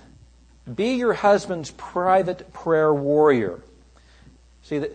be 0.74 0.94
your 0.94 1.12
husband's 1.12 1.72
private 1.72 2.54
prayer 2.54 2.94
warrior. 2.94 3.60
See, 4.62 4.86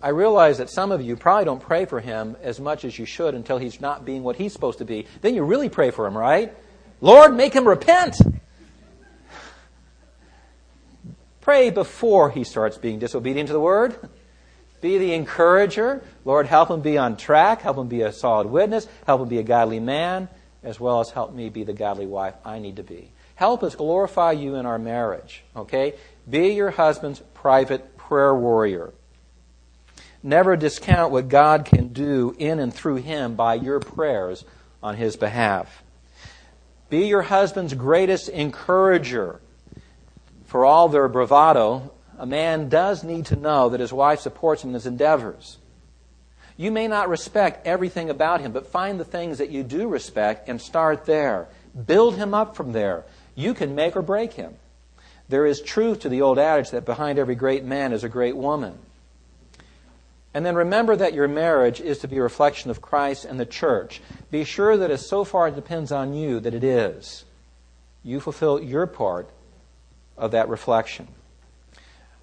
I 0.00 0.10
realize 0.10 0.58
that 0.58 0.70
some 0.70 0.92
of 0.92 1.02
you 1.02 1.16
probably 1.16 1.46
don't 1.46 1.58
pray 1.58 1.84
for 1.84 1.98
him 1.98 2.36
as 2.42 2.60
much 2.60 2.84
as 2.84 2.96
you 2.96 3.06
should 3.06 3.34
until 3.34 3.58
he's 3.58 3.80
not 3.80 4.04
being 4.04 4.22
what 4.22 4.36
he's 4.36 4.52
supposed 4.52 4.78
to 4.78 4.84
be. 4.84 5.08
Then 5.20 5.34
you 5.34 5.42
really 5.42 5.68
pray 5.68 5.90
for 5.90 6.06
him, 6.06 6.16
right? 6.16 6.56
Lord, 7.00 7.34
make 7.34 7.54
him 7.54 7.66
repent. 7.66 8.20
Pray 11.46 11.70
before 11.70 12.28
he 12.28 12.42
starts 12.42 12.76
being 12.76 12.98
disobedient 12.98 13.46
to 13.46 13.52
the 13.52 13.60
word. 13.60 13.96
Be 14.80 14.98
the 14.98 15.12
encourager. 15.12 16.02
Lord, 16.24 16.46
help 16.46 16.72
him 16.72 16.80
be 16.80 16.98
on 16.98 17.16
track. 17.16 17.62
Help 17.62 17.78
him 17.78 17.86
be 17.86 18.02
a 18.02 18.10
solid 18.10 18.48
witness. 18.48 18.88
Help 19.06 19.20
him 19.20 19.28
be 19.28 19.38
a 19.38 19.44
godly 19.44 19.78
man, 19.78 20.28
as 20.64 20.80
well 20.80 20.98
as 20.98 21.10
help 21.10 21.32
me 21.32 21.48
be 21.48 21.62
the 21.62 21.72
godly 21.72 22.04
wife 22.04 22.34
I 22.44 22.58
need 22.58 22.74
to 22.76 22.82
be. 22.82 23.12
Help 23.36 23.62
us 23.62 23.76
glorify 23.76 24.32
you 24.32 24.56
in 24.56 24.66
our 24.66 24.76
marriage. 24.76 25.44
Okay? 25.54 25.94
Be 26.28 26.48
your 26.48 26.72
husband's 26.72 27.22
private 27.32 27.96
prayer 27.96 28.34
warrior. 28.34 28.92
Never 30.24 30.56
discount 30.56 31.12
what 31.12 31.28
God 31.28 31.64
can 31.64 31.92
do 31.92 32.34
in 32.40 32.58
and 32.58 32.74
through 32.74 32.96
him 32.96 33.36
by 33.36 33.54
your 33.54 33.78
prayers 33.78 34.44
on 34.82 34.96
his 34.96 35.14
behalf. 35.14 35.84
Be 36.90 37.06
your 37.06 37.22
husband's 37.22 37.74
greatest 37.74 38.28
encourager. 38.30 39.40
For 40.46 40.64
all 40.64 40.88
their 40.88 41.08
bravado, 41.08 41.92
a 42.18 42.26
man 42.26 42.68
does 42.68 43.04
need 43.04 43.26
to 43.26 43.36
know 43.36 43.68
that 43.68 43.80
his 43.80 43.92
wife 43.92 44.20
supports 44.20 44.62
him 44.62 44.70
in 44.70 44.74
his 44.74 44.86
endeavors. 44.86 45.58
You 46.56 46.70
may 46.70 46.88
not 46.88 47.10
respect 47.10 47.66
everything 47.66 48.08
about 48.08 48.40
him, 48.40 48.52
but 48.52 48.68
find 48.68 48.98
the 48.98 49.04
things 49.04 49.38
that 49.38 49.50
you 49.50 49.62
do 49.62 49.88
respect 49.88 50.48
and 50.48 50.60
start 50.60 51.04
there. 51.04 51.48
Build 51.86 52.16
him 52.16 52.32
up 52.32 52.56
from 52.56 52.72
there. 52.72 53.04
You 53.34 53.52
can 53.52 53.74
make 53.74 53.96
or 53.96 54.02
break 54.02 54.32
him. 54.32 54.54
There 55.28 55.44
is 55.44 55.60
truth 55.60 56.00
to 56.00 56.08
the 56.08 56.22
old 56.22 56.38
adage 56.38 56.70
that 56.70 56.86
behind 56.86 57.18
every 57.18 57.34
great 57.34 57.64
man 57.64 57.92
is 57.92 58.04
a 58.04 58.08
great 58.08 58.36
woman. 58.36 58.78
And 60.32 60.46
then 60.46 60.54
remember 60.54 60.96
that 60.96 61.14
your 61.14 61.28
marriage 61.28 61.80
is 61.80 61.98
to 61.98 62.08
be 62.08 62.18
a 62.18 62.22
reflection 62.22 62.70
of 62.70 62.80
Christ 62.80 63.24
and 63.24 63.40
the 63.40 63.46
church. 63.46 64.00
Be 64.30 64.44
sure 64.44 64.76
that 64.76 64.90
as 64.90 65.06
so 65.06 65.24
far 65.24 65.48
it 65.48 65.56
depends 65.56 65.90
on 65.90 66.14
you 66.14 66.40
that 66.40 66.54
it 66.54 66.64
is. 66.64 67.24
You 68.04 68.20
fulfill 68.20 68.62
your 68.62 68.86
part 68.86 69.28
of 70.16 70.32
that 70.32 70.48
reflection. 70.48 71.08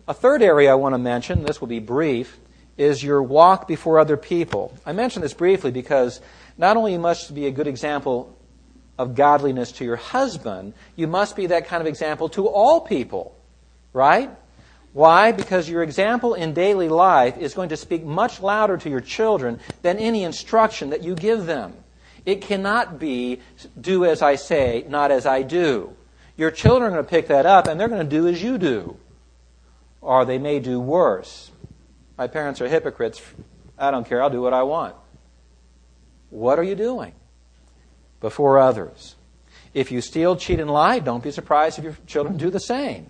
A 0.07 0.13
third 0.13 0.41
area 0.41 0.71
I 0.71 0.75
want 0.75 0.93
to 0.93 0.99
mention, 0.99 1.43
this 1.43 1.61
will 1.61 1.67
be 1.67 1.79
brief, 1.79 2.39
is 2.77 3.03
your 3.03 3.21
walk 3.21 3.67
before 3.67 3.99
other 3.99 4.17
people. 4.17 4.77
I 4.85 4.93
mention 4.93 5.21
this 5.21 5.33
briefly 5.33 5.71
because 5.71 6.19
not 6.57 6.75
only 6.75 6.97
must 6.97 7.29
you 7.29 7.35
be 7.35 7.45
a 7.45 7.51
good 7.51 7.67
example 7.67 8.35
of 8.97 9.15
godliness 9.15 9.71
to 9.73 9.85
your 9.85 9.95
husband, 9.95 10.73
you 10.95 11.07
must 11.07 11.35
be 11.35 11.47
that 11.47 11.67
kind 11.67 11.81
of 11.81 11.87
example 11.87 12.29
to 12.29 12.47
all 12.47 12.81
people, 12.81 13.35
right? 13.93 14.29
Why? 14.93 15.31
Because 15.31 15.67
your 15.67 15.81
example 15.81 16.35
in 16.35 16.53
daily 16.53 16.89
life 16.89 17.37
is 17.37 17.53
going 17.53 17.69
to 17.69 17.77
speak 17.77 18.03
much 18.03 18.41
louder 18.41 18.77
to 18.77 18.89
your 18.89 19.01
children 19.01 19.59
than 19.81 19.97
any 19.97 20.23
instruction 20.23 20.91
that 20.91 21.03
you 21.03 21.15
give 21.15 21.45
them. 21.45 21.73
It 22.25 22.41
cannot 22.41 22.99
be 22.99 23.39
do 23.79 24.05
as 24.05 24.21
I 24.21 24.35
say, 24.35 24.85
not 24.87 25.11
as 25.11 25.25
I 25.25 25.41
do. 25.41 25.95
Your 26.35 26.51
children 26.51 26.91
are 26.91 26.95
going 26.95 27.05
to 27.05 27.09
pick 27.09 27.27
that 27.27 27.45
up 27.45 27.67
and 27.67 27.79
they're 27.79 27.87
going 27.87 28.07
to 28.07 28.09
do 28.09 28.27
as 28.27 28.41
you 28.41 28.57
do 28.57 28.97
or 30.03 30.25
they 30.25 30.37
may 30.37 30.59
do 30.59 30.79
worse. 30.79 31.51
My 32.17 32.27
parents 32.27 32.61
are 32.61 32.67
hypocrites. 32.67 33.21
I 33.77 33.91
don't 33.91 34.07
care. 34.07 34.21
I'll 34.21 34.29
do 34.29 34.41
what 34.41 34.53
I 34.53 34.63
want. 34.63 34.95
What 36.29 36.59
are 36.59 36.63
you 36.63 36.75
doing 36.75 37.13
before 38.19 38.59
others? 38.59 39.15
If 39.73 39.91
you 39.91 40.01
steal, 40.01 40.35
cheat, 40.35 40.59
and 40.59 40.69
lie, 40.69 40.99
don't 40.99 41.23
be 41.23 41.31
surprised 41.31 41.79
if 41.79 41.83
your 41.83 41.97
children 42.05 42.37
do 42.37 42.49
the 42.49 42.59
same. 42.59 43.07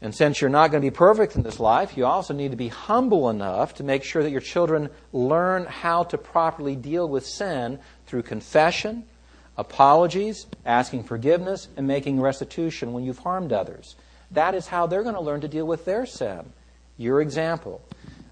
And 0.00 0.12
since 0.12 0.40
you're 0.40 0.50
not 0.50 0.72
going 0.72 0.82
to 0.82 0.90
be 0.90 0.94
perfect 0.94 1.36
in 1.36 1.44
this 1.44 1.60
life, 1.60 1.96
you 1.96 2.06
also 2.06 2.34
need 2.34 2.50
to 2.50 2.56
be 2.56 2.68
humble 2.68 3.30
enough 3.30 3.74
to 3.74 3.84
make 3.84 4.02
sure 4.02 4.24
that 4.24 4.30
your 4.30 4.40
children 4.40 4.90
learn 5.12 5.64
how 5.66 6.02
to 6.04 6.18
properly 6.18 6.74
deal 6.74 7.08
with 7.08 7.24
sin 7.24 7.78
through 8.06 8.24
confession, 8.24 9.04
apologies, 9.56 10.46
asking 10.64 11.04
forgiveness, 11.04 11.68
and 11.76 11.86
making 11.86 12.20
restitution 12.20 12.92
when 12.92 13.04
you've 13.04 13.18
harmed 13.18 13.52
others. 13.52 13.96
That 14.30 14.54
is 14.54 14.66
how 14.68 14.86
they're 14.86 15.02
going 15.02 15.14
to 15.14 15.20
learn 15.20 15.42
to 15.42 15.48
deal 15.48 15.66
with 15.66 15.84
their 15.84 16.06
sin. 16.06 16.52
Your 16.96 17.20
example. 17.20 17.82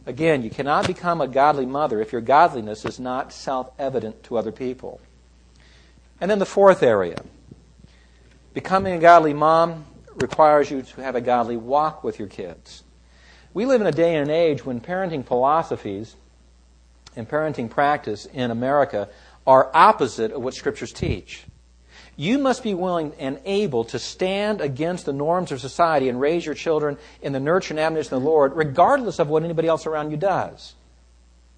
Again, 0.06 0.42
you 0.42 0.50
cannot 0.50 0.86
become 0.86 1.20
a 1.20 1.28
godly 1.28 1.66
mother 1.66 2.00
if 2.00 2.12
your 2.12 2.20
godliness 2.20 2.84
is 2.84 2.98
not 2.98 3.32
self 3.32 3.70
evident 3.78 4.22
to 4.24 4.38
other 4.38 4.52
people. 4.52 5.00
And 6.20 6.30
then 6.30 6.38
the 6.38 6.46
fourth 6.46 6.82
area 6.82 7.22
becoming 8.52 8.94
a 8.94 8.98
godly 8.98 9.32
mom 9.32 9.84
requires 10.16 10.70
you 10.70 10.82
to 10.82 11.02
have 11.02 11.14
a 11.14 11.20
godly 11.20 11.56
walk 11.56 12.02
with 12.02 12.18
your 12.18 12.28
kids. 12.28 12.82
We 13.54 13.66
live 13.66 13.80
in 13.80 13.86
a 13.86 13.92
day 13.92 14.16
and 14.16 14.30
age 14.30 14.64
when 14.64 14.80
parenting 14.80 15.24
philosophies 15.24 16.16
and 17.16 17.28
parenting 17.28 17.68
practice 17.68 18.26
in 18.26 18.50
America 18.50 19.08
are 19.46 19.70
opposite 19.74 20.32
of 20.32 20.42
what 20.42 20.54
scriptures 20.54 20.92
teach. 20.92 21.44
You 22.16 22.38
must 22.38 22.62
be 22.62 22.74
willing 22.74 23.12
and 23.18 23.40
able 23.44 23.84
to 23.84 23.98
stand 23.98 24.60
against 24.60 25.06
the 25.06 25.12
norms 25.12 25.52
of 25.52 25.60
society 25.60 26.08
and 26.08 26.20
raise 26.20 26.44
your 26.44 26.54
children 26.54 26.98
in 27.22 27.32
the 27.32 27.40
nurture 27.40 27.72
and 27.72 27.80
admonition 27.80 28.14
of 28.14 28.22
the 28.22 28.28
Lord, 28.28 28.54
regardless 28.54 29.18
of 29.18 29.28
what 29.28 29.42
anybody 29.42 29.68
else 29.68 29.86
around 29.86 30.10
you 30.10 30.18
does. 30.18 30.74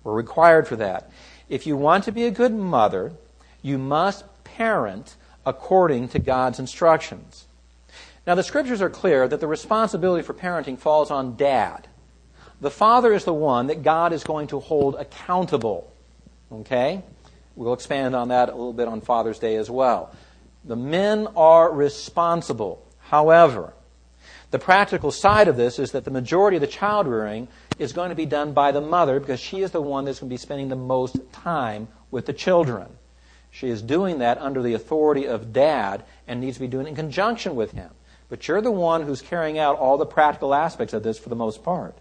We're 0.05 0.15
required 0.15 0.69
for 0.69 0.77
that. 0.77 1.11
If 1.49 1.67
you 1.67 1.77
want 1.77 2.05
to 2.05 2.13
be 2.13 2.25
a 2.25 2.31
good 2.31 2.55
mother, 2.55 3.13
you 3.61 3.77
must 3.77 4.25
parent 4.45 5.17
according 5.45 6.09
to 6.11 6.19
God's 6.19 6.59
instructions. 6.59 7.47
Now, 8.27 8.37
the 8.37 8.45
scriptures 8.45 8.81
are 8.81 8.91
clear 8.91 9.27
that 9.27 9.41
the 9.41 9.49
responsibility 9.49 10.23
for 10.23 10.35
parenting 10.35 10.79
falls 10.79 11.11
on 11.11 11.37
dad. 11.37 11.89
The 12.61 12.71
father 12.71 13.13
is 13.13 13.25
the 13.25 13.35
one 13.35 13.67
that 13.67 13.83
God 13.83 14.13
is 14.13 14.23
going 14.23 14.47
to 14.49 14.61
hold 14.61 14.95
accountable. 14.95 15.93
Okay? 16.53 17.03
We'll 17.57 17.75
expand 17.75 18.17
on 18.17 18.29
that 18.29 18.49
a 18.49 18.53
little 18.53 18.73
bit 18.73 18.89
on 18.89 19.01
Father's 19.01 19.39
Day 19.39 19.57
as 19.57 19.71
well. 19.71 20.15
The 20.65 20.77
men 20.77 21.29
are 21.37 21.71
responsible. 21.73 22.87
However, 23.01 23.75
the 24.51 24.59
practical 24.59 25.11
side 25.11 25.49
of 25.49 25.57
this 25.57 25.79
is 25.79 25.93
that 25.93 26.05
the 26.05 26.11
majority 26.11 26.57
of 26.57 26.61
the 26.61 26.67
child 26.67 27.07
rearing 27.07 27.49
is 27.79 27.93
going 27.93 28.11
to 28.11 28.15
be 28.15 28.27
done 28.27 28.53
by 28.53 28.71
the 28.71 28.81
mother 28.81 29.19
because 29.19 29.41
she 29.41 29.61
is 29.61 29.71
the 29.71 29.83
one 29.83 30.05
that's 30.05 30.21
going 30.21 30.29
to 30.29 30.33
be 30.33 30.39
spending 30.39 30.69
the 30.69 30.77
most 30.77 31.17
time 31.33 31.89
with 32.11 32.27
the 32.27 32.33
children. 32.33 32.87
She 33.51 33.69
is 33.69 33.83
doing 33.83 34.19
that 34.21 34.39
under 34.39 34.63
the 34.63 34.75
authority 34.75 35.27
of 35.27 35.53
dad 35.53 36.05
and 36.27 36.41
needs 36.41 36.57
to 36.57 36.61
be 36.61 36.69
doing 36.69 36.87
it 36.87 36.91
in 36.91 36.97
conjunction 36.97 37.55
with 37.55 37.73
him. 37.73 37.91
But 38.29 38.49
you're 38.49 38.63
the 38.63 38.71
one 38.71 39.03
who's 39.03 39.21
carrying 39.21 39.59
out 39.59 39.79
all 39.79 39.99
the 39.99 40.07
practical 40.07 40.55
aspects 40.55 40.95
of 40.95 41.03
this 41.03 41.19
for 41.19 41.29
the 41.29 41.37
most 41.37 41.63
part. 41.63 41.97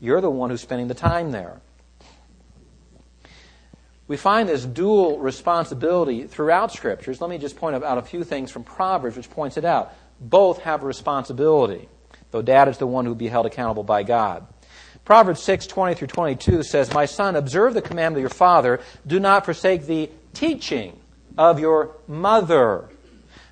You're 0.00 0.20
the 0.20 0.30
one 0.30 0.50
who's 0.50 0.60
spending 0.60 0.88
the 0.88 0.94
time 0.94 1.30
there. 1.30 1.60
We 4.08 4.16
find 4.16 4.48
this 4.48 4.64
dual 4.64 5.18
responsibility 5.18 6.26
throughout 6.26 6.72
scriptures. 6.72 7.20
Let 7.20 7.28
me 7.28 7.38
just 7.38 7.56
point 7.56 7.82
out 7.82 7.98
a 7.98 8.02
few 8.02 8.22
things 8.22 8.52
from 8.52 8.62
Proverbs 8.62 9.16
which 9.16 9.30
points 9.30 9.56
it 9.56 9.64
out. 9.64 9.92
Both 10.20 10.62
have 10.62 10.82
a 10.82 10.86
responsibility, 10.86 11.88
though 12.30 12.42
dad 12.42 12.68
is 12.68 12.78
the 12.78 12.86
one 12.86 13.04
who 13.04 13.10
will 13.10 13.16
be 13.16 13.28
held 13.28 13.46
accountable 13.46 13.82
by 13.82 14.04
God. 14.04 14.46
Proverbs 15.04 15.42
6, 15.42 15.66
20 15.66 15.94
through 15.94 16.08
22 16.08 16.62
says, 16.62 16.92
My 16.92 17.06
son, 17.06 17.36
observe 17.36 17.74
the 17.74 17.82
commandment 17.82 18.24
of 18.24 18.30
your 18.30 18.36
father. 18.36 18.80
Do 19.06 19.20
not 19.20 19.44
forsake 19.44 19.86
the 19.86 20.10
teaching 20.34 20.98
of 21.36 21.60
your 21.60 21.96
mother. 22.08 22.88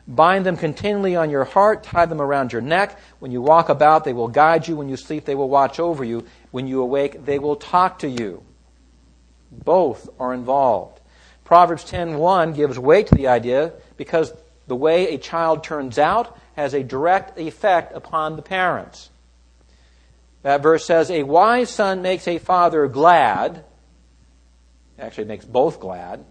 Bind 0.07 0.45
them 0.45 0.57
continually 0.57 1.17
on 1.17 1.31
your 1.31 1.45
heart, 1.45 1.83
tie 1.83 2.07
them 2.07 2.21
around 2.21 2.53
your 2.53 2.61
neck. 2.61 2.99
When 3.21 3.31
you 3.31 3.41
walk 3.41 3.69
about, 3.69 4.05
they 4.05 4.13
will 4.13 4.29
guide 4.29 4.69
you. 4.69 4.77
When 4.77 4.89
you 4.89 4.97
sleep, 4.97 5.25
they 5.25 5.35
will 5.35 5.49
watch 5.49 5.81
over 5.81 6.05
you. 6.05 6.27
When 6.51 6.67
you 6.67 6.83
awake, 6.83 7.25
they 7.25 7.39
will 7.39 7.57
talk 7.57 8.01
to 8.01 8.09
you. 8.09 8.43
Both 9.51 10.09
are 10.19 10.35
involved. 10.35 11.01
Proverbs 11.45 11.85
10:1 11.85 12.55
gives 12.55 12.79
weight 12.79 13.07
to 13.09 13.15
the 13.15 13.29
idea 13.29 13.73
because 13.97 14.33
the 14.67 14.77
way 14.77 15.09
a 15.09 15.19
child 15.19 15.63
turns 15.63 15.99
out 15.99 16.37
has 16.57 16.75
a 16.75 16.83
direct 16.83 17.39
effect 17.39 17.95
upon 17.95 18.37
the 18.37 18.43
parents. 18.43 19.11
That 20.43 20.63
verse 20.63 20.85
says, 20.85 21.11
A 21.11 21.23
wise 21.23 21.71
son 21.71 22.03
makes 22.03 22.29
a 22.29 22.39
father 22.39 22.87
glad. 22.87 23.65
Actually, 24.99 25.25
makes 25.25 25.45
both 25.45 25.81
glad. 25.81 26.25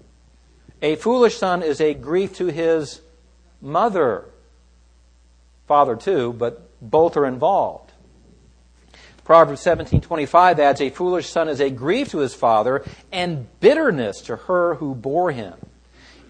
A 0.82 0.96
foolish 0.96 1.38
son 1.38 1.64
is 1.64 1.82
a 1.82 1.94
grief 1.94 2.36
to 2.36 2.48
his 2.48 3.02
mother. 3.62 4.26
Father, 5.68 5.96
too, 5.96 6.34
but 6.34 6.70
both 6.82 7.16
are 7.18 7.26
involved. 7.26 7.93
Proverbs 9.24 9.62
17:25 9.64 10.60
adds 10.60 10.82
a 10.82 10.90
foolish 10.90 11.30
son 11.30 11.48
is 11.48 11.62
a 11.62 11.70
grief 11.70 12.10
to 12.10 12.20
his 12.20 12.34
father 12.34 12.84
and 13.12 13.48
bitterness 13.60 14.22
to 14.22 14.36
her 14.36 14.76
who 14.76 14.94
bore 14.96 15.32
him. 15.32 15.54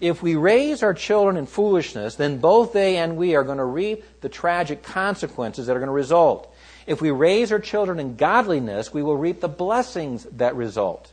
If 0.00 0.22
we 0.22 0.36
raise 0.36 0.82
our 0.82 0.94
children 0.94 1.36
in 1.36 1.46
foolishness, 1.46 2.16
then 2.16 2.38
both 2.38 2.72
they 2.72 2.96
and 2.96 3.16
we 3.16 3.34
are 3.36 3.42
going 3.42 3.58
to 3.58 3.64
reap 3.64 4.04
the 4.20 4.28
tragic 4.28 4.82
consequences 4.82 5.66
that 5.66 5.76
are 5.76 5.80
going 5.80 5.88
to 5.88 5.92
result. 5.92 6.52
If 6.86 7.00
we 7.00 7.10
raise 7.10 7.50
our 7.50 7.58
children 7.58 7.98
in 7.98 8.16
godliness, 8.16 8.92
we 8.92 9.02
will 9.02 9.16
reap 9.16 9.40
the 9.40 9.48
blessings 9.48 10.24
that 10.32 10.54
result. 10.54 11.12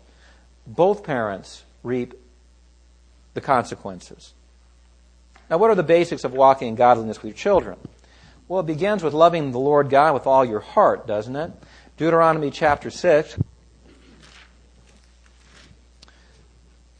Both 0.68 1.04
parents 1.04 1.64
reap 1.84 2.14
the 3.34 3.42
consequences. 3.42 4.34
Now, 5.50 5.58
what 5.58 5.72
are 5.72 5.76
the 5.76 5.84
basics 5.84 6.24
of 6.24 6.34
walking 6.34 6.68
in 6.68 6.76
godliness 6.76 7.18
with 7.18 7.30
your 7.30 7.38
children? 7.38 7.78
Well, 8.48 8.60
it 8.60 8.66
begins 8.66 9.04
with 9.04 9.14
loving 9.14 9.52
the 9.52 9.60
Lord 9.60 9.90
God 9.90 10.14
with 10.14 10.28
all 10.28 10.44
your 10.44 10.60
heart, 10.60 11.08
doesn't 11.08 11.36
it? 11.36 11.52
Deuteronomy 12.02 12.50
chapter 12.50 12.90
6, 12.90 13.38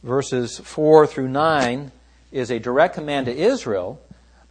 verses 0.04 0.60
4 0.60 1.08
through 1.08 1.26
9 1.26 1.90
is 2.30 2.52
a 2.52 2.60
direct 2.60 2.94
command 2.94 3.26
to 3.26 3.36
Israel, 3.36 4.00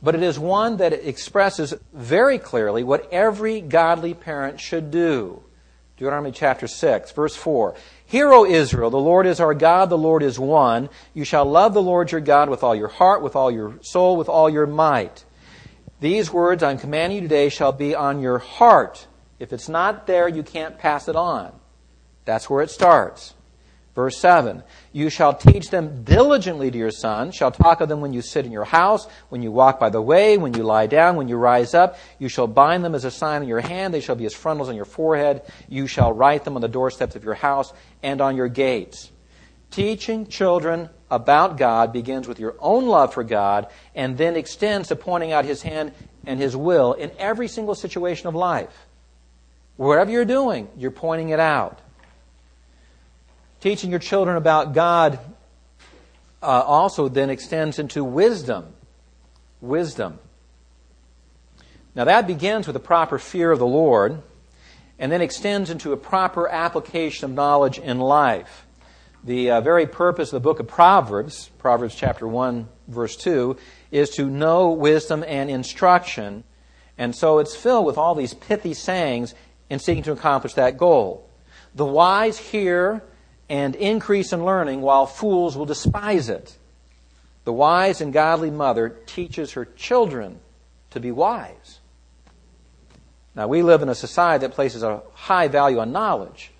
but 0.01 0.13
it 0.13 0.21
is 0.21 0.37
one 0.37 0.75
that 0.75 0.91
expresses 0.91 1.73
very 1.93 2.37
clearly 2.37 2.83
what 2.83 3.07
every 3.13 3.61
godly 3.61 4.13
parent 4.13 4.59
should 4.59 4.91
do. 4.91 5.41
Deuteronomy 5.95 6.33
chapter 6.33 6.67
6, 6.67 7.11
verse 7.11 7.37
4. 7.37 7.73
Hear, 8.05 8.33
O 8.33 8.43
Israel, 8.43 8.89
the 8.89 8.97
Lord 8.97 9.27
is 9.27 9.39
our 9.39 9.53
God, 9.53 9.89
the 9.89 9.97
Lord 9.97 10.21
is 10.21 10.37
one. 10.37 10.89
You 11.13 11.23
shall 11.23 11.45
love 11.45 11.73
the 11.73 11.81
Lord 11.81 12.11
your 12.11 12.19
God 12.19 12.49
with 12.49 12.61
all 12.61 12.75
your 12.75 12.89
heart, 12.89 13.21
with 13.21 13.37
all 13.37 13.51
your 13.51 13.75
soul, 13.83 14.17
with 14.17 14.27
all 14.27 14.49
your 14.49 14.67
might. 14.67 15.23
These 16.01 16.33
words 16.33 16.61
I'm 16.61 16.77
commanding 16.77 17.19
you 17.19 17.21
today 17.21 17.47
shall 17.47 17.71
be 17.71 17.95
on 17.95 18.21
your 18.21 18.39
heart. 18.39 19.07
If 19.41 19.51
it's 19.51 19.67
not 19.67 20.05
there, 20.05 20.27
you 20.27 20.43
can't 20.43 20.77
pass 20.77 21.07
it 21.07 21.15
on. 21.15 21.51
That's 22.25 22.47
where 22.47 22.61
it 22.61 22.69
starts. 22.69 23.33
Verse 23.95 24.15
7 24.19 24.61
You 24.93 25.09
shall 25.09 25.33
teach 25.33 25.71
them 25.71 26.03
diligently 26.03 26.69
to 26.69 26.77
your 26.77 26.91
sons, 26.91 27.33
shall 27.33 27.49
talk 27.49 27.81
of 27.81 27.89
them 27.89 28.01
when 28.01 28.13
you 28.13 28.21
sit 28.21 28.45
in 28.45 28.51
your 28.51 28.65
house, 28.65 29.07
when 29.29 29.41
you 29.41 29.51
walk 29.51 29.79
by 29.79 29.89
the 29.89 29.99
way, 29.99 30.37
when 30.37 30.53
you 30.53 30.61
lie 30.61 30.85
down, 30.85 31.15
when 31.15 31.27
you 31.27 31.37
rise 31.37 31.73
up. 31.73 31.97
You 32.19 32.29
shall 32.29 32.45
bind 32.45 32.85
them 32.85 32.93
as 32.93 33.03
a 33.03 33.09
sign 33.09 33.41
on 33.41 33.47
your 33.47 33.61
hand, 33.61 33.95
they 33.95 33.99
shall 33.99 34.15
be 34.15 34.27
as 34.27 34.35
frontals 34.35 34.69
on 34.69 34.75
your 34.75 34.85
forehead. 34.85 35.41
You 35.67 35.87
shall 35.87 36.13
write 36.13 36.43
them 36.43 36.53
on 36.53 36.61
the 36.61 36.67
doorsteps 36.67 37.15
of 37.15 37.23
your 37.23 37.33
house 37.33 37.73
and 38.03 38.21
on 38.21 38.35
your 38.35 38.47
gates. 38.47 39.11
Teaching 39.71 40.27
children 40.27 40.91
about 41.09 41.57
God 41.57 41.91
begins 41.91 42.27
with 42.27 42.39
your 42.39 42.53
own 42.59 42.85
love 42.85 43.15
for 43.15 43.23
God 43.23 43.71
and 43.95 44.19
then 44.19 44.35
extends 44.35 44.89
to 44.89 44.95
pointing 44.95 45.31
out 45.31 45.45
His 45.45 45.63
hand 45.63 45.93
and 46.27 46.39
His 46.39 46.55
will 46.55 46.93
in 46.93 47.11
every 47.17 47.47
single 47.47 47.73
situation 47.73 48.27
of 48.27 48.35
life. 48.35 48.85
Whatever 49.87 50.11
you're 50.11 50.25
doing, 50.25 50.67
you're 50.77 50.91
pointing 50.91 51.29
it 51.29 51.39
out. 51.39 51.79
Teaching 53.61 53.89
your 53.89 53.99
children 53.99 54.37
about 54.37 54.73
God 54.73 55.17
uh, 56.39 56.45
also 56.45 57.09
then 57.09 57.31
extends 57.31 57.79
into 57.79 58.03
wisdom. 58.03 58.67
Wisdom. 59.59 60.19
Now 61.95 62.03
that 62.03 62.27
begins 62.27 62.67
with 62.67 62.75
a 62.75 62.79
proper 62.79 63.17
fear 63.17 63.51
of 63.51 63.57
the 63.57 63.65
Lord 63.65 64.21
and 64.99 65.11
then 65.11 65.19
extends 65.19 65.71
into 65.71 65.93
a 65.93 65.97
proper 65.97 66.47
application 66.47 67.25
of 67.25 67.31
knowledge 67.31 67.79
in 67.79 67.99
life. 67.99 68.67
The 69.23 69.49
uh, 69.49 69.61
very 69.61 69.87
purpose 69.87 70.29
of 70.29 70.43
the 70.43 70.47
book 70.47 70.59
of 70.59 70.67
Proverbs, 70.67 71.49
Proverbs 71.57 71.95
chapter 71.95 72.27
1, 72.27 72.69
verse 72.87 73.15
2, 73.15 73.57
is 73.89 74.11
to 74.11 74.29
know 74.29 74.69
wisdom 74.73 75.23
and 75.27 75.49
instruction. 75.49 76.43
And 76.99 77.15
so 77.15 77.39
it's 77.39 77.55
filled 77.55 77.87
with 77.87 77.97
all 77.97 78.13
these 78.13 78.35
pithy 78.35 78.75
sayings 78.75 79.33
in 79.71 79.79
seeking 79.79 80.03
to 80.03 80.11
accomplish 80.11 80.55
that 80.55 80.77
goal. 80.77 81.25
The 81.75 81.85
wise 81.85 82.37
hear 82.37 83.01
and 83.49 83.73
increase 83.77 84.33
in 84.33 84.43
learning, 84.43 84.81
while 84.81 85.05
fools 85.05 85.55
will 85.55 85.65
despise 85.65 86.27
it. 86.27 86.57
The 87.45 87.53
wise 87.53 88.01
and 88.01 88.11
godly 88.11 88.51
mother 88.51 88.89
teaches 89.05 89.53
her 89.53 89.63
children 89.63 90.41
to 90.89 90.99
be 90.99 91.09
wise. 91.09 91.79
Now, 93.33 93.47
we 93.47 93.63
live 93.63 93.81
in 93.81 93.87
a 93.87 93.95
society 93.95 94.45
that 94.45 94.53
places 94.53 94.83
a 94.83 95.03
high 95.13 95.47
value 95.47 95.79
on 95.79 95.93
knowledge, 95.93 96.51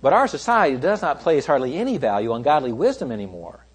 but 0.00 0.14
our 0.14 0.26
society 0.26 0.78
does 0.78 1.02
not 1.02 1.20
place 1.20 1.44
hardly 1.44 1.76
any 1.76 1.98
value 1.98 2.32
on 2.32 2.40
godly 2.40 2.72
wisdom 2.72 3.12
anymore. 3.12 3.66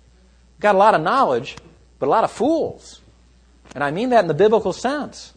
We've 0.56 0.62
got 0.62 0.74
a 0.74 0.80
lot 0.80 0.96
of 0.96 1.02
knowledge, 1.02 1.56
but 2.00 2.08
a 2.08 2.10
lot 2.10 2.24
of 2.24 2.32
fools. 2.32 3.00
And 3.76 3.84
I 3.84 3.92
mean 3.92 4.10
that 4.10 4.24
in 4.24 4.28
the 4.28 4.34
biblical 4.34 4.74
sense. 4.74 5.34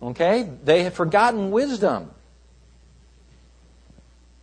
Okay? 0.00 0.50
They 0.64 0.84
have 0.84 0.94
forgotten 0.94 1.50
wisdom. 1.50 2.12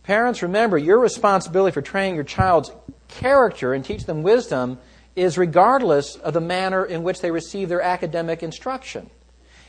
Parents, 0.06 0.40
remember, 0.42 0.78
your 0.78 1.00
responsibility 1.00 1.74
for 1.74 1.82
training 1.82 2.14
your 2.14 2.24
child's 2.24 2.70
character 3.08 3.74
and 3.74 3.84
teach 3.84 4.04
them 4.04 4.22
wisdom 4.22 4.78
is 5.16 5.36
regardless 5.36 6.14
of 6.14 6.32
the 6.32 6.40
manner 6.40 6.84
in 6.84 7.02
which 7.02 7.20
they 7.20 7.32
receive 7.32 7.68
their 7.68 7.82
academic 7.82 8.42
instruction. 8.42 9.10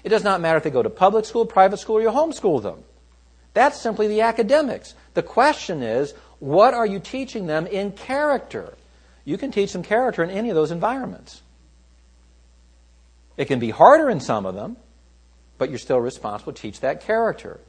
It 0.03 0.09
does 0.09 0.23
not 0.23 0.39
matter 0.39 0.57
if 0.57 0.63
they 0.63 0.69
go 0.69 0.83
to 0.83 0.91
public 0.91 1.25
school, 1.25 1.45
private 1.45 1.77
school, 1.77 1.97
or 1.97 2.01
you 2.01 2.09
homeschool 2.09 2.61
them. 2.61 2.83
That's 3.55 3.81
simply 3.81 4.07
the 4.07 4.21
academics. 4.21 4.93
The 5.15 5.23
question 5.23 5.81
is, 5.81 6.13
what 6.37 6.75
are 6.75 6.85
you 6.85 6.99
teaching 6.99 7.47
them 7.47 7.65
in 7.65 7.91
character? 7.91 8.75
You 9.25 9.39
can 9.39 9.51
teach 9.51 9.73
them 9.73 9.81
character 9.81 10.23
in 10.23 10.29
any 10.29 10.49
of 10.49 10.55
those 10.55 10.69
environments. 10.69 11.41
It 13.37 13.45
can 13.45 13.57
be 13.57 13.71
harder 13.71 14.07
in 14.07 14.19
some 14.19 14.45
of 14.45 14.53
them, 14.53 14.77
but 15.57 15.69
you're 15.69 15.79
still 15.79 15.99
responsible 15.99 16.53
to 16.53 16.61
teach 16.61 16.81
that 16.81 17.01
character. 17.01 17.59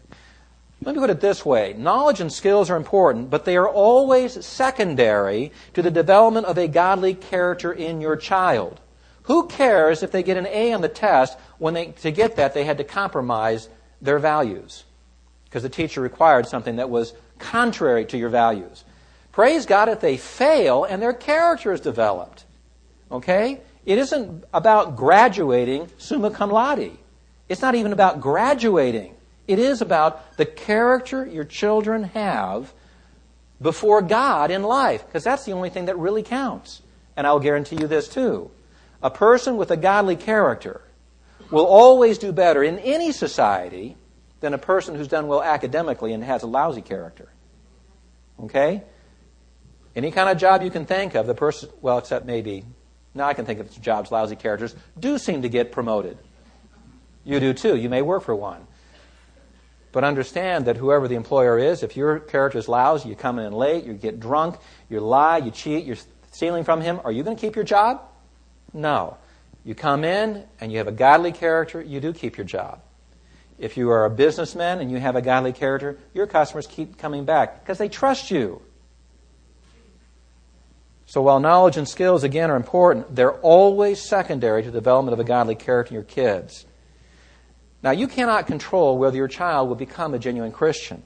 Let 0.83 0.95
me 0.95 1.01
put 1.01 1.11
it 1.11 1.21
this 1.21 1.45
way 1.45 1.75
knowledge 1.77 2.21
and 2.21 2.33
skills 2.33 2.71
are 2.71 2.77
important, 2.77 3.31
but 3.31 3.45
they 3.45 3.57
are 3.57 3.69
always 3.69 4.45
secondary 4.45 5.53
to 5.75 5.83
the 5.83 5.91
development 5.91 6.47
of 6.47 6.59
a 6.59 6.69
godly 6.69 7.15
character 7.15 7.73
in 7.73 8.01
your 8.01 8.17
child. 8.17 8.81
Who 9.25 9.47
cares 9.47 10.03
if 10.03 10.11
they 10.11 10.23
get 10.23 10.37
an 10.37 10.47
A 10.47 10.73
on 10.73 10.81
the 10.81 10.89
test 10.89 11.37
when 11.59 11.75
they, 11.75 11.87
to 11.87 12.11
get 12.11 12.37
that, 12.37 12.55
they 12.55 12.65
had 12.65 12.79
to 12.79 12.85
compromise 12.85 13.69
their 14.01 14.19
values? 14.19 14.85
Because 15.45 15.63
the 15.63 15.69
teacher 15.69 16.01
required 16.01 16.47
something 16.47 16.77
that 16.77 16.89
was 16.89 17.13
contrary 17.39 18.05
to 18.07 18.17
your 18.17 18.31
values. 18.31 18.85
Praise 19.33 19.67
God 19.67 19.89
if 19.89 20.01
they 20.01 20.17
fail 20.17 20.85
and 20.85 21.03
their 21.03 21.13
character 21.13 21.73
is 21.73 21.81
developed. 21.81 22.45
Okay? 23.11 23.61
It 23.85 23.99
isn't 23.99 24.45
about 24.53 24.97
graduating 24.97 25.89
summa 25.99 26.31
cum 26.31 26.51
laude. 26.51 26.97
It's 27.49 27.63
not 27.63 27.75
even 27.75 27.93
about 27.93 28.21
graduating. 28.21 29.15
It 29.49 29.59
is 29.59 29.81
about 29.81 30.37
the 30.37 30.45
character 30.45 31.27
your 31.27 31.45
children 31.45 32.05
have 32.05 32.73
before 33.61 34.03
God 34.03 34.51
in 34.51 34.63
life, 34.63 35.05
because 35.07 35.25
that's 35.25 35.45
the 35.45 35.53
only 35.53 35.71
thing 35.71 35.87
that 35.87 35.99
really 35.99 36.23
counts. 36.23 36.83
And 37.17 37.27
I'll 37.27 37.41
guarantee 37.41 37.77
you 37.77 37.89
this 37.89 38.09
too. 38.09 38.51
A 39.03 39.11
person 39.11 39.57
with 39.57 39.71
a 39.71 39.77
godly 39.77 40.17
character 40.17 40.83
will 41.51 41.67
always 41.67 42.19
do 42.19 42.31
better 42.31 42.63
in 42.63 42.79
any 42.81 43.11
society 43.11 43.97
than 44.41 44.55
a 44.55 44.59
person 44.59 44.95
who's 44.95 45.09
done 45.09 45.27
well 45.27 45.43
academically 45.43 46.13
and 46.13 46.23
has 46.23 46.43
a 46.43 46.47
lousy 46.47 46.83
character. 46.83 47.29
Okay? 48.41 48.83
Any 49.97 50.11
kind 50.11 50.29
of 50.29 50.37
job 50.37 50.63
you 50.63 50.71
can 50.71 50.85
think 50.85 51.15
of, 51.15 51.27
the 51.27 51.35
person, 51.35 51.71
well, 51.81 51.99
except 51.99 52.27
maybe, 52.27 52.65
now 53.15 53.27
I 53.27 53.35
can 53.35 53.47
think 53.47 53.61
of 53.61 53.81
jobs, 53.81 54.13
lousy 54.13 54.37
characters, 54.37 54.77
do 55.01 55.19
seem 55.19 55.43
to 55.43 55.49
get 55.49 55.73
promoted. 55.73 56.19
You 57.25 57.41
do 57.41 57.55
too. 57.55 57.77
You 57.77 57.89
may 57.89 58.03
work 58.03 58.23
for 58.23 58.35
one. 58.37 58.67
But 59.99 60.05
understand 60.05 60.67
that 60.67 60.77
whoever 60.77 61.09
the 61.09 61.17
employer 61.17 61.59
is, 61.59 61.83
if 61.83 61.97
your 61.97 62.21
character 62.21 62.57
is 62.57 62.69
lousy, 62.69 63.09
you 63.09 63.17
come 63.17 63.41
in 63.41 63.53
late, 63.53 63.83
you 63.83 63.95
get 63.95 64.21
drunk, 64.21 64.55
you 64.89 65.01
lie, 65.01 65.39
you 65.39 65.51
cheat, 65.51 65.85
you're 65.85 65.97
stealing 66.31 66.63
from 66.63 66.81
him, 66.81 67.01
are 67.03 67.11
you 67.11 67.25
going 67.25 67.37
to 67.37 67.41
keep 67.41 67.57
your 67.57 67.65
job? 67.65 68.03
No. 68.73 69.17
You 69.65 69.75
come 69.75 70.05
in 70.05 70.45
and 70.61 70.71
you 70.71 70.79
have 70.79 70.87
a 70.87 70.93
godly 70.93 71.33
character, 71.33 71.83
you 71.83 71.99
do 71.99 72.13
keep 72.13 72.37
your 72.37 72.47
job. 72.47 72.81
If 73.59 73.77
you 73.77 73.91
are 73.91 74.05
a 74.05 74.11
businessman 74.11 74.79
and 74.79 74.89
you 74.89 74.99
have 74.99 75.17
a 75.17 75.21
godly 75.21 75.53
character, 75.53 75.99
your 76.15 76.29
customers 76.29 76.69
keep 76.69 76.97
coming 76.97 77.25
back 77.25 77.65
because 77.65 77.79
they 77.79 77.89
trust 77.89 78.31
you. 78.31 78.63
So 81.07 81.23
while 81.23 81.41
knowledge 81.41 81.77
and 81.77 81.89
skills, 81.89 82.23
again, 82.23 82.53
are 82.53 82.57
important, 82.57 83.17
they're 83.17 83.35
always 83.41 84.01
secondary 84.01 84.63
to 84.63 84.71
the 84.71 84.79
development 84.79 85.15
of 85.15 85.19
a 85.19 85.25
godly 85.25 85.57
character 85.57 85.91
in 85.91 85.95
your 85.95 86.05
kids. 86.05 86.67
Now, 87.83 87.93
you 87.93 88.09
cannot 88.09 88.47
control 88.47 88.99
whether 88.99 89.17
your 89.17 89.29
child 89.29 89.69
will 89.69 89.77
become 89.77 90.15
a 90.15 90.19
genuine 90.19 90.53
Christian, 90.53 91.03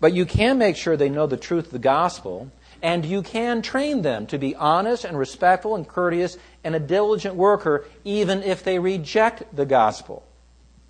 but 0.00 0.12
you 0.12 0.26
can 0.26 0.58
make 0.58 0.76
sure 0.76 0.96
they 0.96 1.08
know 1.08 1.26
the 1.26 1.36
truth 1.36 1.66
of 1.66 1.72
the 1.72 1.78
gospel, 1.78 2.50
and 2.82 3.04
you 3.04 3.22
can 3.22 3.62
train 3.62 4.02
them 4.02 4.26
to 4.26 4.38
be 4.38 4.54
honest 4.54 5.04
and 5.04 5.18
respectful 5.18 5.74
and 5.74 5.88
courteous 5.88 6.36
and 6.62 6.74
a 6.74 6.80
diligent 6.80 7.34
worker, 7.34 7.86
even 8.04 8.42
if 8.42 8.62
they 8.62 8.78
reject 8.78 9.44
the 9.56 9.66
gospel. 9.66 10.24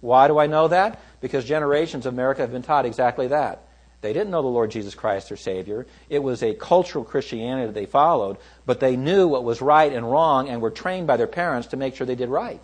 Why 0.00 0.28
do 0.28 0.38
I 0.38 0.46
know 0.46 0.68
that? 0.68 1.00
Because 1.20 1.44
generations 1.44 2.06
of 2.06 2.12
America 2.12 2.42
have 2.42 2.52
been 2.52 2.62
taught 2.62 2.86
exactly 2.86 3.28
that. 3.28 3.62
They 4.00 4.12
didn't 4.12 4.30
know 4.30 4.42
the 4.42 4.48
Lord 4.48 4.70
Jesus 4.70 4.94
Christ, 4.94 5.28
their 5.28 5.36
Savior. 5.36 5.86
It 6.08 6.22
was 6.22 6.42
a 6.42 6.54
cultural 6.54 7.04
Christianity 7.04 7.66
that 7.66 7.74
they 7.74 7.86
followed, 7.86 8.36
but 8.64 8.78
they 8.78 8.96
knew 8.96 9.26
what 9.26 9.42
was 9.42 9.60
right 9.60 9.92
and 9.92 10.08
wrong 10.08 10.48
and 10.48 10.60
were 10.60 10.70
trained 10.70 11.08
by 11.08 11.16
their 11.16 11.26
parents 11.26 11.68
to 11.68 11.76
make 11.76 11.96
sure 11.96 12.06
they 12.06 12.14
did 12.14 12.28
right. 12.28 12.62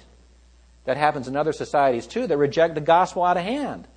That 0.85 0.97
happens 0.97 1.28
in 1.28 1.37
other 1.37 1.53
societies 1.53 2.07
too 2.07 2.26
that 2.26 2.37
reject 2.37 2.74
the 2.74 2.80
gospel 2.80 3.24
out 3.24 3.37
of 3.37 3.45
hand. 3.45 3.89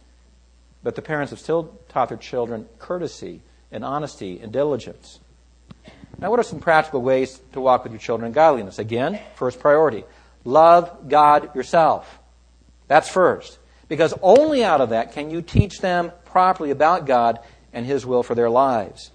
But 0.84 0.96
the 0.96 1.02
parents 1.02 1.32
have 1.32 1.40
still 1.40 1.78
taught 1.90 2.10
their 2.10 2.18
children 2.18 2.68
courtesy 2.80 3.42
and 3.72 3.84
honesty 3.84 4.40
and 4.40 4.52
diligence. 4.52 5.20
Now, 6.20 6.32
what 6.32 6.40
are 6.40 6.44
some 6.44 6.60
practical 6.60 7.02
ways 7.02 7.40
to 7.54 7.62
walk 7.62 7.84
with 7.84 7.92
your 7.92 8.00
children 8.00 8.28
in 8.28 8.34
godliness? 8.34 8.80
Again, 8.80 9.20
first 9.36 9.60
priority 9.60 10.04
love 10.46 11.10
God 11.10 11.54
yourself. 11.56 12.20
That's 12.88 13.10
first. 13.10 13.60
Because 13.90 14.14
only 14.22 14.64
out 14.64 14.82
of 14.82 14.90
that 14.90 15.12
can 15.12 15.30
you 15.30 15.42
teach 15.42 15.80
them 15.80 16.12
properly 16.26 16.72
about 16.72 17.06
God 17.06 17.40
and 17.74 17.86
His 17.86 18.06
will 18.06 18.24
for 18.24 18.36
their 18.36 18.50
lives. 18.50 19.12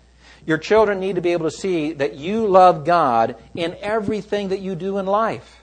Your 0.46 0.58
children 0.58 1.00
need 1.00 1.16
to 1.16 1.20
be 1.20 1.32
able 1.32 1.48
to 1.48 1.56
see 1.56 1.92
that 1.94 2.14
you 2.14 2.46
love 2.46 2.84
God 2.84 3.36
in 3.54 3.76
everything 3.80 4.48
that 4.48 4.60
you 4.60 4.74
do 4.74 4.98
in 4.98 5.06
life. 5.06 5.61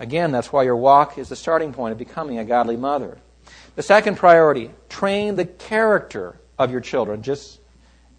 Again, 0.00 0.32
that's 0.32 0.52
why 0.52 0.64
your 0.64 0.76
walk 0.76 1.18
is 1.18 1.28
the 1.28 1.36
starting 1.36 1.72
point 1.72 1.92
of 1.92 1.98
becoming 1.98 2.38
a 2.38 2.44
godly 2.44 2.76
mother. 2.76 3.18
The 3.76 3.82
second 3.82 4.16
priority, 4.16 4.70
train 4.88 5.36
the 5.36 5.44
character 5.44 6.40
of 6.58 6.72
your 6.72 6.80
children, 6.80 7.22
just 7.22 7.60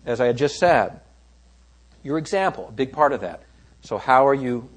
as 0.05 0.21
I 0.21 0.27
had 0.27 0.38
just 0.38 0.57
said. 0.57 1.01
Your 2.03 2.17
example, 2.17 2.69
a 2.69 2.71
big 2.71 2.93
part 2.93 3.11
of 3.11 3.21
that. 3.21 3.43
So, 3.82 3.97
how 3.97 4.27
are 4.27 4.34
you 4.34 4.69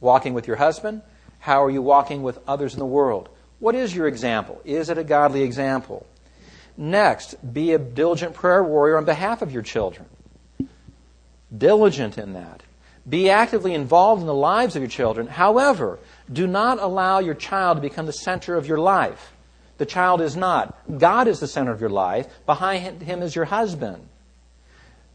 Walking 0.00 0.34
with 0.34 0.46
your 0.46 0.56
husband? 0.56 1.02
How 1.38 1.64
are 1.64 1.70
you 1.70 1.82
walking 1.82 2.22
with 2.22 2.38
others 2.46 2.74
in 2.74 2.78
the 2.78 2.86
world? 2.86 3.28
What 3.58 3.74
is 3.74 3.94
your 3.94 4.06
example? 4.06 4.60
Is 4.64 4.90
it 4.90 4.98
a 4.98 5.04
godly 5.04 5.42
example? 5.42 6.06
Next, 6.76 7.34
be 7.52 7.72
a 7.72 7.78
diligent 7.78 8.34
prayer 8.34 8.62
warrior 8.62 8.98
on 8.98 9.06
behalf 9.06 9.40
of 9.40 9.52
your 9.52 9.62
children. 9.62 10.06
Diligent 11.56 12.18
in 12.18 12.34
that. 12.34 12.62
Be 13.08 13.30
actively 13.30 13.72
involved 13.72 14.20
in 14.20 14.26
the 14.26 14.34
lives 14.34 14.76
of 14.76 14.82
your 14.82 14.90
children. 14.90 15.28
However, 15.28 15.98
do 16.32 16.46
not 16.46 16.78
allow 16.80 17.18
your 17.18 17.34
child 17.34 17.76
to 17.76 17.80
become 17.80 18.06
the 18.06 18.12
center 18.12 18.56
of 18.56 18.66
your 18.66 18.78
life. 18.78 19.32
The 19.78 19.86
child 19.86 20.20
is 20.20 20.36
not. 20.36 20.76
God 20.98 21.28
is 21.28 21.40
the 21.40 21.46
center 21.46 21.70
of 21.70 21.80
your 21.80 21.90
life. 21.90 22.26
Behind 22.46 23.02
him 23.02 23.22
is 23.22 23.36
your 23.36 23.44
husband. 23.44 24.08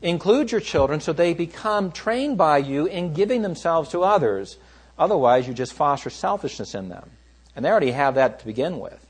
Include 0.02 0.52
your 0.52 0.62
children 0.62 1.00
so 1.00 1.14
they 1.14 1.34
become 1.34 1.92
trained 1.92 2.38
by 2.38 2.60
you 2.60 2.86
in 2.86 3.14
giving 3.14 3.42
themselves 3.42 3.90
to 3.90 4.04
others. 4.04 4.58
Otherwise, 4.98 5.48
you 5.48 5.54
just 5.54 5.74
foster 5.74 6.10
selfishness 6.10 6.76
in 6.76 6.90
them. 6.90 7.10
And 7.56 7.66
they 7.66 7.70
already 7.70 7.92
have 7.92 8.16
that 8.16 8.40
to 8.40 8.46
begin 8.46 8.80
with. 8.80 9.06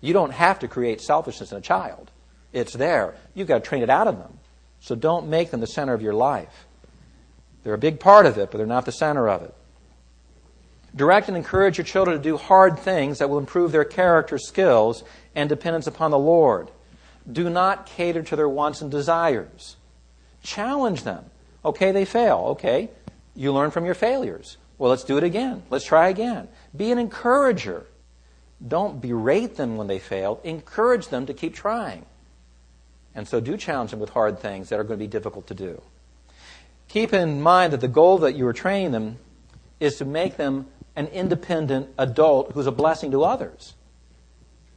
You 0.00 0.12
don't 0.12 0.32
have 0.32 0.58
to 0.60 0.68
create 0.68 1.00
selfishness 1.00 1.52
in 1.52 1.58
a 1.58 1.62
child. 1.62 2.10
It's 2.52 2.72
there. 2.72 3.14
You've 3.34 3.48
got 3.48 3.62
to 3.62 3.68
train 3.68 3.82
it 3.82 3.90
out 3.90 4.08
of 4.08 4.18
them. 4.18 4.38
So 4.80 4.94
don't 4.94 5.28
make 5.28 5.50
them 5.50 5.60
the 5.60 5.66
center 5.66 5.94
of 5.94 6.02
your 6.02 6.14
life. 6.14 6.66
They're 7.62 7.74
a 7.74 7.78
big 7.78 8.00
part 8.00 8.26
of 8.26 8.38
it, 8.38 8.50
but 8.50 8.58
they're 8.58 8.66
not 8.66 8.86
the 8.86 8.92
center 8.92 9.28
of 9.28 9.42
it. 9.42 9.54
Direct 10.94 11.28
and 11.28 11.36
encourage 11.36 11.78
your 11.78 11.84
children 11.84 12.16
to 12.16 12.22
do 12.22 12.36
hard 12.36 12.78
things 12.78 13.18
that 13.18 13.30
will 13.30 13.38
improve 13.38 13.72
their 13.72 13.84
character, 13.84 14.38
skills, 14.38 15.04
and 15.34 15.48
dependence 15.48 15.86
upon 15.86 16.10
the 16.10 16.18
Lord. 16.18 16.70
Do 17.30 17.48
not 17.48 17.86
cater 17.86 18.22
to 18.22 18.36
their 18.36 18.48
wants 18.48 18.80
and 18.80 18.90
desires. 18.90 19.76
Challenge 20.42 21.04
them. 21.04 21.24
Okay, 21.64 21.92
they 21.92 22.04
fail. 22.04 22.38
Okay, 22.50 22.90
you 23.36 23.52
learn 23.52 23.70
from 23.70 23.84
your 23.84 23.94
failures. 23.94 24.56
Well, 24.78 24.90
let's 24.90 25.04
do 25.04 25.18
it 25.18 25.24
again. 25.24 25.62
Let's 25.70 25.84
try 25.84 26.08
again. 26.08 26.48
Be 26.74 26.90
an 26.90 26.98
encourager. 26.98 27.86
Don't 28.66 29.00
berate 29.00 29.56
them 29.56 29.76
when 29.76 29.86
they 29.86 29.98
fail. 29.98 30.40
Encourage 30.42 31.08
them 31.08 31.26
to 31.26 31.34
keep 31.34 31.54
trying. 31.54 32.06
And 33.14 33.28
so 33.28 33.40
do 33.40 33.56
challenge 33.56 33.90
them 33.90 34.00
with 34.00 34.10
hard 34.10 34.38
things 34.38 34.70
that 34.70 34.80
are 34.80 34.84
going 34.84 34.98
to 34.98 35.04
be 35.04 35.08
difficult 35.08 35.46
to 35.48 35.54
do. 35.54 35.82
Keep 36.88 37.12
in 37.12 37.40
mind 37.40 37.72
that 37.72 37.80
the 37.80 37.88
goal 37.88 38.18
that 38.18 38.34
you 38.34 38.46
are 38.46 38.52
training 38.52 38.92
them 38.92 39.18
is 39.78 39.96
to 39.96 40.04
make 40.04 40.36
them 40.36 40.66
an 40.96 41.06
independent 41.08 41.88
adult 41.98 42.52
who's 42.52 42.66
a 42.66 42.72
blessing 42.72 43.10
to 43.12 43.24
others. 43.24 43.74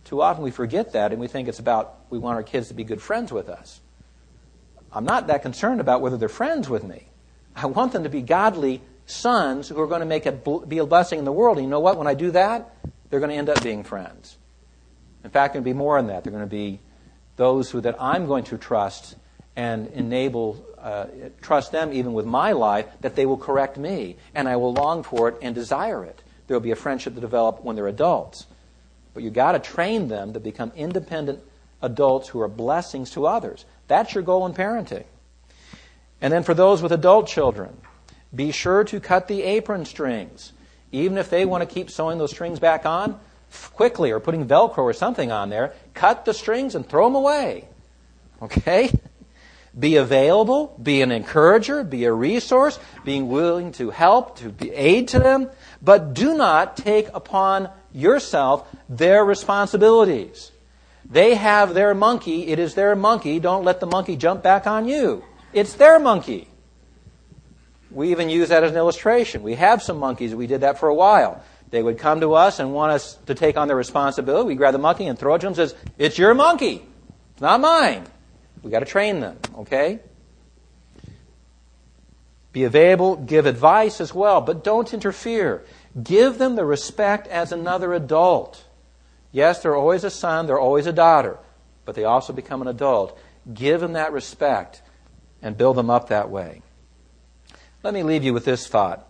Too 0.06 0.22
often 0.22 0.44
we 0.44 0.52
forget 0.52 0.94
that 0.94 1.12
and 1.12 1.20
we 1.20 1.28
think 1.28 1.48
it's 1.48 1.60
about 1.60 1.96
we 2.10 2.20
want 2.20 2.36
our 2.36 2.44
kids 2.44 2.68
to 2.68 2.74
be 2.74 2.84
good 2.84 3.02
friends 3.02 3.32
with 3.32 3.50
us. 3.50 3.82
I'm 4.92 5.06
not 5.06 5.28
that 5.28 5.42
concerned 5.42 5.82
about 5.82 6.02
whether 6.02 6.18
they're 6.18 6.30
friends 6.30 6.70
with 6.70 6.84
me. 6.84 7.08
I 7.56 7.66
want 7.66 7.94
them 7.94 8.04
to 8.04 8.10
be 8.10 8.22
godly 8.22 8.82
sons 9.06 9.70
who 9.70 9.80
are 9.82 9.88
going 9.88 10.02
to 10.02 10.06
make 10.06 10.26
a, 10.26 10.32
be 10.32 10.78
a 10.78 10.86
blessing 10.86 11.20
in 11.20 11.26
the 11.26 11.32
world. 11.32 11.58
And 11.58 11.66
you 11.66 11.70
know 11.70 11.80
what? 11.80 11.98
When 11.98 12.08
I 12.08 12.14
do 12.14 12.32
that, 12.32 12.76
they're 13.10 13.20
going 13.20 13.32
to 13.32 13.36
end 13.36 13.50
up 13.50 13.64
being 13.64 13.84
friends. 13.84 14.38
In 15.24 15.30
fact, 15.30 15.54
going 15.54 15.64
to 15.64 15.70
be 15.70 15.74
more 15.74 15.98
than 15.98 16.08
that. 16.08 16.24
They're 16.24 16.32
going 16.32 16.44
to 16.44 16.50
be 16.50 16.80
those 17.36 17.72
who 17.72 17.82
that 17.82 18.02
I'm 18.02 18.28
going 18.28 18.44
to 18.46 18.58
trust 18.58 19.16
and 19.56 19.88
enable, 19.90 20.66
uh, 20.80 21.06
trust 21.42 21.72
them 21.72 21.94
even 21.94 22.14
with 22.14 22.26
my 22.26 22.52
life, 22.52 22.88
that 23.02 23.16
they 23.16 23.26
will 23.26 23.38
correct 23.38 23.78
me, 23.78 24.18
and 24.34 24.48
I 24.48 24.56
will 24.56 24.74
long 24.74 25.04
for 25.04 25.30
it 25.30 25.36
and 25.42 25.54
desire 25.54 26.04
it. 26.04 26.22
There 26.48 26.56
will 26.56 26.62
be 26.62 26.72
a 26.72 26.76
friendship 26.76 27.16
to 27.16 27.22
develop 27.22 27.64
when 27.64 27.76
they're 27.76 27.88
adults. 27.88 28.48
But 29.14 29.24
you've 29.24 29.34
got 29.34 29.52
to 29.52 29.60
train 29.60 30.08
them 30.08 30.34
to 30.34 30.40
become 30.40 30.72
independent 30.76 31.40
adults 31.82 32.30
who 32.30 32.42
are 32.42 32.48
blessings 32.48 33.12
to 33.12 33.28
others. 33.28 33.66
That's 33.88 34.14
your 34.14 34.24
goal 34.24 34.46
in 34.46 34.54
parenting. 34.54 35.06
And 36.22 36.34
then 36.34 36.44
for 36.44 36.54
those 36.54 36.82
with 36.82 36.92
adult 36.92 37.28
children, 37.28 37.78
be 38.34 38.52
sure 38.52 38.84
to 38.86 39.00
cut 39.00 39.28
the 39.28 39.44
apron 39.44 39.86
strings. 39.86 40.54
Even 40.92 41.18
if 41.18 41.30
they 41.30 41.46
want 41.46 41.68
to 41.68 41.72
keep 41.72 41.92
sewing 41.92 42.18
those 42.18 42.32
strings 42.32 42.60
back 42.60 42.86
on 42.86 43.20
quickly 43.74 44.12
or 44.12 44.20
putting 44.20 44.48
Velcro 44.48 44.80
or 44.80 44.94
something 44.94 45.32
on 45.32 45.50
there, 45.50 45.74
cut 45.94 46.26
the 46.26 46.34
strings 46.34 46.76
and 46.76 46.88
throw 46.88 47.06
them 47.06 47.16
away. 47.16 47.68
Okay? 48.42 48.92
Be 49.78 49.96
available, 49.96 50.78
be 50.82 51.02
an 51.02 51.12
encourager, 51.12 51.84
be 51.84 52.06
a 52.06 52.14
resource, 52.14 52.80
being 53.04 53.28
willing 53.28 53.72
to 53.74 53.90
help, 53.90 54.38
to 54.40 54.50
be 54.50 54.72
aid 54.72 55.08
to 55.10 55.20
them, 55.20 55.50
but 55.82 56.14
do 56.14 56.36
not 56.38 56.78
take 56.78 57.08
upon 57.14 57.70
yourself 57.92 58.68
their 58.88 59.26
responsibilities. 59.26 60.52
They 61.10 61.36
have 61.36 61.74
their 61.74 61.94
monkey, 61.94 62.48
it 62.48 62.60
is 62.60 62.76
their 62.76 62.96
monkey, 62.96 63.40
don't 63.40 63.64
let 63.64 63.80
the 63.80 63.88
monkey 63.88 64.16
jump 64.16 64.44
back 64.44 64.68
on 64.68 64.88
you. 64.88 65.24
It's 65.54 65.74
their 65.74 66.00
monkey. 66.00 66.48
We 67.90 68.12
even 68.12 68.30
use 68.30 68.50
that 68.50 68.64
as 68.64 68.72
an 68.72 68.78
illustration. 68.78 69.44
We 69.44 69.56
have 69.56 69.82
some 69.82 69.98
monkeys, 69.98 70.34
we 70.34 70.48
did 70.48 70.62
that 70.62 70.80
for 70.80 70.90
a 70.90 70.96
while. 70.96 71.44
They 71.70 71.82
would 71.82 71.98
come 71.98 72.20
to 72.22 72.36
us 72.36 72.60
and 72.60 72.72
want 72.72 72.92
us 72.92 73.16
to 73.26 73.34
take 73.34 73.58
on 73.58 73.68
their 73.68 73.76
responsibility. 73.76 74.48
We 74.48 74.56
grab 74.56 74.74
the 74.74 74.78
monkey 74.78 75.08
and 75.08 75.18
throw 75.18 75.34
it 75.34 75.40
to 75.40 75.46
them 75.46 75.50
and 75.50 75.56
says, 75.56 75.76
It's 75.98 76.20
your 76.20 76.36
monkey. 76.36 76.86
It's 77.32 77.42
not 77.42 77.62
mine. 77.62 78.06
We 78.64 78.72
got 78.72 78.80
to 78.80 78.86
train 78.86 79.20
them, 79.20 79.38
okay? 79.58 80.00
Be 82.54 82.64
available, 82.64 83.18
give 83.18 83.46
advice 83.46 84.00
as 84.00 84.14
well, 84.14 84.40
but 84.40 84.64
don't 84.64 84.94
interfere. 84.94 85.66
Give 86.02 86.38
them 86.38 86.56
the 86.56 86.66
respect 86.66 87.28
as 87.28 87.52
another 87.52 87.94
adult. 87.94 88.64
Yes, 89.32 89.62
they're 89.62 89.76
always 89.76 90.04
a 90.04 90.10
son, 90.10 90.48
they're 90.48 90.60
always 90.60 90.88
a 90.88 90.94
daughter, 90.94 91.40
but 91.84 91.96
they 91.96 92.06
also 92.06 92.32
become 92.32 92.62
an 92.62 92.68
adult. 92.68 93.20
Give 93.54 93.82
them 93.82 93.94
that 93.94 94.14
respect 94.14 94.82
and 95.42 95.58
build 95.58 95.76
them 95.76 95.90
up 95.90 96.10
that 96.10 96.30
way. 96.30 96.62
Let 97.84 97.94
me 97.94 98.04
leave 98.04 98.24
you 98.24 98.34
with 98.34 98.46
this 98.46 98.68
thought. 98.68 99.10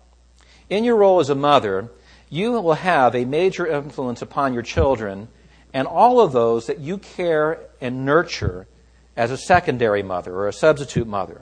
In 0.69 0.83
your 0.83 0.95
role 0.95 1.19
as 1.19 1.29
a 1.29 1.35
mother, 1.35 1.91
you 2.29 2.53
will 2.53 2.73
have 2.73 3.13
a 3.13 3.25
major 3.25 3.67
influence 3.67 4.23
upon 4.23 4.53
your 4.53 4.63
children 4.63 5.27
and 5.73 5.87
all 5.87 6.19
of 6.19 6.31
those 6.31 6.65
that 6.67 6.79
you 6.79 6.97
care 6.97 7.59
and 7.79 8.05
nurture 8.05 8.67
as 9.15 9.31
a 9.31 9.37
secondary 9.37 10.03
mother 10.03 10.33
or 10.35 10.47
a 10.47 10.53
substitute 10.53 11.07
mother. 11.07 11.41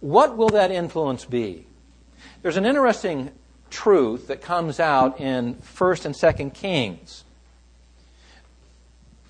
What 0.00 0.36
will 0.36 0.48
that 0.50 0.70
influence 0.70 1.24
be? 1.24 1.66
There's 2.42 2.56
an 2.56 2.66
interesting 2.66 3.30
truth 3.70 4.28
that 4.28 4.40
comes 4.40 4.80
out 4.80 5.20
in 5.20 5.56
1st 5.56 6.06
and 6.06 6.14
2nd 6.14 6.54
Kings. 6.54 7.24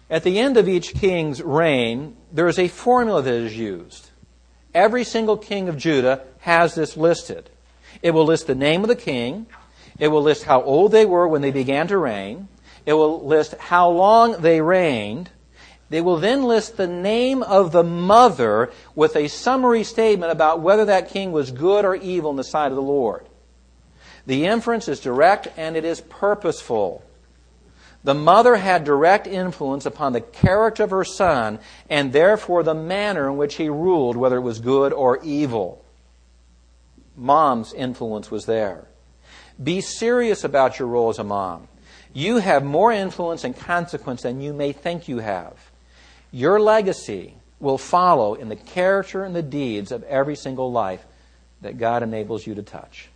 At 0.09 0.25
the 0.25 0.41
end 0.41 0.57
of 0.57 0.69
each 0.69 0.95
king's 0.95 1.41
reign, 1.41 2.17
there 2.33 2.49
is 2.49 2.59
a 2.59 2.67
formula 2.67 3.23
that 3.23 3.33
is 3.33 3.57
used. 3.57 4.11
Every 4.75 5.05
single 5.05 5.37
king 5.37 5.69
of 5.69 5.79
Judah 5.79 6.23
has 6.41 6.75
this 6.75 6.97
listed. 6.97 7.49
It 8.03 8.11
will 8.11 8.25
list 8.25 8.49
the 8.49 8.55
name 8.57 8.83
of 8.83 8.89
the 8.89 8.97
king, 8.97 9.47
it 9.99 10.09
will 10.09 10.23
list 10.23 10.45
how 10.45 10.63
old 10.63 10.91
they 10.91 11.05
were 11.05 11.29
when 11.29 11.43
they 11.43 11.51
began 11.51 11.87
to 11.89 11.99
reign, 11.99 12.49
it 12.87 12.95
will 12.95 13.25
list 13.25 13.55
how 13.59 13.91
long 13.91 14.41
they 14.41 14.61
reigned, 14.61 15.31
they 15.91 16.01
will 16.01 16.17
then 16.17 16.45
list 16.45 16.77
the 16.77 16.87
name 16.87 17.43
of 17.43 17.73
the 17.73 17.83
mother 17.83 18.71
with 18.95 19.17
a 19.17 19.29
summary 19.29 19.83
statement 19.85 20.33
about 20.33 20.61
whether 20.61 20.85
that 20.87 21.11
king 21.11 21.33
was 21.33 21.51
good 21.51 21.85
or 21.85 21.97
evil 21.97 22.31
in 22.31 22.37
the 22.37 22.45
sight 22.45 22.69
of 22.69 22.77
the 22.77 22.83
Lord. 22.83 23.27
The 24.25 24.47
inference 24.47 24.87
is 24.87 25.01
direct 25.01 25.49
and 25.57 25.77
it 25.77 25.85
is 25.85 26.01
purposeful. 26.01 27.05
The 28.05 28.15
mother 28.15 28.57
had 28.57 28.85
direct 28.85 29.27
influence 29.27 29.85
upon 29.85 30.13
the 30.13 30.21
character 30.21 30.85
of 30.85 30.91
her 30.91 31.05
son 31.05 31.59
and 31.89 32.13
therefore 32.13 32.63
the 32.63 32.75
manner 32.75 33.29
in 33.29 33.37
which 33.37 33.57
he 33.57 33.69
ruled, 33.69 34.17
whether 34.17 34.37
it 34.37 34.43
was 34.43 34.61
good 34.61 34.93
or 34.93 35.21
evil. 35.25 35.85
Mom's 37.17 37.75
influence 37.75 38.31
was 38.31 38.47
there. 38.47 38.87
Be 39.63 39.81
serious 39.81 40.45
about 40.45 40.79
your 40.79 40.89
role 40.89 41.11
as 41.11 41.19
a 41.19 41.25
mom. 41.25 41.67
You 42.13 42.39
have 42.39 42.65
more 42.65 42.93
influence 42.93 43.43
and 43.43 43.57
consequence 43.57 44.23
than 44.23 44.41
you 44.41 44.53
may 44.53 44.73
think 44.73 45.09
you 45.09 45.19
have. 45.19 45.70
Your 46.33 46.61
legacy 46.61 47.35
will 47.59 47.79
follow 47.79 48.35
in 48.35 48.49
the 48.49 48.57
character 48.57 49.25
and 49.25 49.37
the 49.37 49.43
deeds 49.43 49.93
of 49.93 50.03
every 50.05 50.37
single 50.37 50.73
life 50.73 51.05
that 51.61 51.79
God 51.79 52.03
enables 52.03 52.47
you 52.47 52.55
to 52.55 52.63
touch. 52.63 53.10